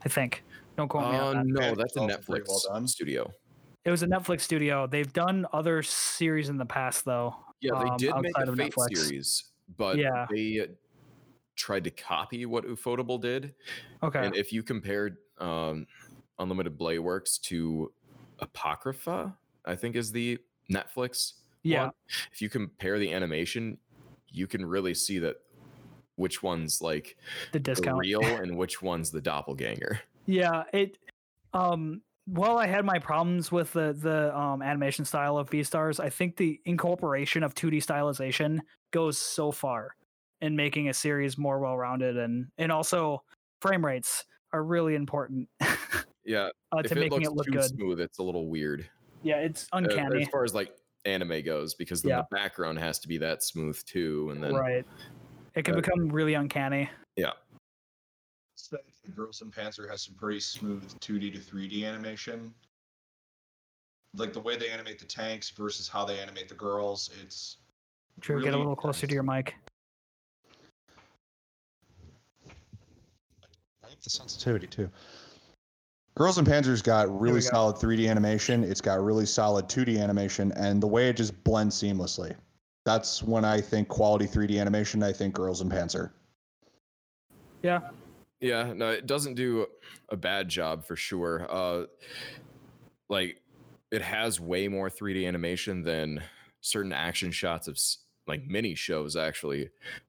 I 0.05 0.09
think. 0.09 0.45
Don't 0.77 0.89
quote 0.89 1.13
me 1.13 1.19
Uh, 1.19 1.25
on 1.27 1.53
that. 1.53 1.61
no, 1.61 1.75
that's 1.75 1.97
a 1.97 2.01
Netflix 2.01 2.49
well 2.49 2.63
done. 2.73 2.87
studio. 2.89 3.31
It 3.85 3.91
was 3.91 4.03
a 4.03 4.07
Netflix 4.07 4.43
studio. 4.43 4.87
They've 4.87 5.13
done 5.13 5.47
other 5.53 5.83
series 5.83 6.49
in 6.49 6.57
the 6.59 6.67
past, 6.67 7.05
though. 7.05 7.35
Yeah, 7.61 7.73
they 7.83 7.89
um, 7.91 7.97
did 7.97 8.15
make 8.21 8.33
outside 8.39 8.49
a 8.49 8.57
Fate 8.57 8.73
Netflix. 8.75 8.97
series, 8.97 9.45
but 9.77 9.97
Yeah. 9.99 10.27
they 10.31 10.61
uh, 10.61 10.67
tried 11.57 11.85
to 11.85 11.91
copy 11.91 12.47
what 12.47 12.65
Ufotable 12.67 13.21
did. 13.21 13.55
Okay. 14.03 14.25
And 14.25 14.35
if 14.37 14.53
you 14.53 14.63
compared 14.63 15.17
um, 15.39 15.87
Unlimited 16.39 16.77
Blade 16.79 16.99
Works 17.01 17.39
to 17.39 17.93
Apocrypha, 18.39 19.37
I 19.67 19.77
think 19.77 19.97
is 19.97 20.13
the 20.13 20.39
Netflix 20.71 21.35
yeah. 21.63 21.85
one, 21.85 21.93
if 22.33 22.41
you 22.41 22.49
compare 22.49 22.99
the 22.99 23.13
animation, 23.13 23.77
you 24.29 24.47
can 24.47 24.65
really 24.65 24.95
see 24.95 25.19
that 25.19 25.37
which 26.21 26.43
one's 26.43 26.81
like 26.81 27.17
The 27.53 27.59
the 27.59 27.61
discount. 27.61 27.99
real 27.99 28.23
and 28.43 28.57
which 28.57 28.81
one's 28.83 29.11
the 29.11 29.21
doppelganger. 29.21 30.01
Yeah, 30.27 30.65
it 30.73 30.99
um 31.53 32.03
while 32.27 32.59
I 32.59 32.67
had 32.67 32.85
my 32.85 32.99
problems 33.01 33.51
with 33.51 33.73
the 33.73 33.93
the 33.93 34.37
um 34.39 34.63
animation 34.63 35.05
style 35.05 35.37
of 35.39 35.51
Beastars, 35.51 35.99
I 35.99 36.11
think 36.11 36.37
the 36.37 36.61
incorporation 36.65 37.43
of 37.43 37.55
2D 37.55 37.79
stylization 37.79 38.61
goes 38.93 39.19
so 39.19 39.51
far 39.51 39.97
in 40.41 40.55
making 40.57 40.89
a 40.89 40.95
series 40.95 41.37
more 41.37 41.59
well-rounded 41.59 42.17
and 42.17 42.47
and 42.59 42.71
also 42.71 43.23
frame 43.61 43.85
rates 43.85 44.25
are 44.53 44.63
really 44.65 44.95
important 44.95 45.49
Yeah, 46.25 46.51
uh, 46.71 46.83
to 46.83 46.93
it 46.93 46.99
making 46.99 47.23
looks 47.23 47.29
it 47.29 47.33
look 47.35 47.47
good. 47.47 47.65
smooth, 47.77 47.99
it's 48.01 48.19
a 48.19 48.23
little 48.23 48.49
weird. 48.49 48.89
Yeah, 49.23 49.39
it's 49.39 49.65
uh, 49.73 49.79
uncanny. 49.79 50.23
as 50.23 50.29
far 50.29 50.45
as 50.45 50.55
like 50.55 50.71
anime 51.05 51.43
goes, 51.43 51.75
because 51.75 52.03
then 52.03 52.11
Yeah. 52.11 52.23
the 52.31 52.37
background 52.37 52.79
has 52.79 52.99
to 53.01 53.09
be 53.09 53.19
that 53.19 53.43
smooth 53.43 53.83
too, 53.85 54.29
and 54.31 54.43
then 54.45 54.55
right. 54.55 54.85
It 55.55 55.65
can 55.65 55.75
uh, 55.75 55.81
become 55.81 56.09
really 56.09 56.35
uncanny. 56.35 56.89
Yeah. 57.17 57.33
So, 58.57 58.79
Girls 59.17 59.41
and 59.43 59.53
Panzer 59.53 59.89
has 59.91 60.03
some 60.03 60.15
pretty 60.15 60.41
smooth 60.41 60.85
2D 61.01 61.33
to 61.35 61.41
3D 61.41 61.85
animation. 61.85 62.53
Like 64.15 64.33
the 64.33 64.41
way 64.41 64.57
they 64.57 64.69
animate 64.71 64.99
the 64.99 65.05
tanks 65.05 65.51
versus 65.51 65.89
how 65.89 66.05
they 66.05 66.19
animate 66.19 66.49
the 66.49 66.55
girls, 66.55 67.11
it's 67.23 67.59
Drew, 68.19 68.41
get 68.41 68.49
a 68.49 68.51
really 68.51 68.59
little 68.59 68.77
closer 68.77 69.07
to 69.07 69.15
your 69.15 69.23
mic. 69.23 69.55
I 72.49 73.89
have 73.89 74.01
the 74.03 74.11
sensitivity 74.11 74.67
too. 74.67 74.91
Girls 76.17 76.39
and 76.39 76.47
Panzer's 76.47 76.83
got 76.83 77.09
really 77.09 77.35
we 77.35 77.41
go. 77.41 77.49
solid 77.49 77.77
3D 77.77 78.11
animation. 78.11 78.65
It's 78.65 78.81
got 78.81 79.03
really 79.03 79.27
solid 79.27 79.69
2D 79.69 80.01
animation, 80.01 80.53
and 80.53 80.83
the 80.83 80.89
way 80.89 81.09
it 81.09 81.17
just 81.17 81.43
blends 81.45 81.81
seamlessly. 81.81 82.35
That's 82.85 83.23
when 83.23 83.45
I 83.45 83.61
think 83.61 83.89
quality 83.89 84.27
3D 84.27 84.59
animation. 84.61 85.03
I 85.03 85.13
think 85.13 85.35
Girls 85.35 85.61
and 85.61 85.71
Panzer. 85.71 86.11
Yeah. 87.63 87.81
Yeah, 88.41 88.73
no, 88.75 88.91
it 88.91 89.07
doesn't 89.07 89.35
do 89.35 89.67
a 90.09 90.17
bad 90.17 90.49
job 90.49 90.85
for 90.87 90.97
sure. 90.97 91.47
Uh 91.51 91.87
like 93.09 93.43
it 93.91 94.03
has 94.03 94.41
way 94.41 94.69
more 94.69 94.89
3D 94.89 95.27
animation 95.27 95.83
than 95.83 96.23
certain 96.61 96.93
action 96.93 97.31
shots 97.33 97.69
of 97.69 97.79
like 98.27 98.47
mini 98.47 98.75
shows 98.75 99.17
actually. 99.17 99.69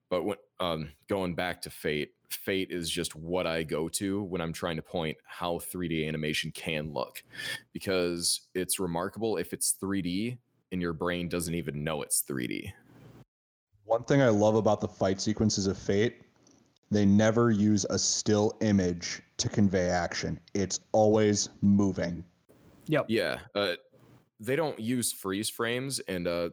But 0.09 0.23
when 0.23 0.37
um 0.61 0.91
going 1.09 1.35
back 1.35 1.61
to 1.63 1.69
Fate, 1.69 2.11
Fate 2.29 2.71
is 2.71 2.89
just 2.89 3.15
what 3.15 3.45
I 3.45 3.63
go 3.63 3.89
to 3.89 4.23
when 4.23 4.39
I'm 4.39 4.53
trying 4.53 4.77
to 4.77 4.81
point 4.81 5.17
how 5.25 5.55
3D 5.55 6.07
animation 6.07 6.51
can 6.51 6.93
look 6.93 7.21
because 7.73 8.47
it's 8.53 8.79
remarkable 8.79 9.35
if 9.35 9.51
it's 9.51 9.75
3D 9.81 10.37
and 10.71 10.81
your 10.81 10.93
brain 10.93 11.27
doesn't 11.27 11.53
even 11.53 11.83
know 11.83 12.01
it's 12.01 12.23
3D. 12.29 12.71
One 13.85 14.03
thing 14.03 14.21
I 14.21 14.29
love 14.29 14.55
about 14.55 14.81
the 14.81 14.87
fight 14.87 15.19
sequences 15.19 15.67
of 15.67 15.77
Fate, 15.77 16.21
they 16.91 17.05
never 17.05 17.51
use 17.51 17.85
a 17.89 17.99
still 17.99 18.57
image 18.61 19.21
to 19.37 19.49
convey 19.49 19.89
action. 19.89 20.39
It's 20.53 20.79
always 20.91 21.49
moving. 21.61 22.23
Yep. 22.87 23.05
Yeah, 23.09 23.39
uh, 23.55 23.73
they 24.39 24.55
don't 24.55 24.79
use 24.79 25.11
freeze 25.11 25.49
frames, 25.49 25.99
and 26.07 26.27
uh, 26.27 26.49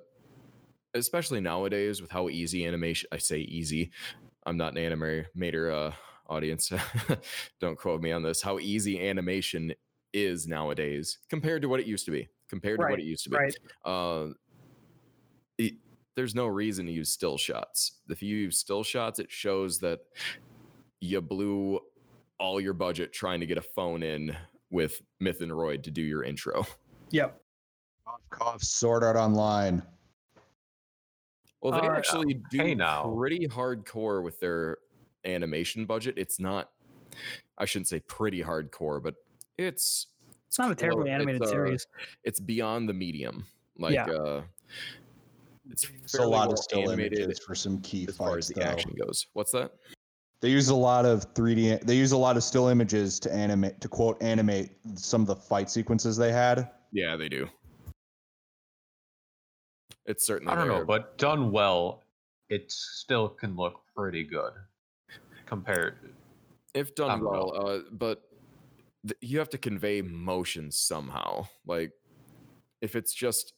especially 0.94 1.40
nowadays 1.40 2.00
with 2.00 2.10
how 2.10 2.28
easy 2.28 2.66
animation. 2.66 3.08
I 3.12 3.18
say 3.18 3.38
easy. 3.38 3.90
I'm 4.46 4.56
not 4.56 4.76
an 4.76 4.90
animator 4.90 5.72
uh, 5.72 5.92
audience. 6.28 6.70
don't 7.60 7.78
quote 7.78 8.00
me 8.00 8.12
on 8.12 8.22
this. 8.22 8.42
How 8.42 8.58
easy 8.58 9.08
animation 9.08 9.74
is 10.12 10.46
nowadays 10.46 11.18
compared 11.28 11.62
to 11.62 11.68
what 11.68 11.80
it 11.80 11.86
used 11.86 12.04
to 12.06 12.10
be. 12.10 12.28
Compared 12.48 12.78
to 12.80 12.86
what 12.86 12.98
it 12.98 13.04
used 13.04 13.24
to 13.24 13.30
be. 13.30 13.36
Right. 13.36 13.54
Uh, 13.84 14.28
it, 15.58 15.74
there's 16.16 16.34
no 16.34 16.46
reason 16.46 16.86
to 16.86 16.92
use 16.92 17.10
still 17.10 17.36
shots. 17.36 18.00
If 18.08 18.22
you 18.22 18.36
use 18.36 18.58
still 18.58 18.82
shots, 18.82 19.18
it 19.18 19.30
shows 19.30 19.78
that 19.80 20.00
you 21.00 21.20
blew 21.20 21.80
all 22.38 22.60
your 22.60 22.72
budget 22.72 23.12
trying 23.12 23.40
to 23.40 23.46
get 23.46 23.58
a 23.58 23.62
phone 23.62 24.02
in 24.02 24.36
with 24.70 25.00
MYTH 25.20 25.50
& 25.50 25.52
ROID 25.52 25.84
to 25.84 25.90
do 25.90 26.02
your 26.02 26.24
intro. 26.24 26.66
Yep. 27.10 27.40
Cough, 28.04 28.20
cough, 28.28 28.62
Sword 28.62 29.02
Art 29.02 29.16
Online. 29.16 29.82
Well, 31.62 31.72
they 31.80 31.88
Uh, 31.88 31.92
actually 31.92 32.34
do 32.50 32.58
hey 32.58 32.74
now. 32.74 33.14
pretty 33.16 33.48
hardcore 33.48 34.22
with 34.22 34.38
their 34.40 34.76
animation 35.24 35.86
budget. 35.86 36.14
It's 36.18 36.38
not, 36.38 36.70
I 37.56 37.64
shouldn't 37.64 37.88
say 37.88 38.00
pretty 38.00 38.42
hardcore, 38.42 39.02
but 39.02 39.14
it's 39.56 40.08
It's 40.48 40.58
not 40.58 40.70
a 40.70 40.74
terribly 40.74 41.04
clo- 41.04 41.12
animated 41.12 41.42
it's, 41.42 41.50
uh, 41.50 41.54
series. 41.54 41.86
It's 42.24 42.40
beyond 42.40 42.88
the 42.88 42.94
medium. 42.94 43.44
Like, 43.76 43.94
Yeah. 43.94 44.06
uh, 44.06 44.42
it's 45.70 45.84
It's 46.02 46.14
a 46.14 46.22
lot 46.26 46.48
well 46.48 46.52
of 46.54 46.58
still 46.58 46.80
animated 46.90 47.18
images 47.20 47.38
for 47.38 47.54
some 47.54 47.80
key 47.82 48.06
as 48.08 48.16
far 48.16 48.38
as 48.38 48.46
fights, 48.46 48.48
the 48.48 48.54
though. 48.64 48.70
action 48.70 48.94
goes. 48.98 49.26
What's 49.34 49.52
that? 49.52 49.72
They 50.40 50.48
use 50.50 50.68
a 50.70 50.74
lot 50.74 51.04
of 51.04 51.34
3D. 51.34 51.76
They 51.84 51.96
use 51.96 52.12
a 52.12 52.16
lot 52.16 52.36
of 52.36 52.42
still 52.44 52.68
images 52.68 53.20
to 53.20 53.32
animate, 53.32 53.80
to 53.82 53.88
quote, 53.88 54.22
animate 54.22 54.70
some 54.94 55.20
of 55.20 55.26
the 55.26 55.36
fight 55.36 55.68
sequences 55.68 56.16
they 56.16 56.32
had. 56.32 56.70
Yeah, 56.92 57.16
they 57.16 57.28
do. 57.28 57.46
It's 60.06 60.24
certainly 60.26 60.50
I 60.52 60.56
don't 60.56 60.68
know, 60.68 60.84
but 60.86 61.18
done 61.18 61.52
well, 61.52 62.04
it 62.48 62.70
still 62.72 63.28
can 63.28 63.54
look 63.56 63.82
pretty 63.94 64.24
good 64.24 64.52
compared. 65.44 66.14
if 66.72 66.94
done 66.94 67.20
don't 67.20 67.30
well, 67.30 67.52
uh, 67.68 67.80
but 67.92 68.27
th- 69.06 69.18
you 69.20 69.38
have 69.38 69.50
to 69.50 69.58
convey 69.58 70.02
motion 70.02 70.70
somehow. 70.70 71.46
Like 71.66 71.92
if 72.80 72.94
it's 72.96 73.12
just 73.12 73.54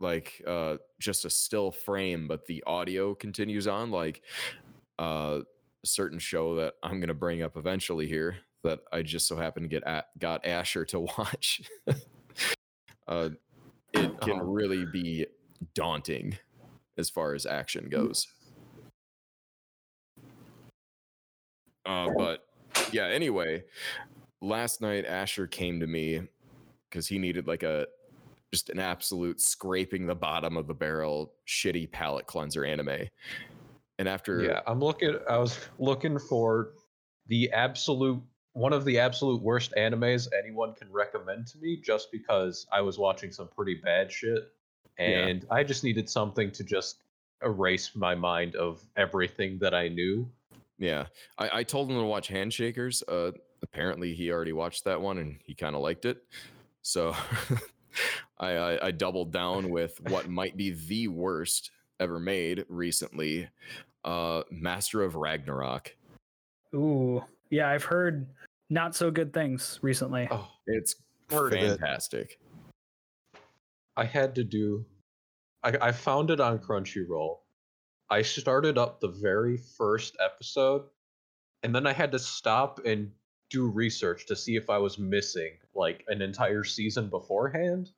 like 0.00 0.42
uh 0.46 0.76
just 1.00 1.24
a 1.24 1.30
still 1.30 1.70
frame 1.70 2.26
but 2.26 2.44
the 2.46 2.62
audio 2.66 3.14
continues 3.14 3.66
on 3.68 3.90
like 3.92 4.22
uh 4.98 5.38
a 5.82 5.86
certain 5.86 6.18
show 6.18 6.56
that 6.56 6.74
i'm 6.82 6.98
going 6.98 7.08
to 7.08 7.14
bring 7.14 7.42
up 7.42 7.56
eventually 7.56 8.06
here 8.08 8.36
that 8.64 8.80
i 8.92 9.02
just 9.02 9.26
so 9.28 9.36
happened 9.36 9.64
to 9.64 9.68
get 9.68 9.84
at, 9.84 10.06
got 10.18 10.44
asher 10.44 10.84
to 10.84 11.00
watch 11.18 11.62
uh 13.06 13.28
it 13.92 14.20
can 14.20 14.40
Oh. 14.40 14.44
really 14.44 14.84
be 14.84 15.26
daunting 15.74 16.36
as 16.98 17.08
far 17.08 17.34
as 17.34 17.46
action 17.46 17.88
goes 17.88 18.26
uh 21.86 22.08
but 22.16 22.46
yeah 22.92 23.06
anyway 23.06 23.62
last 24.44 24.80
night 24.80 25.04
asher 25.04 25.46
came 25.46 25.80
to 25.80 25.86
me 25.86 26.20
because 26.88 27.06
he 27.06 27.18
needed 27.18 27.46
like 27.46 27.62
a 27.62 27.86
just 28.52 28.70
an 28.70 28.78
absolute 28.78 29.40
scraping 29.40 30.06
the 30.06 30.14
bottom 30.14 30.56
of 30.56 30.66
the 30.66 30.74
barrel 30.74 31.32
shitty 31.46 31.90
palate 31.90 32.26
cleanser 32.26 32.64
anime 32.64 33.08
and 33.98 34.08
after 34.08 34.42
Yeah, 34.42 34.60
I'm 34.66 34.80
looking. 34.80 35.16
I 35.30 35.38
was 35.38 35.58
looking 35.78 36.18
for 36.18 36.72
the 37.28 37.50
absolute 37.52 38.20
one 38.52 38.72
of 38.72 38.84
the 38.84 38.98
absolute 38.98 39.40
worst 39.42 39.72
animes 39.76 40.28
anyone 40.36 40.74
can 40.74 40.90
recommend 40.92 41.46
to 41.48 41.58
me, 41.58 41.76
just 41.76 42.12
because 42.12 42.66
I 42.72 42.80
was 42.80 42.98
watching 42.98 43.32
some 43.32 43.48
pretty 43.48 43.74
bad 43.76 44.12
shit, 44.12 44.52
Yeah. 44.98 45.26
and 45.26 45.46
I 45.50 45.64
just 45.64 45.82
needed 45.84 46.08
something 46.08 46.50
to 46.52 46.62
just 46.64 46.98
erase 47.44 47.96
my 47.96 48.14
mind 48.14 48.54
of 48.56 48.80
everything 48.96 49.58
that 49.58 49.74
I 49.74 49.88
knew. 49.88 50.28
Yeah, 50.78 51.06
I, 51.38 51.60
I 51.60 51.62
told 51.64 51.90
him 51.90 51.96
to 51.96 52.04
watch 52.04 52.28
Hand 52.28 52.52
Shakers. 52.52 53.02
Uh, 53.08 53.30
apparently, 53.62 54.14
he 54.14 54.30
already 54.30 54.52
watched 54.52 54.84
that 54.84 55.00
one 55.00 55.18
and 55.18 55.38
he 55.44 55.54
kind 55.54 55.74
of 55.74 55.82
liked 55.82 56.04
it. 56.04 56.22
So 56.82 57.14
I, 58.38 58.48
I 58.56 58.86
I 58.86 58.90
doubled 58.90 59.32
down 59.32 59.70
with 59.70 60.00
what 60.08 60.28
might 60.28 60.56
be 60.56 60.70
the 60.70 61.08
worst 61.08 61.70
ever 62.00 62.18
made 62.18 62.64
recently. 62.68 63.48
Uh, 64.04 64.42
Master 64.50 65.02
of 65.02 65.14
Ragnarok. 65.14 65.94
Ooh, 66.74 67.24
yeah, 67.50 67.70
I've 67.70 67.84
heard 67.84 68.26
not 68.68 68.94
so 68.94 69.10
good 69.10 69.32
things 69.32 69.78
recently. 69.82 70.28
Oh, 70.30 70.48
It's 70.66 70.96
Heard 71.30 71.54
of 71.54 71.62
it. 71.62 71.78
fantastic. 71.80 72.38
I 73.96 74.04
had 74.04 74.34
to 74.34 74.44
do. 74.44 74.84
I, 75.62 75.72
I 75.80 75.92
found 75.92 76.30
it 76.30 76.40
on 76.40 76.58
Crunchyroll. 76.58 77.38
I 78.10 78.20
started 78.22 78.76
up 78.76 79.00
the 79.00 79.08
very 79.08 79.56
first 79.56 80.16
episode, 80.22 80.82
and 81.62 81.74
then 81.74 81.86
I 81.86 81.92
had 81.92 82.12
to 82.12 82.18
stop 82.18 82.80
and 82.84 83.10
do 83.54 83.68
research 83.68 84.26
to 84.26 84.34
see 84.34 84.56
if 84.56 84.68
I 84.68 84.78
was 84.78 84.98
missing 84.98 85.52
like 85.76 86.04
an 86.08 86.20
entire 86.20 86.64
season 86.64 87.08
beforehand. 87.08 87.90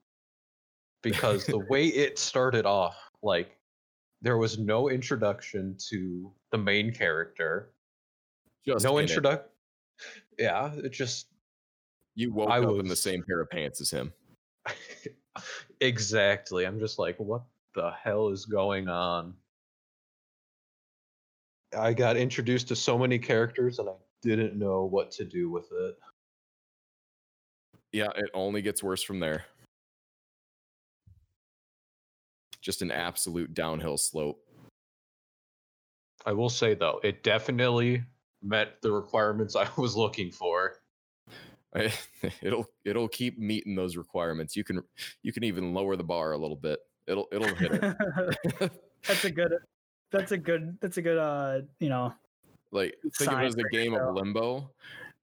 Because 1.03 1.47
the 1.47 1.59
way 1.71 1.87
it 1.87 2.19
started 2.19 2.67
off, 2.67 2.97
like, 3.23 3.57
there 4.21 4.37
was 4.37 4.59
no 4.59 4.91
introduction 4.91 5.77
to 5.89 6.31
the 6.53 6.59
main 6.59 6.93
character. 6.93 7.73
Just 8.67 8.85
no 8.85 8.99
in 8.99 9.05
introduction. 9.05 9.49
Yeah, 10.39 10.73
it 10.75 10.93
just 10.93 11.29
You 12.15 12.33
woke 12.33 12.51
I 12.51 12.59
up 12.59 12.79
in 12.79 12.89
the 12.89 12.97
same 12.97 13.23
pair 13.27 13.41
of 13.41 13.49
pants 13.49 13.81
as 13.81 13.91
him. 13.91 14.13
exactly. 15.81 16.67
I'm 16.67 16.79
just 16.79 16.99
like, 16.99 17.17
what 17.19 17.45
the 17.75 17.93
hell 18.03 18.29
is 18.29 18.45
going 18.45 18.89
on? 18.89 19.35
I 21.77 21.95
got 21.95 22.17
introduced 22.17 22.69
to 22.69 22.77
so 22.77 22.99
many 22.99 23.19
characters 23.19 23.79
and 23.79 23.89
I 23.89 23.93
didn't 24.23 24.59
know 24.59 24.85
what 24.85 25.11
to 25.13 25.25
do 25.25 25.51
with 25.51 25.71
it. 25.73 25.99
Yeah, 27.93 28.11
it 28.17 28.31
only 28.35 28.63
gets 28.63 28.83
worse 28.83 29.03
from 29.03 29.21
there. 29.21 29.45
Just 32.61 32.83
an 32.83 32.91
absolute 32.91 33.55
downhill 33.55 33.97
slope. 33.97 34.43
I 36.25 36.33
will 36.33 36.49
say 36.49 36.75
though, 36.75 37.01
it 37.05 37.23
definitely 37.23 38.03
met 38.43 38.83
the 38.83 38.91
requirements 38.91 39.57
I 39.57 39.69
was 39.77 39.97
looking 39.97 40.31
for. 40.31 40.75
I- 41.75 41.93
it'll 42.43 42.67
it'll 42.85 43.09
keep 43.09 43.39
meeting 43.39 43.75
those 43.75 43.97
requirements. 43.97 44.57
You 44.57 44.65
can 44.65 44.83
you 45.23 45.33
can 45.33 45.45
even 45.45 45.73
lower 45.75 45.97
the 45.97 46.05
bar 46.05 46.33
a 46.33 46.39
little 46.39 46.57
bit. 46.57 46.81
It'll 47.07 47.29
it'll 47.31 47.55
hit 47.55 47.73
it. 47.73 48.73
that's 49.07 49.25
a 49.25 49.31
good. 49.31 49.53
That's 50.11 50.33
a 50.33 50.39
good. 50.39 50.77
That's 50.81 50.97
a 50.97 51.03
good. 51.03 51.19
Uh, 51.19 51.61
you 51.79 51.89
know. 51.89 52.13
Like 52.77 52.97
think 53.19 53.33
of 53.33 53.41
it 53.41 53.47
as 53.47 53.55
a 53.57 53.63
game 53.73 53.93
yourself. 53.93 54.11
of 54.11 54.15
limbo, 54.17 54.71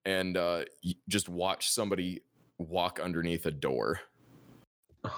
and 0.05 0.35
uh, 0.35 0.63
just 1.07 1.29
watch 1.29 1.69
somebody 1.69 2.21
walk 2.57 2.99
underneath 2.99 3.45
a 3.45 3.51
door. 3.51 3.99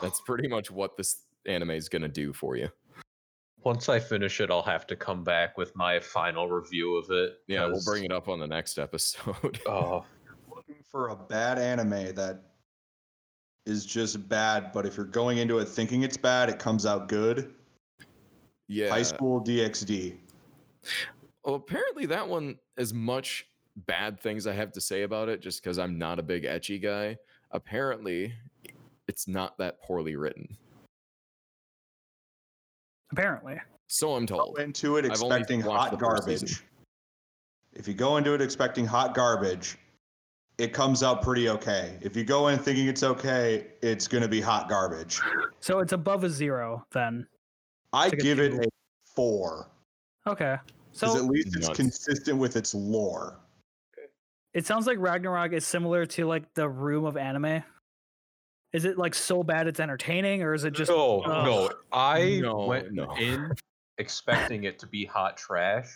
That's 0.01 0.21
pretty 0.21 0.47
much 0.47 0.69
what 0.69 0.97
this 0.97 1.23
anime 1.47 1.71
is 1.71 1.89
gonna 1.89 2.07
do 2.07 2.33
for 2.33 2.55
you. 2.55 2.69
Once 3.63 3.89
I 3.89 3.99
finish 3.99 4.41
it, 4.41 4.51
I'll 4.51 4.61
have 4.61 4.85
to 4.87 4.95
come 4.95 5.23
back 5.23 5.57
with 5.57 5.75
my 5.75 5.99
final 5.99 6.47
review 6.47 6.97
of 6.97 7.09
it. 7.09 7.39
Yeah, 7.47 7.65
we'll 7.65 7.83
bring 7.83 8.03
it 8.03 8.11
up 8.11 8.27
on 8.27 8.39
the 8.39 8.47
next 8.47 8.77
episode. 8.77 9.59
Oh, 9.67 10.05
looking 10.55 10.83
for 10.83 11.09
a 11.09 11.15
bad 11.15 11.57
anime 11.57 12.13
that 12.15 12.43
is 13.65 13.85
just 13.85 14.29
bad, 14.29 14.71
but 14.71 14.85
if 14.85 14.95
you're 14.97 15.05
going 15.05 15.39
into 15.39 15.57
it 15.59 15.67
thinking 15.67 16.03
it's 16.03 16.17
bad, 16.17 16.49
it 16.49 16.59
comes 16.59 16.85
out 16.85 17.07
good. 17.07 17.53
yeah. 18.67 18.89
High 18.89 19.01
School 19.01 19.43
DxD. 19.43 20.17
Well, 21.45 21.55
apparently 21.55 22.07
that 22.07 22.27
one, 22.27 22.57
as 22.77 22.91
much 22.93 23.45
bad 23.85 24.19
things 24.19 24.47
I 24.47 24.53
have 24.53 24.71
to 24.73 24.81
say 24.81 25.03
about 25.03 25.29
it, 25.29 25.41
just 25.41 25.61
because 25.61 25.77
I'm 25.77 25.97
not 25.99 26.17
a 26.17 26.23
big 26.23 26.43
ecchi 26.43 26.81
guy, 26.81 27.17
apparently 27.51 28.33
it's 29.07 29.27
not 29.27 29.57
that 29.59 29.79
poorly 29.81 30.15
written. 30.15 30.57
Apparently. 33.11 33.61
So 33.87 34.15
I'm 34.15 34.25
Go 34.25 34.37
told. 34.37 34.59
into 34.59 34.97
it 34.97 35.05
expecting 35.05 35.61
hot 35.61 35.91
the 35.91 35.99
first 35.99 36.23
season. 36.23 36.47
garbage. 36.47 36.63
If 37.73 37.87
you 37.87 37.93
go 37.93 38.17
into 38.17 38.33
it 38.33 38.41
expecting 38.41 38.85
hot 38.85 39.13
garbage, 39.13 39.77
it 40.57 40.73
comes 40.73 41.03
out 41.03 41.21
pretty 41.21 41.49
okay. 41.49 41.99
If 42.01 42.15
you 42.15 42.23
go 42.23 42.47
in 42.47 42.57
thinking 42.57 42.87
it's 42.87 43.03
okay, 43.03 43.67
it's 43.83 44.07
going 44.07 44.23
to 44.23 44.29
be 44.29 44.41
hot 44.41 44.67
garbage. 44.67 45.21
So 45.59 45.79
it's 45.79 45.93
above 45.93 46.23
a 46.23 46.29
zero 46.29 46.87
then. 46.91 47.27
I 47.93 48.05
It's 48.05 48.13
like 48.13 48.19
a 48.21 48.23
give 48.23 48.39
it 48.39 48.53
a 48.53 48.67
four 49.13 49.69
Okay. 50.27 50.57
Because 50.99 51.13
So 51.13 51.19
at 51.25 51.25
least 51.25 51.55
it's 51.55 51.67
Nuts. 51.67 51.77
consistent 51.77 52.37
with 52.37 52.55
its 52.55 52.73
lore. 52.73 53.39
it 54.53 54.65
sounds 54.65 54.87
like 54.87 54.97
Ragnarok 54.99 55.51
is 55.53 55.65
similar 55.67 56.05
to 56.07 56.25
like 56.25 56.53
the 56.53 56.67
room 56.69 57.05
of 57.05 57.17
anime. 57.17 57.63
Is 58.73 58.83
it 58.85 58.97
like 58.97 59.13
so 59.15 59.43
bad 59.43 59.67
it's 59.67 59.79
entertaining, 59.79 60.43
or 60.43 60.53
is 60.53 60.63
it 60.65 60.73
just 60.73 60.89
no, 60.91 61.21
Ugh. 61.21 61.45
no. 61.45 61.69
I 61.91 62.39
No, 62.41 62.65
went 62.65 62.91
no. 62.93 63.13
in 63.15 63.53
expecting 63.97 64.65
it 64.65 64.79
to 64.79 64.87
be 64.87 65.05
hot 65.05 65.37
trash, 65.37 65.87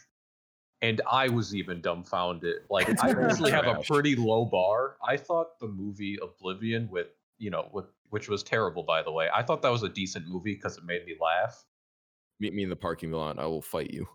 and 0.82 1.02
I 1.10 1.28
was 1.28 1.54
even 1.56 1.82
dumbfounded. 1.82 2.62
Like 2.70 2.90
I 3.04 3.12
not 3.12 3.30
usually 3.32 3.52
have 3.52 3.68
a 3.68 3.82
pretty 3.84 4.16
low 4.16 4.46
bar. 4.46 4.96
I 5.06 5.18
thought 5.18 5.60
the 5.60 5.68
movie 5.68 6.18
Oblivion, 6.22 6.90
with 6.90 7.08
you 7.38 7.50
know, 7.50 7.70
with 7.74 7.86
which 8.12 8.30
was 8.30 8.44
terrible 8.44 8.84
by 8.84 9.04
the 9.04 9.12
way. 9.12 9.28
I 9.34 9.44
thought 9.44 9.62
that 9.62 9.72
was 9.72 9.84
a 9.84 9.90
decent 9.90 10.28
movie 10.28 10.56
because 10.56 10.78
it 10.78 10.86
made 10.86 11.06
me 11.06 11.16
laugh. 11.22 11.66
Meet 12.40 12.54
me 12.54 12.64
in 12.64 12.70
the 12.70 12.76
parking 12.78 13.12
lot. 13.12 13.38
I 13.40 13.46
will 13.46 13.62
fight 13.62 13.92
you. 13.92 14.08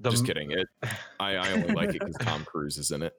The, 0.00 0.10
Just 0.10 0.22
m- 0.22 0.26
kidding. 0.26 0.50
It. 0.52 0.66
I, 1.20 1.36
I 1.36 1.52
only 1.52 1.72
like 1.74 1.90
it 1.90 2.00
because 2.00 2.16
Tom 2.20 2.44
Cruise 2.44 2.78
is 2.78 2.90
in 2.90 3.02
it. 3.02 3.14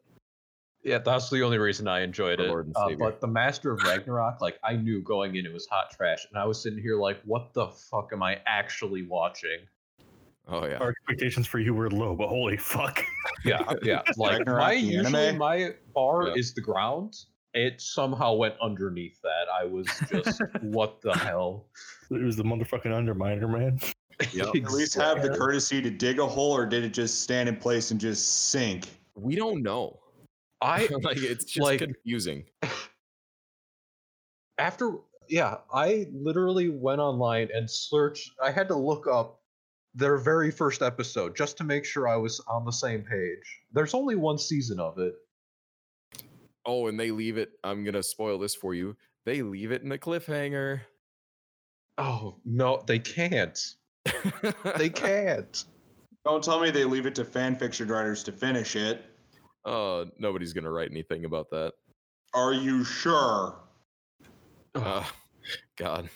Yeah, 0.84 0.98
that's 0.98 1.30
the 1.30 1.42
only 1.44 1.58
reason 1.60 1.88
I 1.88 2.02
enjoyed 2.02 2.42
Our 2.42 2.62
it. 2.62 2.68
Uh, 2.76 2.90
but 3.00 3.22
the 3.22 3.28
Master 3.28 3.72
of 3.72 3.82
Ragnarok, 3.84 4.42
like 4.42 4.60
I 4.64 4.76
knew 4.76 5.02
going 5.02 5.36
in, 5.38 5.46
it 5.46 5.54
was 5.54 5.66
hot 5.68 5.92
trash, 5.92 6.26
and 6.30 6.38
I 6.38 6.46
was 6.46 6.62
sitting 6.62 6.80
here 6.80 6.98
like, 6.98 7.22
what 7.24 7.54
the 7.54 7.68
fuck 7.68 8.10
am 8.12 8.22
I 8.22 8.40
actually 8.46 9.04
watching? 9.04 9.60
Oh 10.48 10.66
yeah. 10.66 10.78
Our 10.80 10.90
expectations 10.90 11.48
for 11.48 11.60
you 11.60 11.74
were 11.74 11.90
low, 11.90 12.16
but 12.16 12.28
holy 12.28 12.58
fuck. 12.58 13.04
Yeah, 13.46 13.62
yeah. 13.82 14.02
Like 14.18 14.40
Ragnarok, 14.40 14.60
my 14.60 14.72
usually 14.74 15.28
anime? 15.28 15.38
my 15.38 15.72
bar 15.94 16.28
Yeah. 16.28 16.34
is 16.36 16.54
the 16.54 16.62
ground. 16.62 17.14
It 17.54 17.82
somehow 17.82 18.34
went 18.36 18.56
underneath 18.62 19.22
that. 19.22 19.46
I 19.54 19.66
was 19.66 19.86
just 20.10 20.42
what 20.62 21.02
the 21.02 21.14
hell? 21.14 21.66
It 22.10 22.22
was 22.24 22.36
the 22.38 22.44
motherfucking 22.44 22.86
underminer, 22.86 23.50
man. 23.50 23.80
Yep. 24.32 24.56
At 24.56 24.72
least 24.72 24.96
have 24.96 25.22
the 25.22 25.30
courtesy 25.30 25.82
to 25.82 25.90
dig 25.90 26.20
a 26.20 26.26
hole, 26.26 26.56
or 26.56 26.66
did 26.66 26.84
it 26.84 26.94
just 26.94 27.22
stand 27.22 27.50
in 27.50 27.56
place 27.56 27.92
and 27.92 28.00
just 28.00 28.50
sink? 28.50 28.88
We 29.16 29.36
don't 29.36 29.62
know. 29.62 30.00
I 30.62 30.88
like 31.02 31.18
it's 31.18 31.46
just 31.46 31.64
like- 31.64 31.80
confusing. 31.80 32.46
after 34.58 34.98
yeah, 35.30 35.58
I 35.74 36.08
literally 36.14 36.70
went 36.70 37.00
online 37.00 37.50
and 37.54 37.70
searched. 37.70 38.32
I 38.44 38.52
had 38.52 38.68
to 38.68 38.76
look 38.76 39.08
up 39.08 39.40
their 39.96 40.18
very 40.18 40.52
first 40.52 40.82
episode 40.82 41.36
just 41.36 41.58
to 41.58 41.64
make 41.64 41.86
sure 41.86 42.08
I 42.08 42.16
was 42.16 42.42
on 42.48 42.66
the 42.66 42.72
same 42.72 43.04
page. 43.04 43.62
There's 43.72 43.94
only 43.94 44.16
one 44.16 44.38
season 44.38 44.80
of 44.80 44.98
it. 45.00 45.14
Oh, 46.66 46.88
and 46.88 47.00
they 47.00 47.12
leave 47.12 47.38
it. 47.38 47.52
I'm 47.64 47.84
gonna 47.84 48.04
spoil 48.04 48.40
this 48.40 48.56
for 48.56 48.74
you. 48.74 48.96
They 49.26 49.42
leave 49.42 49.72
it 49.72 49.82
in 49.82 49.92
a 49.92 49.98
cliffhanger. 49.98 50.82
Oh 51.98 52.38
no, 52.46 52.82
they 52.86 53.00
can't. 53.00 53.60
They 54.78 54.90
can't. 54.90 55.64
Don't 56.26 56.44
tell 56.44 56.60
me 56.60 56.72
they 56.72 56.84
leave 56.86 57.06
it 57.06 57.16
to 57.16 57.26
fan 57.26 57.56
fiction 57.56 57.88
writers 57.88 58.24
to 58.24 58.32
finish 58.32 58.76
it. 58.76 59.06
uh, 59.66 60.06
nobody's 60.20 60.54
gonna 60.54 60.72
write 60.72 60.90
anything 60.92 61.26
about 61.26 61.50
that. 61.52 61.74
Are 62.34 62.54
you 62.54 62.84
sure? 62.84 63.60
Uh, 64.76 65.04
God. 65.78 66.10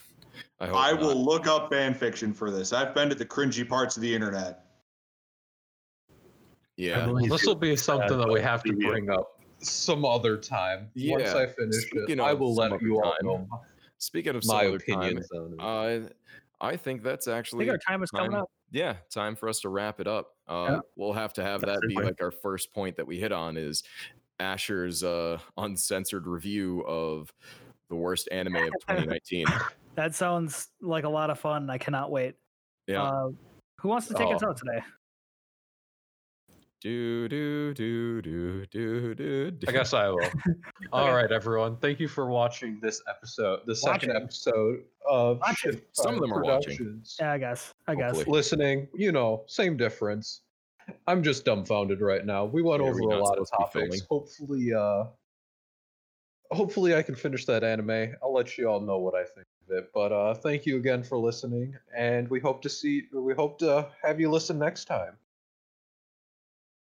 I, 0.59 0.67
hope 0.67 0.75
I 0.75 0.91
not. 0.91 1.01
will 1.01 1.23
look 1.23 1.45
up 1.47 1.69
fan 1.71 1.93
fiction 1.93 2.33
for 2.33 2.49
this. 2.51 2.73
I've 2.73 2.95
been 2.95 3.09
to 3.09 3.15
the 3.15 3.25
cringy 3.25 3.67
parts 3.67 3.95
of 3.95 4.01
the 4.01 4.13
internet. 4.13 4.65
Yeah. 6.77 7.05
believe- 7.05 7.29
this 7.29 7.45
will 7.45 7.55
be 7.55 7.75
something 7.75 8.17
that 8.17 8.29
we 8.29 8.41
have 8.41 8.63
to 8.63 8.73
bring 8.73 9.09
up 9.09 9.39
some 9.59 10.05
other 10.05 10.37
time. 10.37 10.89
Once 10.95 11.29
I 11.29 11.45
finish 11.47 11.75
it, 11.75 11.89
speaking 11.89 12.19
I 12.19 12.33
will 12.33 12.53
let 12.55 12.81
you 12.81 12.97
all 12.97 13.11
time, 13.11 13.17
know 13.23 13.47
Speaking 13.99 14.35
of 14.35 14.43
some 14.43 14.55
my 14.55 14.67
other 14.67 14.77
time, 14.79 15.17
on 15.33 15.53
it. 15.53 15.59
uh, 15.59 16.09
I 16.61 16.75
think 16.77 17.03
that's 17.03 17.27
I 17.27 17.37
actually 17.37 17.65
think 17.65 17.71
our 17.71 17.77
time 17.77 18.01
is 18.03 18.09
coming 18.11 18.33
up. 18.33 18.49
yeah 18.71 18.95
time 19.11 19.35
for 19.35 19.47
us 19.49 19.59
to 19.61 19.69
wrap 19.69 19.99
it 19.99 20.07
up. 20.07 20.31
Uh, 20.47 20.67
Yeah. 20.69 20.79
We'll 20.95 21.13
have 21.13 21.33
to 21.33 21.43
have 21.43 21.61
That's 21.61 21.79
that 21.81 21.87
be 21.87 21.95
fine. 21.95 22.05
like 22.05 22.21
our 22.21 22.31
first 22.31 22.73
point 22.73 22.95
that 22.97 23.05
we 23.07 23.19
hit 23.19 23.31
on 23.31 23.57
is 23.57 23.83
Asher's 24.39 25.03
uh, 25.03 25.39
uncensored 25.57 26.27
review 26.27 26.81
of 26.81 27.31
the 27.89 27.95
worst 27.95 28.27
anime 28.31 28.55
of 28.57 28.71
2019. 28.87 29.45
That 29.95 30.13
sounds 30.13 30.67
like 30.79 31.05
a 31.05 31.09
lot 31.09 31.31
of 31.31 31.39
fun. 31.39 31.71
I 31.71 31.79
cannot 31.79 32.11
wait. 32.11 32.35
Yeah. 32.85 33.01
Uh, 33.01 33.29
who 33.79 33.87
wants 33.89 34.07
to 34.09 34.13
take 34.13 34.27
us 34.31 34.43
Oh. 34.43 34.49
out 34.49 34.57
today? 34.57 34.79
Do 36.81 37.27
do 37.27 37.73
do 37.73 38.21
do 38.21 38.65
do 38.67 39.15
do. 39.15 39.51
do. 39.51 39.65
I 39.67 39.71
guess 39.71 39.93
I 39.93 40.09
will. 40.09 40.29
All 40.93 41.11
right, 41.11 41.31
everyone. 41.31 41.77
Thank 41.77 41.99
you 41.99 42.07
for 42.07 42.27
watching 42.29 42.79
this 42.81 43.01
episode, 43.09 43.61
the 43.65 43.75
second 43.75 44.09
Watching. 44.09 44.23
episode 44.23 44.83
of 45.09 45.39
Watching. 45.39 45.71
Shift 45.73 45.95
Some 45.97 46.15
of 46.15 46.21
them 46.21 46.33
are 46.33 46.43
watching. 46.43 47.01
Yeah, 47.19 47.31
I 47.33 47.37
guess. 47.39 47.73
I 47.87 47.95
guess. 47.95 48.27
Listening, 48.27 48.87
you 48.93 49.11
know, 49.11 49.43
same 49.47 49.75
difference. 49.77 50.41
I'm 51.07 51.23
just 51.23 51.43
dumbfounded 51.45 51.99
right 51.99 52.25
now. 52.25 52.45
We 52.45 52.61
went 52.61 52.81
Yeah, 52.83 52.89
over 52.89 53.01
we're 53.01 53.15
a 53.15 53.23
lot 53.23 53.37
of 53.39 53.47
supposed 53.47 53.71
to 53.73 53.79
be 53.79 53.85
topics. 53.87 54.07
Hopefully, 54.09 54.73
uh, 54.73 55.03
hopefully 56.51 56.95
I 56.95 57.01
can 57.01 57.15
finish 57.15 57.45
that 57.45 57.63
anime. 57.63 58.15
I'll 58.23 58.33
let 58.33 58.57
you 58.57 58.69
all 58.69 58.79
know 58.79 58.99
what 58.99 59.15
I 59.15 59.23
think 59.23 59.47
of 59.67 59.75
it. 59.77 59.89
But 59.93 60.11
uh, 60.11 60.33
thank 60.35 60.65
you 60.65 60.77
again 60.77 61.03
for 61.03 61.17
listening, 61.17 61.75
and 61.95 62.29
we 62.29 62.39
hope 62.39 62.61
to 62.61 62.69
see. 62.69 63.07
We 63.11 63.33
hope 63.33 63.57
to 63.59 63.89
have 64.03 64.19
you 64.19 64.29
listen 64.29 64.59
next 64.59 64.85
time. 64.85 65.17